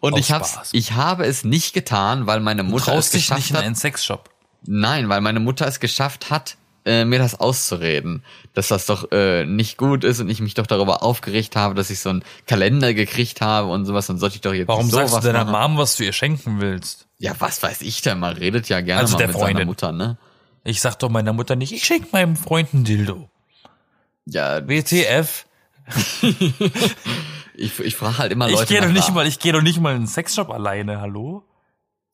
und 0.00 0.14
Aus 0.14 0.20
ich 0.20 0.32
hab's, 0.32 0.52
Spaß. 0.52 0.70
ich 0.72 0.92
habe 0.92 1.24
es 1.24 1.44
nicht 1.44 1.72
getan, 1.72 2.26
weil 2.26 2.40
meine 2.40 2.62
Mutter 2.62 2.78
es 2.78 2.84
traust 2.84 3.14
dich 3.14 3.22
geschafft 3.22 3.38
nicht 3.38 3.50
in 3.50 3.56
hat. 3.56 3.64
einen 3.64 3.74
Sexshop. 3.74 4.30
Nein, 4.66 5.08
weil 5.08 5.20
meine 5.20 5.40
Mutter 5.40 5.66
es 5.66 5.80
geschafft 5.80 6.30
hat, 6.30 6.56
äh, 6.84 7.04
mir 7.04 7.18
das 7.18 7.38
auszureden, 7.38 8.22
dass 8.54 8.68
das 8.68 8.86
doch 8.86 9.10
äh, 9.12 9.44
nicht 9.44 9.76
gut 9.78 10.04
ist 10.04 10.20
und 10.20 10.28
ich 10.28 10.40
mich 10.40 10.54
doch 10.54 10.66
darüber 10.66 11.02
aufgeregt 11.02 11.56
habe, 11.56 11.74
dass 11.74 11.90
ich 11.90 12.00
so 12.00 12.10
einen 12.10 12.24
Kalender 12.46 12.94
gekriegt 12.94 13.40
habe 13.40 13.68
und 13.68 13.84
sowas, 13.84 14.06
dann 14.06 14.18
sollte 14.18 14.36
ich 14.36 14.40
doch 14.42 14.54
jetzt 14.54 14.68
Warum 14.68 14.86
nicht 14.86 14.94
sagst 14.94 15.08
du 15.08 15.10
sowas 15.12 15.24
deiner 15.24 15.44
machen. 15.44 15.72
Mom, 15.72 15.78
was 15.78 15.96
du 15.96 16.04
ihr 16.04 16.12
schenken 16.12 16.60
willst? 16.60 17.06
Ja, 17.18 17.34
was 17.38 17.62
weiß 17.62 17.82
ich 17.82 18.02
denn, 18.02 18.18
man 18.18 18.36
redet 18.36 18.68
ja 18.68 18.80
gerne 18.80 19.00
Also 19.02 19.14
mal 19.14 19.18
der 19.18 19.26
mit 19.28 19.36
seiner 19.36 19.46
Freundin. 19.46 19.66
Mutter, 19.68 19.92
ne? 19.92 20.18
Ich 20.64 20.80
sag 20.80 20.98
doch 20.98 21.08
meiner 21.08 21.32
Mutter 21.32 21.56
nicht, 21.56 21.72
ich 21.72 21.84
schenk 21.84 22.12
meinem 22.12 22.36
Freund 22.36 22.74
ein 22.74 22.84
Dildo. 22.84 23.30
Ja, 24.30 24.66
WTF? 24.66 25.46
ich, 27.54 27.80
ich 27.80 27.96
frage 27.96 28.18
halt 28.18 28.32
immer 28.32 28.48
Leute 28.48 28.62
Ich 28.64 28.68
gehe 28.68 28.80
doch 28.80 28.92
nicht 28.92 29.12
mal, 29.12 29.26
ich 29.26 29.38
gehe 29.38 29.52
doch 29.52 29.62
nicht 29.62 29.80
mal 29.80 29.90
in 29.90 29.96
einen 29.98 30.06
Sexshop 30.06 30.50
alleine, 30.50 31.00
hallo? 31.00 31.44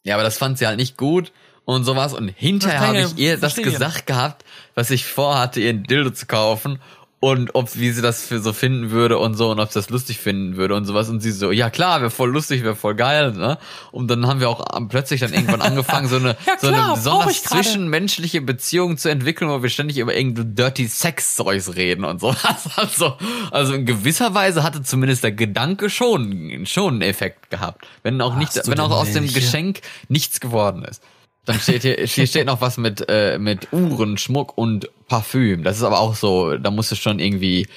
Ja, 0.04 0.14
aber 0.14 0.22
das 0.22 0.38
fand 0.38 0.58
sie 0.58 0.66
halt 0.66 0.78
nicht 0.78 0.96
gut 0.96 1.32
und 1.64 1.84
sowas. 1.84 2.14
Und 2.14 2.28
hinterher 2.28 2.80
habe 2.80 3.00
ich 3.00 3.16
ihr 3.16 3.36
das 3.36 3.56
gesagt 3.56 4.06
gehabt, 4.06 4.44
was 4.74 4.90
ich 4.90 5.06
vorhatte, 5.06 5.60
ihr 5.60 5.70
ein 5.70 5.84
Dildo 5.84 6.10
zu 6.10 6.26
kaufen 6.26 6.80
und 7.24 7.54
ob 7.54 7.74
wie 7.74 7.90
sie 7.90 8.02
das 8.02 8.22
für 8.22 8.38
so 8.38 8.52
finden 8.52 8.90
würde 8.90 9.16
und 9.16 9.32
so 9.32 9.50
und 9.50 9.58
ob 9.58 9.68
sie 9.72 9.78
das 9.78 9.88
lustig 9.88 10.18
finden 10.18 10.58
würde 10.58 10.74
und 10.74 10.84
sowas. 10.84 11.08
Und 11.08 11.20
sie 11.20 11.30
so, 11.32 11.52
ja 11.52 11.70
klar, 11.70 12.02
wäre 12.02 12.10
voll 12.10 12.30
lustig, 12.30 12.64
wäre 12.64 12.76
voll 12.76 12.94
geil, 12.94 13.32
ne? 13.32 13.56
Und 13.92 14.08
dann 14.08 14.26
haben 14.26 14.40
wir 14.40 14.50
auch 14.50 14.62
plötzlich 14.90 15.20
dann 15.20 15.32
irgendwann 15.32 15.62
angefangen, 15.62 16.06
so 16.06 16.16
eine, 16.16 16.36
Ja, 16.46 16.58
so 16.60 16.68
klar, 16.68 16.72
eine 16.72 16.82
brauch 16.82 16.96
besonders 16.96 17.42
zwischenmenschliche 17.44 18.42
Beziehung 18.42 18.98
zu 18.98 19.08
entwickeln, 19.08 19.50
wo 19.50 19.62
wir 19.62 19.70
ständig 19.70 19.96
über 19.96 20.14
irgendein 20.14 20.54
dirty 20.54 20.86
Sex-Zeugs 20.86 21.76
reden 21.76 22.04
und 22.04 22.20
so. 22.20 22.34
Also, 22.76 23.16
also 23.50 23.74
in 23.74 23.86
gewisser 23.86 24.34
Weise 24.34 24.62
hatte 24.62 24.82
zumindest 24.82 25.24
der 25.24 25.32
Gedanke 25.32 25.88
schon, 25.88 26.66
schon 26.66 26.94
einen 26.94 27.02
Effekt 27.02 27.48
gehabt. 27.50 27.86
Wenn 28.02 28.20
auch 28.20 28.36
nicht, 28.36 28.48
Hast 28.48 28.66
du 28.66 28.70
wenn 28.70 28.80
auch 28.80 28.90
aus 28.90 29.12
dem? 29.12 29.32
Geschenk 29.32 29.80
nichts 30.08 30.40
geworden 30.40 30.84
ist. 30.84 31.02
Dann 31.44 31.60
steht 31.60 31.82
hier, 31.82 31.96
hier 32.06 32.26
steht 32.26 32.46
noch 32.46 32.60
was 32.60 32.76
mit, 32.76 33.04
äh, 33.08 33.38
mit 33.38 33.72
Uhren, 33.72 34.18
Schmuck 34.18 34.56
und 34.56 34.88
Parfüm. 35.08 35.62
Das 35.64 35.76
ist 35.76 35.82
aber 35.82 36.00
auch 36.00 36.14
so, 36.14 36.56
da 36.56 36.70
musst 36.70 36.90
du 36.90 36.96
schon 36.96 37.18
irgendwie 37.18 37.68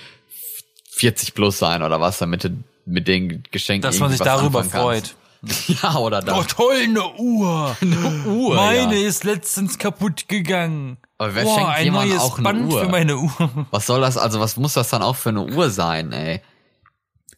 40 0.92 1.34
plus 1.34 1.60
sein 1.60 1.84
oder 1.84 2.02
was, 2.02 2.18
damit 2.18 2.44
du 2.44 2.50
mit 2.86 3.08
den 3.08 3.44
Geschenken 3.52 3.82
Dass 3.82 4.00
man 4.00 4.12
sich 4.12 4.20
darüber 4.20 4.64
freut. 4.64 5.16
Ja, 5.68 5.96
oder 5.98 6.22
das. 6.22 6.36
Oh 6.36 6.44
toll, 6.44 6.78
eine 6.84 7.14
Uhr. 7.14 7.78
Uhr, 8.26 8.56
Meine 8.56 8.96
ja. 8.96 9.08
ist 9.08 9.24
letztens 9.24 9.78
kaputt 9.78 10.28
gegangen. 10.28 10.98
Aber 11.20 11.36
wer 11.36 11.44
Boah, 11.44 11.56
schenkt 11.56 11.70
ein 11.70 11.86
jemandem 11.86 12.10
neues 12.10 12.24
auch 12.24 12.38
eine 12.40 12.44
Band 12.44 12.74
Uhr? 12.74 12.82
für 12.82 12.90
meine 12.90 13.18
Uhr. 13.18 13.68
Was 13.70 13.86
soll 13.86 14.02
das, 14.02 14.18
also 14.18 14.40
was 14.40 14.58
muss 14.58 14.74
das 14.74 14.90
dann 14.90 15.04
auch 15.04 15.16
für 15.16 15.30
eine 15.30 15.44
Uhr 15.44 15.70
sein, 15.70 16.12
ey? 16.12 16.42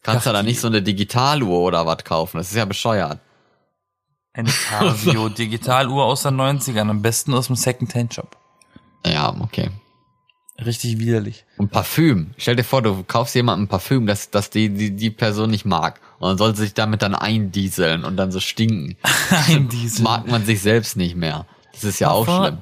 Kannst 0.01 0.25
du 0.25 0.31
da 0.31 0.43
nicht 0.43 0.61
so 0.61 0.67
eine 0.67 0.81
Digitaluhr 0.81 1.59
oder 1.59 1.85
was 1.85 2.03
kaufen? 2.05 2.37
Das 2.37 2.49
ist 2.49 2.55
ja 2.55 2.63
bescheuert. 2.63 3.19
Eine 4.33 4.49
Casio 4.49 5.29
Digitaluhr 5.37 6.05
aus 6.05 6.23
den 6.23 6.35
90ern, 6.39 6.89
am 6.89 7.01
besten 7.01 7.33
aus 7.33 7.47
dem 7.47 7.55
Second-Hand-Shop. 7.55 8.37
Ja, 9.05 9.35
okay. 9.41 9.69
Richtig 10.63 10.99
widerlich. 10.99 11.45
Und 11.57 11.71
Parfüm. 11.71 12.31
Stell 12.37 12.57
dir 12.57 12.63
vor, 12.65 12.81
du 12.81 13.03
kaufst 13.03 13.33
jemandem 13.33 13.67
Parfüm, 13.69 14.05
das, 14.05 14.29
das 14.29 14.49
die, 14.49 14.69
die, 14.69 14.91
die 14.95 15.09
Person 15.09 15.49
nicht 15.49 15.65
mag. 15.65 16.01
Und 16.19 16.27
dann 16.29 16.37
soll 16.37 16.53
sie 16.55 16.63
sich 16.63 16.73
damit 16.73 17.01
dann 17.01 17.15
eindieseln 17.15 18.03
und 18.03 18.17
dann 18.17 18.31
so 18.31 18.39
stinken. 18.41 18.97
Ein 19.47 19.69
Diesel. 19.69 20.03
Mag 20.03 20.27
man 20.27 20.45
sich 20.45 20.61
selbst 20.61 20.97
nicht 20.97 21.15
mehr. 21.15 21.45
Das 21.71 21.85
ist 21.85 21.99
ja 21.99 22.09
auch 22.11 22.25
Parfum- 22.27 22.45
schlimm. 22.45 22.57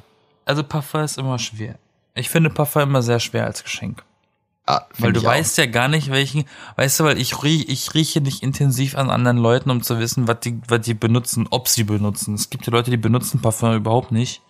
Also 0.46 0.64
Parfum 0.64 1.02
ist 1.02 1.18
immer 1.18 1.40
schwer. 1.40 1.80
Ich 2.14 2.30
finde 2.30 2.50
Parfum 2.52 2.84
immer 2.84 3.02
sehr 3.02 3.20
schwer 3.20 3.46
als 3.46 3.64
Geschenk. 3.64 4.04
Find 4.68 5.02
Weil 5.02 5.14
du 5.14 5.20
ich 5.22 5.26
auch. 5.26 5.32
weißt 5.32 5.58
ja 5.60 5.66
gar 5.66 5.88
nicht, 5.88 6.12
welchen, 6.12 6.44
weißt 6.76 7.00
du, 7.00 7.04
weil 7.06 7.18
ich 7.20 7.42
rieche, 7.42 7.66
ich 7.66 7.94
rieche 7.94 8.20
nicht 8.20 8.44
intensiv 8.44 8.96
an 8.98 9.10
anderen 9.10 9.38
Leuten, 9.38 9.70
um 9.70 9.82
zu 9.82 9.98
wissen, 9.98 10.28
was 10.28 10.42
die, 10.42 10.60
was 10.68 10.82
die 10.82 10.94
benutzen, 10.94 11.48
ob 11.50 11.70
sie 11.70 11.84
benutzen. 11.86 12.34
Es 12.36 12.50
gibt 12.50 12.66
ja 12.68 12.74
Leute, 12.74 12.92
die 12.92 12.98
benutzen 12.98 13.42
Parfum 13.42 13.74
überhaupt 13.76 14.12
nicht. 14.12 14.42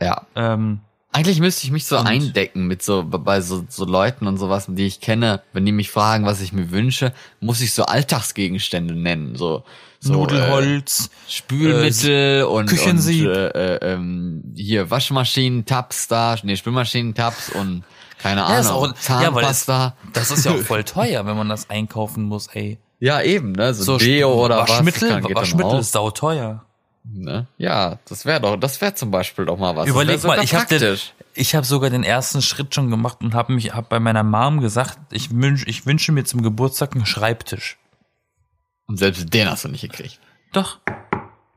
Ja. 0.00 0.26
Ähm, 0.36 0.80
Eigentlich 1.12 1.40
müsste 1.40 1.64
ich 1.64 1.72
mich 1.72 1.86
so 1.86 1.96
eindecken 1.96 2.66
mit 2.68 2.82
so, 2.82 3.02
bei 3.04 3.40
so, 3.40 3.64
so 3.68 3.84
Leuten 3.84 4.28
und 4.28 4.36
sowas, 4.36 4.66
die 4.68 4.86
ich 4.86 5.00
kenne. 5.00 5.42
Wenn 5.52 5.66
die 5.66 5.72
mich 5.72 5.90
fragen, 5.90 6.24
was 6.24 6.40
ich 6.40 6.52
mir 6.52 6.70
wünsche, 6.70 7.12
muss 7.40 7.60
ich 7.62 7.74
so 7.74 7.84
Alltagsgegenstände 7.84 8.94
nennen. 8.94 9.34
So, 9.34 9.64
so 9.98 10.12
Äh, 10.12 10.16
Nudelholz, 10.16 11.10
Spülmittel 11.26 12.44
und, 12.44 12.66
Küchensieb. 12.66 13.26
und 13.26 13.34
äh, 13.34 13.74
äh, 13.76 13.92
ähm, 13.94 14.52
hier 14.54 14.88
Waschmaschinen-Tabs 14.90 16.06
da, 16.06 16.36
nee, 16.44 16.54
Spülmaschinen-Tabs 16.54 17.50
und 17.50 17.82
keine 18.22 18.40
Ja, 18.42 18.58
ist 18.58 18.66
Ahnung, 18.68 18.92
auch- 18.92 19.08
ja, 19.22 19.34
weil 19.34 19.44
es- 19.44 19.64
Zahnpasta. 19.64 19.96
das 20.12 20.30
ist 20.30 20.44
ja 20.44 20.52
auch 20.52 20.58
voll 20.58 20.84
teuer, 20.84 21.26
wenn 21.26 21.36
man 21.36 21.48
das 21.48 21.68
einkaufen 21.70 22.24
muss, 22.24 22.46
ey. 22.48 22.78
Ja, 22.98 23.22
eben, 23.22 23.52
ne? 23.52 23.72
So, 23.74 23.84
So 23.84 23.98
Deo 23.98 24.32
oder 24.44 24.58
Waschmittel, 24.58 25.10
was. 25.14 25.22
kann- 25.22 25.34
Waschmittel 25.34 25.78
ist 25.80 25.92
sauteuer. 25.92 26.64
ne? 27.04 27.46
Ja, 27.56 27.98
das 28.06 28.26
wäre 28.26 28.40
doch, 28.40 28.56
das 28.56 28.80
wäre 28.80 28.94
zum 28.94 29.10
Beispiel 29.10 29.46
doch 29.46 29.56
mal 29.58 29.74
was. 29.74 29.86
Das 29.86 29.94
Überleg 29.94 30.22
mal, 30.24 30.42
ich 30.44 30.54
habe 30.54 30.98
ich 31.34 31.54
hab 31.54 31.64
sogar 31.64 31.88
den 31.90 32.04
ersten 32.04 32.42
Schritt 32.42 32.74
schon 32.74 32.90
gemacht 32.90 33.18
und 33.22 33.34
habe 33.34 33.54
mich 33.54 33.72
hab 33.72 33.88
bei 33.88 34.00
meiner 34.00 34.22
Mom 34.22 34.60
gesagt, 34.60 34.98
ich 35.10 35.30
wünsch, 35.34 35.64
ich 35.66 35.86
wünsche 35.86 36.12
mir 36.12 36.24
zum 36.24 36.42
Geburtstag 36.42 36.94
einen 36.94 37.06
Schreibtisch. 37.06 37.78
Und 38.86 38.98
selbst 38.98 39.32
den 39.32 39.48
hast 39.48 39.64
du 39.64 39.68
nicht 39.68 39.82
gekriegt. 39.82 40.18
Doch, 40.52 40.78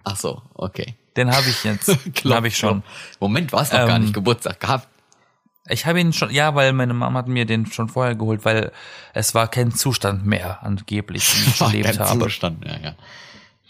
Ach 0.05 0.15
so, 0.15 0.41
okay. 0.53 0.95
den 1.17 1.35
habe 1.35 1.49
ich 1.49 1.63
jetzt. 1.63 1.87
den 2.23 2.33
habe 2.33 2.47
ich 2.47 2.57
schon. 2.57 2.83
Moment, 3.19 3.51
du 3.51 3.57
hast 3.57 3.73
noch 3.73 3.79
gar 3.87 3.95
Ähm, 3.97 4.03
nicht 4.03 4.13
Geburtstag 4.13 4.59
gehabt. 4.59 4.87
Ich 5.67 5.85
habe 5.85 5.99
ihn 6.01 6.11
schon, 6.11 6.29
ja, 6.29 6.55
weil 6.55 6.73
meine 6.73 6.93
Mom 6.93 7.15
hat 7.15 7.27
mir 7.27 7.45
den 7.45 7.65
schon 7.65 7.87
vorher 7.87 8.15
geholt, 8.15 8.43
weil 8.43 8.71
es 9.13 9.33
war 9.33 9.47
kein 9.47 9.71
Zustand 9.71 10.25
mehr 10.25 10.61
angeblich, 10.63 11.29
dem 11.31 11.47
ich 11.47 11.59
gelebt 11.71 11.97
kein 11.97 11.99
habe. 11.99 12.19
Zustand, 12.25 12.65
ja, 12.65 12.77
ja. 12.77 12.95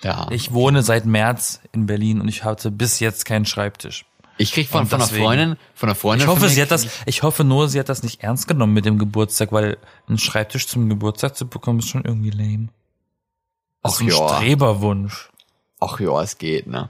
Ja. 0.04 0.28
Ich, 0.32 0.48
Ich 0.48 0.54
wohne 0.54 0.84
seit 0.84 1.06
März 1.06 1.62
in 1.72 1.86
Berlin 1.86 2.20
und 2.20 2.28
ich 2.28 2.44
hatte 2.44 2.72
bis 2.72 3.00
jetzt 3.00 3.26
keinen 3.26 3.46
Schreibtisch. 3.46 4.06
krieg 4.38 4.68
von, 4.68 4.88
von 4.88 5.02
einer 5.02 5.08
Freundin, 5.08 5.56
von 5.76 5.90
einer 5.90 5.96
Freundin. 5.96 6.28
Ich 6.28 6.34
hoffe, 6.34 6.50
sie 6.50 6.62
hat 6.62 6.72
das, 6.72 6.88
ich 7.06 7.24
hoffe 7.24 7.44
nur, 7.44 7.70
sie 7.70 7.80
hat 7.80 7.90
das 7.90 8.04
nicht 8.04 8.22
ernst 8.24 8.48
genommen 8.48 8.74
mit 8.74 8.86
dem 8.86 8.98
Geburtstag, 8.98 9.52
weil 9.52 9.78
einen 10.08 10.18
Schreibtisch 10.18 10.68
zum 10.68 10.90
Geburtstag 10.90 11.36
zu 11.36 11.48
bekommen 11.48 11.80
ist 11.80 11.90
schon 11.90 12.04
irgendwie 12.04 12.32
lame. 12.32 12.70
Das 13.84 13.96
Ach 13.98 14.02
ist 14.02 14.20
ein. 14.20 14.40
Streberwunsch. 14.40 15.30
Ach 15.80 16.00
ja, 16.00 16.22
es 16.22 16.38
geht, 16.38 16.68
ne? 16.68 16.90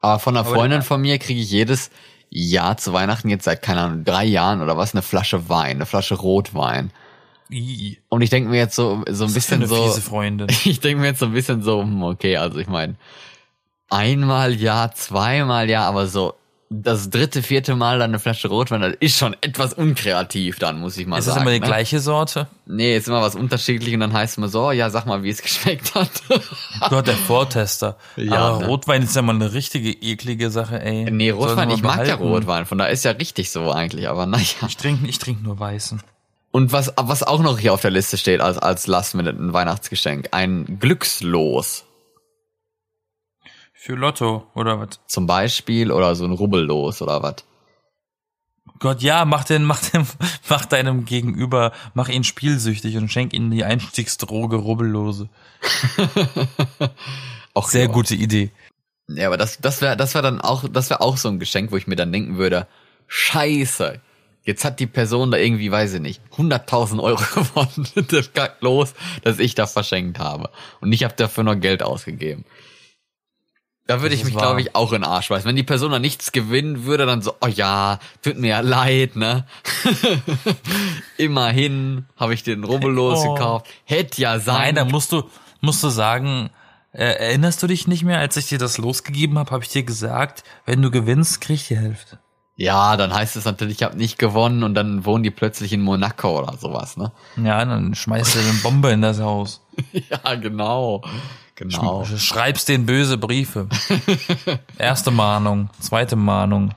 Aber 0.00 0.18
von 0.18 0.36
einer 0.36 0.44
Freundin 0.44 0.82
von 0.82 1.00
mir 1.00 1.18
kriege 1.18 1.40
ich 1.40 1.50
jedes 1.50 1.90
Jahr 2.32 2.78
zu 2.78 2.92
Weihnachten 2.92 3.28
jetzt 3.28 3.44
seit, 3.44 3.60
keine 3.62 3.82
Ahnung, 3.82 4.04
drei 4.04 4.24
Jahren 4.24 4.62
oder 4.62 4.76
was, 4.76 4.94
eine 4.94 5.02
Flasche 5.02 5.48
Wein, 5.48 5.76
eine 5.76 5.86
Flasche 5.86 6.14
Rotwein. 6.14 6.90
Und 8.08 8.22
ich 8.22 8.30
denke 8.30 8.48
mir 8.48 8.56
jetzt 8.56 8.74
so, 8.74 9.04
so 9.10 9.24
ein 9.24 9.30
für 9.30 9.34
bisschen 9.34 9.66
so, 9.66 9.94
ich 10.64 10.80
denke 10.80 11.00
mir 11.02 11.08
jetzt 11.08 11.18
so 11.18 11.26
ein 11.26 11.32
bisschen 11.32 11.62
so, 11.62 11.82
hm, 11.82 12.02
okay, 12.02 12.38
also 12.38 12.58
ich 12.58 12.68
meine, 12.68 12.94
einmal 13.90 14.54
ja, 14.54 14.90
zweimal 14.94 15.68
ja, 15.68 15.86
aber 15.86 16.06
so 16.06 16.34
das 16.72 17.10
dritte, 17.10 17.42
vierte 17.42 17.76
Mal 17.76 17.98
dann 17.98 18.10
eine 18.10 18.18
Flasche 18.18 18.48
Rotwein, 18.48 18.80
das 18.80 18.94
ist 19.00 19.18
schon 19.18 19.36
etwas 19.40 19.74
unkreativ 19.74 20.58
dann, 20.58 20.80
muss 20.80 20.96
ich 20.96 21.06
mal 21.06 21.18
Ist 21.18 21.26
das 21.26 21.34
sagen. 21.34 21.46
immer 21.46 21.54
die 21.54 21.60
ne? 21.60 21.66
gleiche 21.66 22.00
Sorte? 22.00 22.48
Nee, 22.66 22.96
ist 22.96 23.08
immer 23.08 23.20
was 23.20 23.34
unterschiedlich 23.34 23.92
und 23.94 24.00
dann 24.00 24.12
heißt 24.12 24.32
es 24.32 24.38
immer 24.38 24.48
so, 24.48 24.72
ja, 24.72 24.88
sag 24.90 25.06
mal, 25.06 25.22
wie 25.22 25.30
es 25.30 25.42
geschmeckt 25.42 25.94
hat. 25.94 26.10
Du 26.88 26.96
hat 26.96 27.06
der 27.06 27.14
Vortester. 27.16 27.96
Ja, 28.16 28.36
Aber 28.36 28.60
ne? 28.60 28.66
Rotwein 28.66 29.02
ist 29.02 29.14
ja 29.14 29.22
mal 29.22 29.34
eine 29.34 29.52
richtige 29.52 29.90
eklige 29.90 30.50
Sache, 30.50 30.82
ey. 30.82 31.10
nee, 31.10 31.30
Rotwein, 31.30 31.70
ich 31.70 31.82
mag 31.82 32.06
ja. 32.06 32.14
Rotwein, 32.14 32.66
von 32.66 32.78
da 32.78 32.86
ist 32.86 33.04
ja 33.04 33.12
richtig 33.12 33.50
so 33.50 33.70
eigentlich, 33.70 34.08
aber 34.08 34.26
naja. 34.26 34.44
Ich 34.66 34.76
trinke 34.76 35.06
ich 35.06 35.18
trink 35.18 35.42
nur 35.42 35.60
weißen. 35.60 36.02
Und 36.50 36.70
was, 36.72 36.92
was 36.96 37.22
auch 37.22 37.40
noch 37.42 37.58
hier 37.58 37.72
auf 37.72 37.80
der 37.80 37.90
Liste 37.90 38.18
steht 38.18 38.40
als, 38.40 38.58
als 38.58 38.86
Last-Minute 38.86 39.38
ein 39.38 39.52
Weihnachtsgeschenk, 39.52 40.28
ein 40.32 40.78
Glückslos 40.80 41.84
Für 43.84 43.96
Lotto 43.96 44.46
oder 44.54 44.78
was? 44.78 45.00
zum 45.08 45.26
Beispiel 45.26 45.90
oder 45.90 46.14
so 46.14 46.24
ein 46.24 46.30
Rubbellos 46.30 47.02
oder 47.02 47.20
was. 47.20 47.44
Gott, 48.78 49.02
ja, 49.02 49.24
mach 49.24 49.42
den, 49.42 49.64
mach 49.64 49.80
den, 49.90 50.06
mach 50.48 50.66
deinem 50.66 51.04
Gegenüber, 51.04 51.72
mach 51.92 52.08
ihn 52.08 52.22
spielsüchtig 52.22 52.96
und 52.96 53.10
schenk 53.10 53.32
ihm 53.32 53.50
die 53.50 53.64
Einstiegsdroge 53.64 54.54
Rubbellose. 54.54 55.28
Auch 57.54 57.68
Sehr 57.68 57.86
ja. 57.86 57.88
gute 57.88 58.14
Idee. 58.14 58.52
Ja, 59.08 59.26
aber 59.26 59.36
das, 59.36 59.58
das 59.58 59.82
wäre, 59.82 59.96
das 59.96 60.14
wäre 60.14 60.22
dann 60.22 60.40
auch, 60.40 60.68
das 60.68 60.88
wäre 60.88 61.00
auch 61.00 61.16
so 61.16 61.28
ein 61.28 61.40
Geschenk, 61.40 61.72
wo 61.72 61.76
ich 61.76 61.88
mir 61.88 61.96
dann 61.96 62.12
denken 62.12 62.38
würde, 62.38 62.68
Scheiße, 63.08 64.00
jetzt 64.44 64.64
hat 64.64 64.78
die 64.78 64.86
Person 64.86 65.32
da 65.32 65.38
irgendwie, 65.38 65.72
weiß 65.72 65.94
ich 65.94 66.00
nicht, 66.00 66.22
100.000 66.36 67.02
Euro 67.02 67.20
gewonnen. 67.34 67.88
Das 68.08 68.32
kackt 68.32 68.62
los, 68.62 68.94
dass 69.24 69.40
ich 69.40 69.56
das 69.56 69.72
verschenkt 69.72 70.20
habe. 70.20 70.50
Und 70.80 70.92
ich 70.92 71.02
habe 71.02 71.14
dafür 71.16 71.42
noch 71.42 71.56
Geld 71.56 71.82
ausgegeben. 71.82 72.44
Da 73.86 74.00
würde 74.00 74.14
ich 74.14 74.24
mich, 74.24 74.36
glaube 74.36 74.60
ich, 74.60 74.76
auch 74.76 74.92
in 74.92 75.02
den 75.02 75.10
Arsch 75.10 75.28
beißen. 75.28 75.46
Wenn 75.48 75.56
die 75.56 75.64
Person 75.64 75.90
da 75.90 75.98
nichts 75.98 76.30
gewinnen 76.32 76.84
würde, 76.84 77.04
dann 77.04 77.20
so, 77.20 77.34
oh 77.40 77.48
ja, 77.48 77.98
tut 78.22 78.38
mir 78.38 78.48
ja 78.48 78.60
leid, 78.60 79.16
ne? 79.16 79.44
Immerhin 81.16 82.06
habe 82.16 82.34
ich 82.34 82.42
den 82.42 82.64
Rubbellos 82.64 83.24
Oh. 83.24 83.34
gekauft. 83.34 83.66
Hätte 83.84 84.20
ja 84.22 84.38
sein 84.38 84.56
Nein, 84.56 84.74
da 84.76 84.84
musst 84.84 85.12
du, 85.12 85.24
musst 85.60 85.82
du 85.82 85.88
sagen, 85.88 86.50
äh, 86.92 87.04
erinnerst 87.04 87.62
du 87.62 87.66
dich 87.66 87.86
nicht 87.86 88.04
mehr, 88.04 88.18
als 88.18 88.36
ich 88.36 88.46
dir 88.48 88.58
das 88.58 88.78
losgegeben 88.78 89.38
habe, 89.38 89.50
habe 89.50 89.64
ich 89.64 89.70
dir 89.70 89.82
gesagt, 89.82 90.44
wenn 90.64 90.80
du 90.82 90.90
gewinnst, 90.90 91.40
krieg 91.40 91.56
ich 91.56 91.68
die 91.68 91.76
Hälfte. 91.78 92.18
Ja, 92.54 92.96
dann 92.96 93.12
heißt 93.14 93.34
es 93.36 93.46
natürlich, 93.46 93.76
ich 93.78 93.82
habe 93.82 93.96
nicht 93.96 94.18
gewonnen 94.18 94.62
und 94.62 94.74
dann 94.74 95.04
wohnen 95.06 95.24
die 95.24 95.30
plötzlich 95.30 95.72
in 95.72 95.80
Monaco 95.80 96.38
oder 96.38 96.56
sowas, 96.58 96.96
ne? 96.96 97.10
Ja, 97.36 97.64
dann 97.64 97.94
schmeißt 97.94 98.34
du 98.34 98.38
eine 98.40 98.52
Bombe 98.62 98.90
in 98.90 99.02
das 99.02 99.20
Haus. 99.20 99.60
Ja, 100.10 100.34
genau. 100.34 101.02
Genau. 101.54 102.04
Schreibst 102.04 102.68
den 102.68 102.86
böse 102.86 103.18
Briefe. 103.18 103.68
Erste 104.78 105.10
Mahnung, 105.10 105.70
zweite 105.80 106.16
Mahnung. 106.16 106.74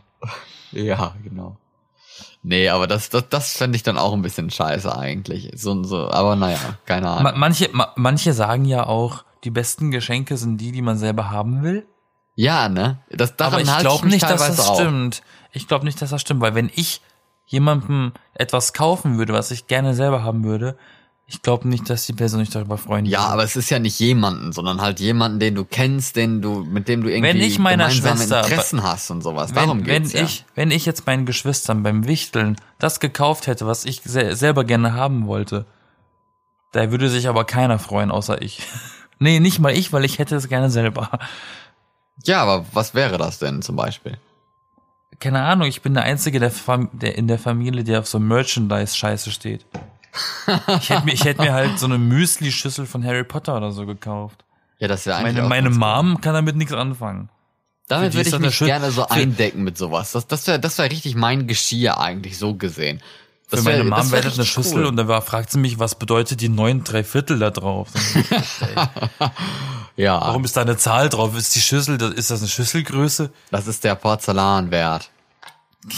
Ja, 0.71 1.15
genau. 1.23 1.57
Nee, 2.43 2.69
aber 2.69 2.85
das, 2.85 3.09
das, 3.09 3.29
das 3.29 3.53
fände 3.57 3.75
ich 3.75 3.83
dann 3.83 3.97
auch 3.97 4.13
ein 4.13 4.21
bisschen 4.21 4.51
scheiße 4.51 4.95
eigentlich. 4.95 5.51
So, 5.55 5.81
so, 5.83 6.09
aber 6.11 6.35
naja, 6.35 6.59
keine 6.85 7.09
Ahnung. 7.09 7.23
Ma 7.23 7.33
manche, 7.35 7.69
ma 7.71 7.91
manche 7.95 8.33
sagen 8.33 8.65
ja 8.65 8.85
auch, 8.85 9.23
die 9.43 9.49
besten 9.49 9.89
Geschenke 9.91 10.37
sind 10.37 10.57
die, 10.57 10.71
die 10.71 10.81
man 10.81 10.97
selber 10.97 11.31
haben 11.31 11.63
will. 11.63 11.87
ja, 12.35 12.69
ne? 12.69 12.99
Das, 13.09 13.35
daran 13.35 13.53
Aber 13.53 13.61
ich 13.61 13.77
glaube 13.79 14.07
nicht, 14.07 14.23
dass 14.23 14.45
das 14.45 14.59
auch. 14.59 14.75
stimmt. 14.79 15.23
Ich 15.53 15.67
glaube 15.67 15.85
nicht, 15.85 16.01
dass 16.01 16.09
das 16.11 16.21
stimmt, 16.21 16.41
weil 16.41 16.53
wenn 16.53 16.69
ich 16.75 17.01
jemandem 17.47 18.11
etwas 18.33 18.73
kaufen 18.73 19.17
würde, 19.17 19.33
was 19.33 19.51
ich 19.51 19.67
gerne 19.67 19.93
selber 19.95 20.23
haben 20.23 20.43
würde, 20.43 20.77
ich 21.27 21.41
glaube 21.41 21.67
nicht, 21.67 21.89
dass 21.89 22.05
die 22.05 22.13
Person 22.13 22.41
sich 22.41 22.51
darüber 22.51 22.77
freuen 22.77 23.05
Ja, 23.05 23.19
würde. 23.21 23.33
aber 23.33 23.43
es 23.43 23.55
ist 23.55 23.69
ja 23.71 23.79
nicht 23.79 23.99
jemanden, 23.99 24.51
sondern 24.53 24.79
halt 24.81 24.99
jemanden, 24.99 25.39
den 25.39 25.55
du 25.55 25.65
kennst, 25.65 26.15
den 26.15 26.41
du, 26.41 26.63
mit 26.63 26.87
dem 26.87 27.01
du 27.01 27.09
irgendwie 27.09 27.29
Wenn 27.29 27.41
ich 27.41 27.57
meiner 27.57 27.87
gemeinsame 27.87 28.17
Schwester- 28.17 28.43
Interessen 28.43 28.83
hast 28.83 29.09
und 29.09 29.21
sowas. 29.23 29.51
Darum 29.51 29.79
wenn, 29.79 30.03
geht's 30.03 30.13
wenn 30.13 30.19
ja. 30.21 30.25
ich, 30.25 30.45
wenn 30.53 30.71
ich 30.71 30.85
jetzt 30.85 31.07
meinen 31.07 31.25
Geschwistern 31.25 31.81
beim 31.81 32.05
Wichteln 32.07 32.57
das 32.77 32.99
gekauft 32.99 33.47
hätte, 33.47 33.65
was 33.65 33.85
ich 33.85 34.01
se 34.03 34.35
selber 34.35 34.63
gerne 34.65 34.93
haben 34.93 35.25
wollte, 35.25 35.65
da 36.73 36.91
würde 36.91 37.09
sich 37.09 37.27
aber 37.27 37.43
keiner 37.45 37.79
freuen, 37.79 38.11
außer 38.11 38.41
ich. 38.41 38.61
nee, 39.19 39.39
nicht 39.39 39.59
mal 39.59 39.75
ich, 39.75 39.91
weil 39.93 40.05
ich 40.05 40.19
hätte 40.19 40.35
es 40.35 40.47
gerne 40.47 40.69
selber. 40.69 41.09
ja, 42.23 42.41
aber 42.43 42.65
was 42.73 42.93
wäre 42.93 43.17
das 43.17 43.39
denn 43.39 43.63
zum 43.63 43.75
Beispiel? 43.75 44.17
Keine 45.19 45.41
Ahnung, 45.41 45.67
ich 45.67 45.81
bin 45.81 45.93
der 45.93 46.03
Einzige 46.03 46.39
der, 46.39 46.51
Fam 46.51 46.89
der 46.91 47.17
in 47.17 47.27
der 47.27 47.39
Familie, 47.39 47.83
der 47.85 47.99
auf 47.99 48.07
so 48.07 48.19
Merchandise-Scheiße 48.19 49.31
steht. 49.31 49.65
Ich 50.79 50.89
hätte 50.89 51.05
mir, 51.05 51.13
ich 51.13 51.23
hätte 51.25 51.41
mir 51.41 51.53
halt 51.53 51.79
so 51.79 51.85
eine 51.85 51.97
Müsli-Schüssel 51.97 52.85
von 52.85 53.03
Harry 53.05 53.23
Potter 53.23 53.57
oder 53.57 53.71
so 53.71 53.85
gekauft. 53.85 54.43
Ja, 54.79 54.87
das 54.87 55.05
wäre 55.05 55.17
eigentlich 55.17 55.35
Meine, 55.43 55.69
meine 55.69 55.69
Mom 55.69 56.21
kann 56.21 56.33
damit 56.33 56.55
nichts 56.55 56.73
anfangen. 56.73 57.29
Damit 57.87 58.13
würde 58.13 58.29
ich 58.29 58.39
mich 58.39 58.57
gerne 58.59 58.91
so 58.91 59.07
eindecken 59.07 59.63
mit 59.63 59.77
sowas. 59.77 60.11
Das, 60.11 60.25
das 60.27 60.47
wäre 60.47 60.59
das 60.59 60.77
wär 60.77 60.89
richtig 60.89 61.15
mein 61.15 61.47
Geschirr 61.47 61.99
eigentlich, 61.99 62.37
so 62.37 62.55
gesehen. 62.55 63.01
Das 63.51 63.59
Für 63.59 63.65
meine 63.65 63.83
wär- 63.85 63.97
Mom 63.97 64.11
wäre 64.11 64.23
das 64.23 64.35
eine 64.35 64.45
Schüssel 64.45 64.79
cool. 64.79 64.85
und 64.85 64.97
da 64.97 65.07
war, 65.07 65.21
fragt 65.21 65.51
sie 65.51 65.59
mich, 65.59 65.77
was 65.77 65.95
bedeutet 65.95 66.41
die 66.41 66.49
neun 66.49 66.83
Dreiviertel 66.83 67.37
da 67.39 67.51
drauf? 67.51 67.89
Dann- 68.75 68.89
Ja, 69.97 70.19
Warum 70.19 70.43
ist 70.43 70.57
da 70.57 70.61
eine 70.61 70.75
Zahl 70.75 71.07
drauf? 71.07 71.37
Ist 71.37 71.55
die 71.55 71.61
Schüssel, 71.61 72.01
ist 72.01 72.29
das 72.29 72.41
eine 72.41 72.49
Schüsselgröße? 72.49 73.31
das 73.51 73.67
ist 73.67 73.83
der 73.85 73.95
Porzellanwert. 73.95 75.09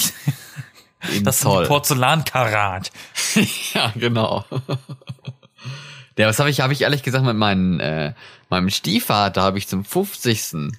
Das 1.23 1.37
ist 1.37 1.45
ein 1.45 1.51
Zoll. 1.51 1.67
Porzellankarat. 1.67 2.91
ja, 3.73 3.91
genau. 3.95 4.45
Ja, 6.17 6.27
was 6.27 6.39
habe 6.39 6.49
ich, 6.49 6.61
habe 6.61 6.73
ich 6.73 6.81
ehrlich 6.81 7.03
gesagt 7.03 7.25
mit 7.25 7.35
meinen, 7.35 7.79
äh, 7.79 8.13
meinem 8.49 8.69
Stiefvater 8.69 9.43
habe 9.43 9.57
ich 9.57 9.67
zum 9.67 9.85
50. 9.85 10.53
einen 10.53 10.77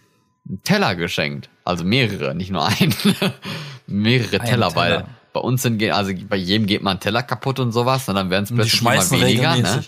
Teller 0.65 0.97
geschenkt. 0.97 1.49
Also 1.65 1.85
mehrere, 1.85 2.35
nicht 2.35 2.51
nur 2.51 2.67
einen. 2.67 2.95
mehrere 3.87 4.41
Ein 4.41 4.47
Teller, 4.47 4.75
weil 4.75 5.05
bei 5.33 5.41
uns 5.41 5.63
sind, 5.63 5.83
also 5.91 6.13
bei 6.29 6.37
jedem 6.37 6.67
geht 6.67 6.83
mal 6.83 6.93
ein 6.93 7.01
Teller 7.01 7.23
kaputt 7.23 7.61
und 7.61 7.73
sowas 7.73 8.09
und 8.09 8.17
dann 8.17 8.31
werden 8.31 8.45
es 8.45 8.51
Und 8.51 8.57
plötzlich 8.57 8.81
immer 8.83 9.11
weniger, 9.11 9.57
ne? 9.57 9.85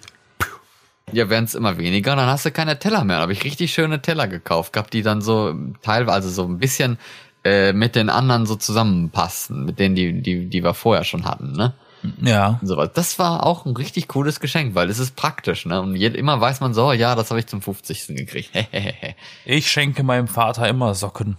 Ja, 1.12 1.28
werden 1.28 1.47
es 1.47 1.57
immer 1.57 1.76
weniger, 1.76 2.14
dann 2.14 2.28
hast 2.28 2.47
du 2.47 2.53
keine 2.53 2.78
Teller 2.78 3.03
mehr. 3.05 3.16
Da 3.16 3.22
habe 3.22 3.32
ich 3.32 3.43
richtig 3.43 3.72
schöne 3.72 4.01
Teller 4.01 4.28
gekauft, 4.28 4.72
gehabt, 4.72 4.93
die 4.93 5.03
dann 5.03 5.20
so 5.20 5.55
teilweise 5.82 6.30
so 6.30 6.45
ein 6.45 6.59
bisschen 6.59 6.99
äh, 7.45 7.72
mit 7.72 7.95
den 7.97 8.11
anderen 8.11 8.47
so 8.47 8.57
zusammenpassen, 8.57 9.64
mit 9.64 9.78
denen, 9.78 9.95
die, 9.95 10.20
die, 10.22 10.47
die 10.49 10.62
wir 10.64 10.74
vorher 10.74 11.05
schon 11.05 11.24
hatten, 11.24 11.53
ne? 11.53 11.74
Ja. 12.22 12.59
Und 12.62 12.66
sowas. 12.66 12.91
Das 12.95 13.18
war 13.18 13.45
auch 13.45 13.66
ein 13.66 13.76
richtig 13.76 14.09
cooles 14.09 14.41
Geschenk, 14.41 14.74
weil 14.74 14.88
es 14.88 14.99
ist 14.99 15.16
praktisch, 15.16 15.66
ne? 15.66 15.82
Und 15.82 15.97
jed 15.97 16.14
immer 16.16 16.41
weiß 16.41 16.61
man 16.61 16.72
so, 16.72 16.93
ja, 16.93 17.14
das 17.14 17.30
habe 17.30 17.41
ich 17.41 17.47
zum 17.47 17.61
50. 17.62 18.07
gekriegt. 18.09 18.51
Ich 19.45 19.70
schenke 19.70 20.03
meinem 20.03 20.26
Vater 20.28 20.66
immer 20.68 20.95
Socken. 20.95 21.36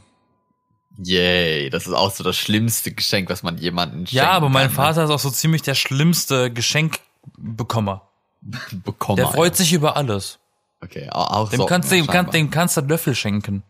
Yay, 1.04 1.70
das 1.70 1.88
ist 1.88 1.94
auch 1.94 2.12
so 2.12 2.24
das 2.24 2.36
schlimmste 2.38 2.92
Geschenk, 2.92 3.30
was 3.30 3.44
man 3.44 3.58
jemandem 3.58 4.06
schenken 4.06 4.18
Ja, 4.18 4.32
aber 4.32 4.50
mein 4.50 4.68
kann, 4.68 4.76
Vater 4.76 5.06
ist 5.06 5.10
auch 5.10 5.20
so 5.20 5.30
ziemlich 5.32 5.62
der 5.64 5.74
schlimmste 5.74 6.52
Geschenkbekommer. 6.52 8.10
Ne? 8.42 8.60
Bekommen. 8.84 9.18
Der 9.18 9.28
freut 9.28 9.56
sich 9.56 9.74
über 9.74 9.96
alles. 9.98 10.40
Okay, 10.84 11.10
au- 11.12 11.20
auch 11.22 11.50
Dem 11.50 11.58
so, 11.62 11.66
kannst 11.66 11.92
du, 11.92 11.96
dem, 11.96 12.08
kann, 12.08 12.30
dem 12.32 12.50
kannst 12.52 12.76
du 12.78 12.82
Löffel 12.82 13.16
schenken. 13.16 13.64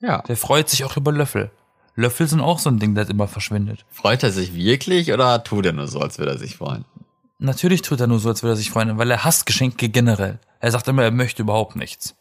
Ja. 0.00 0.22
Der 0.22 0.36
freut 0.36 0.68
sich 0.68 0.84
auch 0.84 0.96
über 0.96 1.12
Löffel. 1.12 1.50
Löffel 1.94 2.28
sind 2.28 2.40
auch 2.40 2.60
so 2.60 2.70
ein 2.70 2.78
Ding, 2.78 2.94
das 2.94 3.08
immer 3.08 3.26
verschwindet. 3.26 3.84
Freut 3.90 4.22
er 4.22 4.30
sich 4.30 4.54
wirklich 4.54 5.12
oder 5.12 5.42
tut 5.42 5.66
er 5.66 5.72
nur 5.72 5.88
so, 5.88 6.00
als 6.00 6.18
würde 6.18 6.32
er 6.32 6.38
sich 6.38 6.56
freuen? 6.56 6.84
Natürlich 7.40 7.82
tut 7.82 8.00
er 8.00 8.06
nur 8.06 8.20
so, 8.20 8.28
als 8.28 8.42
würde 8.42 8.54
er 8.54 8.56
sich 8.56 8.70
freuen, 8.70 8.98
weil 8.98 9.10
er 9.10 9.24
hasst 9.24 9.46
Geschenke 9.46 9.88
generell. 9.88 10.38
Er 10.60 10.70
sagt 10.70 10.86
immer, 10.88 11.02
er 11.02 11.10
möchte 11.10 11.42
überhaupt 11.42 11.76
nichts. 11.76 12.14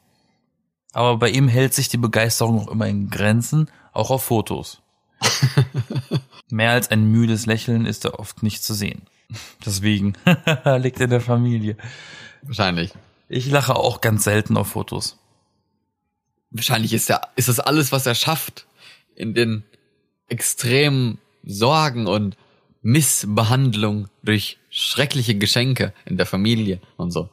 Aber 0.93 1.17
bei 1.17 1.29
ihm 1.29 1.47
hält 1.47 1.73
sich 1.73 1.89
die 1.89 1.97
Begeisterung 1.97 2.61
auch 2.61 2.71
immer 2.71 2.87
in 2.87 3.09
Grenzen, 3.09 3.69
auch 3.93 4.09
auf 4.09 4.23
Fotos. 4.23 4.81
Mehr 6.49 6.71
als 6.71 6.89
ein 6.89 7.05
müdes 7.11 7.45
Lächeln 7.45 7.85
ist 7.85 8.05
er 8.05 8.19
oft 8.19 8.41
nicht 8.41 8.63
zu 8.63 8.73
sehen. 8.73 9.03
Deswegen 9.65 10.13
liegt 10.77 10.99
in 10.99 11.09
der 11.09 11.21
Familie. 11.21 11.77
Wahrscheinlich. 12.41 12.93
Ich 13.29 13.49
lache 13.49 13.75
auch 13.75 14.01
ganz 14.01 14.23
selten 14.23 14.57
auf 14.57 14.69
Fotos. 14.69 15.17
Wahrscheinlich 16.51 16.93
ist 16.93 17.09
er, 17.09 17.21
ist 17.35 17.49
das 17.49 17.59
alles, 17.59 17.91
was 17.91 18.05
er 18.05 18.15
schafft, 18.15 18.65
in 19.15 19.33
den 19.33 19.63
extremen 20.29 21.19
Sorgen 21.43 22.07
und 22.07 22.37
Missbehandlung 22.81 24.07
durch 24.23 24.57
schreckliche 24.69 25.35
Geschenke 25.35 25.93
in 26.05 26.17
der 26.17 26.25
Familie 26.25 26.79
und 26.97 27.11
so. 27.11 27.29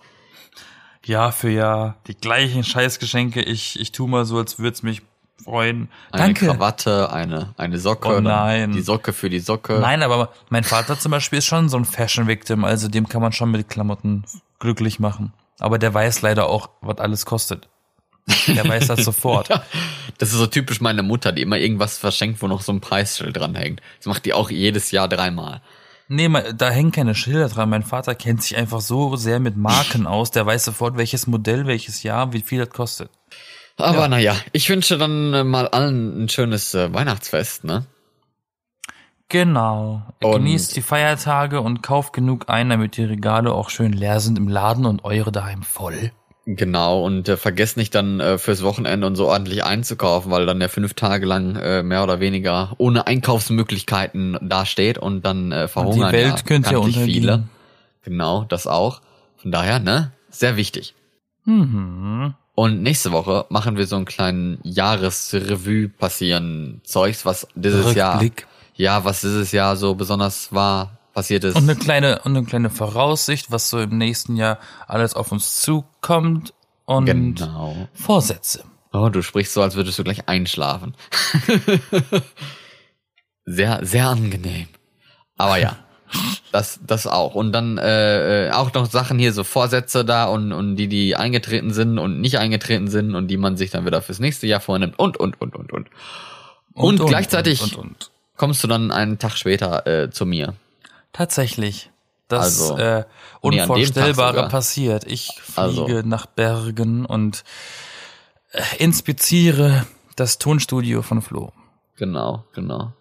Jahr 1.04 1.32
für 1.32 1.50
Jahr 1.50 1.96
die 2.06 2.16
gleichen 2.16 2.64
Scheißgeschenke. 2.64 3.42
Ich, 3.42 3.78
ich 3.78 3.92
tu 3.92 4.06
mal 4.06 4.24
so, 4.24 4.38
als 4.38 4.58
würde 4.58 4.74
es 4.74 4.82
mich 4.82 5.02
freuen. 5.42 5.88
Eine 6.10 6.22
Danke. 6.24 6.46
Krawatte, 6.46 7.12
eine, 7.12 7.54
eine 7.58 7.78
Socke, 7.78 8.16
Oh 8.16 8.20
nein. 8.20 8.72
die 8.72 8.80
Socke 8.80 9.12
für 9.12 9.28
die 9.28 9.40
Socke. 9.40 9.78
Nein, 9.80 10.02
aber 10.02 10.32
mein 10.48 10.64
Vater 10.64 10.98
zum 10.98 11.10
Beispiel 11.10 11.38
ist 11.40 11.46
schon 11.46 11.68
so 11.68 11.76
ein 11.76 11.84
Fashion-Victim, 11.84 12.64
also 12.64 12.88
dem 12.88 13.08
kann 13.08 13.20
man 13.20 13.32
schon 13.32 13.50
mit 13.50 13.68
Klamotten 13.68 14.24
glücklich 14.58 14.98
machen. 14.98 15.32
Aber 15.58 15.78
der 15.78 15.92
weiß 15.92 16.22
leider 16.22 16.48
auch, 16.48 16.70
was 16.80 16.98
alles 16.98 17.26
kostet. 17.26 17.68
Der 18.48 18.66
weiß 18.68 18.86
das 18.88 19.04
sofort. 19.04 19.48
Das 20.18 20.30
ist 20.30 20.38
so 20.38 20.46
typisch 20.46 20.80
meine 20.80 21.02
Mutter, 21.02 21.32
die 21.32 21.42
immer 21.42 21.58
irgendwas 21.58 21.98
verschenkt, 21.98 22.40
wo 22.40 22.46
noch 22.46 22.62
so 22.62 22.70
ein 22.70 22.80
Preisschild 22.80 23.36
dran 23.36 23.56
hängt. 23.56 23.82
Das 23.98 24.06
macht 24.06 24.24
die 24.24 24.32
auch 24.32 24.48
jedes 24.48 24.92
Jahr 24.92 25.08
dreimal. 25.08 25.60
Nee, 26.06 26.30
da 26.56 26.70
hängen 26.70 26.92
keine 26.92 27.16
Schilder 27.16 27.48
dran. 27.48 27.68
Mein 27.68 27.82
Vater 27.82 28.14
kennt 28.14 28.40
sich 28.40 28.56
einfach 28.56 28.80
so 28.80 29.16
sehr 29.16 29.40
mit 29.40 29.56
Marken 29.56 30.06
aus, 30.06 30.30
der 30.30 30.46
weiß 30.46 30.66
sofort, 30.66 30.96
welches 30.96 31.26
Modell, 31.26 31.66
welches 31.66 32.04
Jahr, 32.04 32.32
wie 32.32 32.42
viel 32.42 32.60
das 32.60 32.70
kostet. 32.70 33.10
Aber 33.76 34.02
Ja. 34.02 34.08
naja, 34.08 34.36
ich 34.52 34.68
wünsche 34.70 34.98
dann 34.98 35.34
äh, 35.34 35.42
mal 35.42 35.66
allen 35.66 36.22
ein 36.24 36.28
schönes 36.28 36.74
äh, 36.74 36.94
Weihnachtsfest, 36.94 37.64
ne? 37.64 37.86
Genau. 39.28 40.02
Und- 40.22 40.32
Genießt 40.32 40.76
die 40.76 40.82
Feiertage 40.82 41.60
und 41.60 41.82
kauft 41.82 42.12
genug 42.12 42.48
ein, 42.48 42.68
damit 42.70 42.96
die 42.96 43.04
Regale 43.04 43.52
auch 43.52 43.68
schön 43.70 43.92
leer 43.92 44.20
sind 44.20 44.38
im 44.38 44.46
Laden 44.48 44.86
und 44.86 45.04
eure 45.04 45.32
daheim 45.32 45.62
voll. 45.64 46.12
Genau, 46.46 47.02
und 47.02 47.28
äh, 47.28 47.38
vergesst 47.38 47.78
nicht 47.78 47.94
dann 47.94 48.20
äh, 48.20 48.36
fürs 48.36 48.62
Wochenende 48.62 49.06
und 49.06 49.16
so 49.16 49.28
ordentlich 49.28 49.64
einzukaufen, 49.64 50.30
weil 50.30 50.44
dann 50.44 50.60
ja 50.60 50.68
fünf 50.68 50.92
Tage 50.92 51.24
lang 51.24 51.56
äh, 51.56 51.82
mehr 51.82 52.02
oder 52.02 52.20
weniger 52.20 52.74
ohne 52.76 53.06
Einkaufsmöglichkeiten 53.06 54.38
dasteht 54.42 54.98
und 54.98 55.24
dann 55.24 55.52
äh, 55.52 55.68
verhungern 55.68 56.10
die 56.10 56.16
Welt 56.16 56.36
ja 56.36 56.42
könnte 56.44 56.72
ja 56.72 56.78
untergehen. 56.78 57.06
viele. 57.06 57.44
Genau, 58.02 58.44
das 58.44 58.66
auch. 58.66 59.00
Von 59.36 59.52
daher, 59.52 59.78
ne, 59.78 60.12
sehr 60.28 60.56
wichtig. 60.56 60.94
Mhm. 61.46 62.34
Und 62.54 62.82
nächste 62.82 63.12
Woche 63.12 63.46
machen 63.48 63.76
wir 63.76 63.86
so 63.86 63.96
einen 63.96 64.04
kleinen 64.04 64.58
Jahresrevue 64.62 65.88
passieren 65.88 66.82
Zeugs, 66.84 67.24
was 67.24 67.48
dieses 67.54 67.94
Jahr, 67.94 68.20
Rückblick. 68.20 68.46
ja, 68.74 69.04
was 69.04 69.22
dieses 69.22 69.50
Jahr 69.52 69.76
so 69.76 69.94
besonders 69.94 70.52
war, 70.52 70.98
passiert 71.14 71.44
ist. 71.44 71.56
Und 71.56 71.62
eine 71.62 71.76
kleine, 71.76 72.20
und 72.24 72.36
eine 72.36 72.44
kleine 72.44 72.70
Voraussicht, 72.70 73.50
was 73.50 73.70
so 73.70 73.80
im 73.80 73.96
nächsten 73.96 74.36
Jahr 74.36 74.58
alles 74.86 75.14
auf 75.14 75.32
uns 75.32 75.62
zukommt 75.62 76.52
und 76.84 77.06
genau. 77.06 77.88
Vorsätze. 77.94 78.64
Oh, 78.92 79.08
du 79.08 79.22
sprichst 79.22 79.54
so, 79.54 79.62
als 79.62 79.74
würdest 79.74 79.98
du 79.98 80.04
gleich 80.04 80.28
einschlafen. 80.28 80.94
sehr, 83.44 83.80
sehr 83.82 84.08
angenehm. 84.08 84.68
Aber 85.36 85.56
ja, 85.56 85.76
das, 86.52 86.78
das 86.86 87.06
auch. 87.06 87.34
Und 87.34 87.52
dann 87.52 87.78
äh, 87.78 88.48
äh, 88.48 88.50
auch 88.52 88.72
noch 88.72 88.86
Sachen 88.86 89.18
hier, 89.18 89.32
so 89.32 89.42
Vorsätze 89.42 90.04
da 90.04 90.26
und, 90.26 90.52
und 90.52 90.76
die, 90.76 90.88
die 90.88 91.16
eingetreten 91.16 91.72
sind 91.72 91.98
und 91.98 92.20
nicht 92.20 92.38
eingetreten 92.38 92.88
sind 92.88 93.14
und 93.14 93.28
die 93.28 93.36
man 93.36 93.56
sich 93.56 93.70
dann 93.70 93.86
wieder 93.86 94.02
fürs 94.02 94.20
nächste 94.20 94.46
Jahr 94.46 94.60
vornimmt 94.60 94.98
und, 94.98 95.16
und, 95.16 95.40
und, 95.40 95.56
und, 95.56 95.72
und. 95.72 95.88
Und, 96.72 97.04
gleichzeitig 97.06 97.62
Und, 97.62 97.76
und, 97.76 97.84
und. 97.84 98.10
kommst 98.36 98.62
du 98.62 98.68
dann 98.68 98.90
einen 98.90 99.18
Tag 99.18 99.36
später 99.36 99.86
äh, 99.86 100.10
zu 100.10 100.26
mir. 100.26 100.54
Tatsächlich. 101.14 101.90
Das 102.28 102.44
Also, 102.70 102.76
äh, 102.76 103.00
nee, 103.00 103.04
Unvorstellbare 103.40 104.34
sogar. 104.34 104.48
passiert. 104.50 105.04
Ich 105.04 105.30
fliege 105.42 105.96
Also. 105.98 106.02
nach 106.04 106.26
Bergen 106.26 107.06
und 107.06 107.44
äh, 108.52 108.62
inspiziere 108.78 109.86
das 110.16 110.38
Tonstudio 110.38 111.02
von 111.02 111.22
Flo. 111.22 111.52
Genau, 111.96 112.44
genau. 112.52 112.92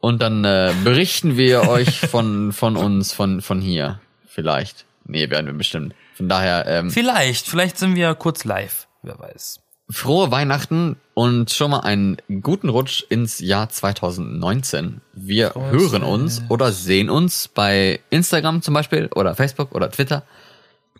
Und 0.00 0.20
dann 0.22 0.44
äh, 0.44 0.72
berichten 0.84 1.36
wir 1.36 1.68
euch 1.68 2.00
von, 2.00 2.52
von 2.52 2.76
uns, 2.76 3.12
von, 3.12 3.40
von 3.40 3.60
hier. 3.60 4.00
Vielleicht. 4.26 4.86
Nee, 5.04 5.28
werden 5.30 5.46
wir 5.46 5.54
bestimmt. 5.54 5.94
Von 6.14 6.28
daher, 6.28 6.66
ähm, 6.66 6.90
Vielleicht, 6.90 7.46
vielleicht 7.48 7.78
sind 7.78 7.96
wir 7.96 8.14
kurz 8.14 8.44
live. 8.44 8.86
Wer 9.02 9.18
weiß. 9.18 9.60
Frohe 9.92 10.30
Weihnachten 10.30 10.96
und 11.14 11.50
schon 11.52 11.70
mal 11.70 11.80
einen 11.80 12.16
guten 12.40 12.68
Rutsch 12.68 13.04
ins 13.08 13.38
Jahr 13.38 13.68
2019. 13.68 15.00
Wir 15.12 15.50
Frohes 15.50 15.70
hören 15.70 16.02
uns 16.02 16.42
oder 16.48 16.72
sehen 16.72 17.10
uns 17.10 17.48
bei 17.48 18.00
Instagram 18.10 18.62
zum 18.62 18.74
Beispiel 18.74 19.08
oder 19.14 19.34
Facebook 19.34 19.74
oder 19.74 19.90
Twitter. 19.90 20.24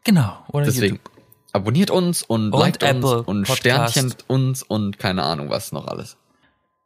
Genau. 0.04 0.44
Oder 0.48 0.66
Deswegen 0.66 0.96
YouTube. 0.96 1.10
abonniert 1.52 1.90
uns 1.90 2.22
und, 2.22 2.52
Und 2.52 2.60
liked 2.60 2.82
uns 2.82 2.90
Apple 2.90 3.22
und 3.22 3.46
Podcast. 3.46 3.92
Sternchen 3.92 4.14
uns 4.26 4.62
und 4.62 4.98
keine 4.98 5.22
Ahnung 5.22 5.50
was 5.50 5.72
noch 5.72 5.86
alles. 5.86 6.16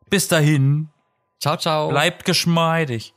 Bis 0.09 0.29
dahin. 0.29 0.89
Ciao, 1.41 1.57
ciao. 1.57 1.89
Bleibt 1.89 2.25
geschmeidig. 2.25 3.13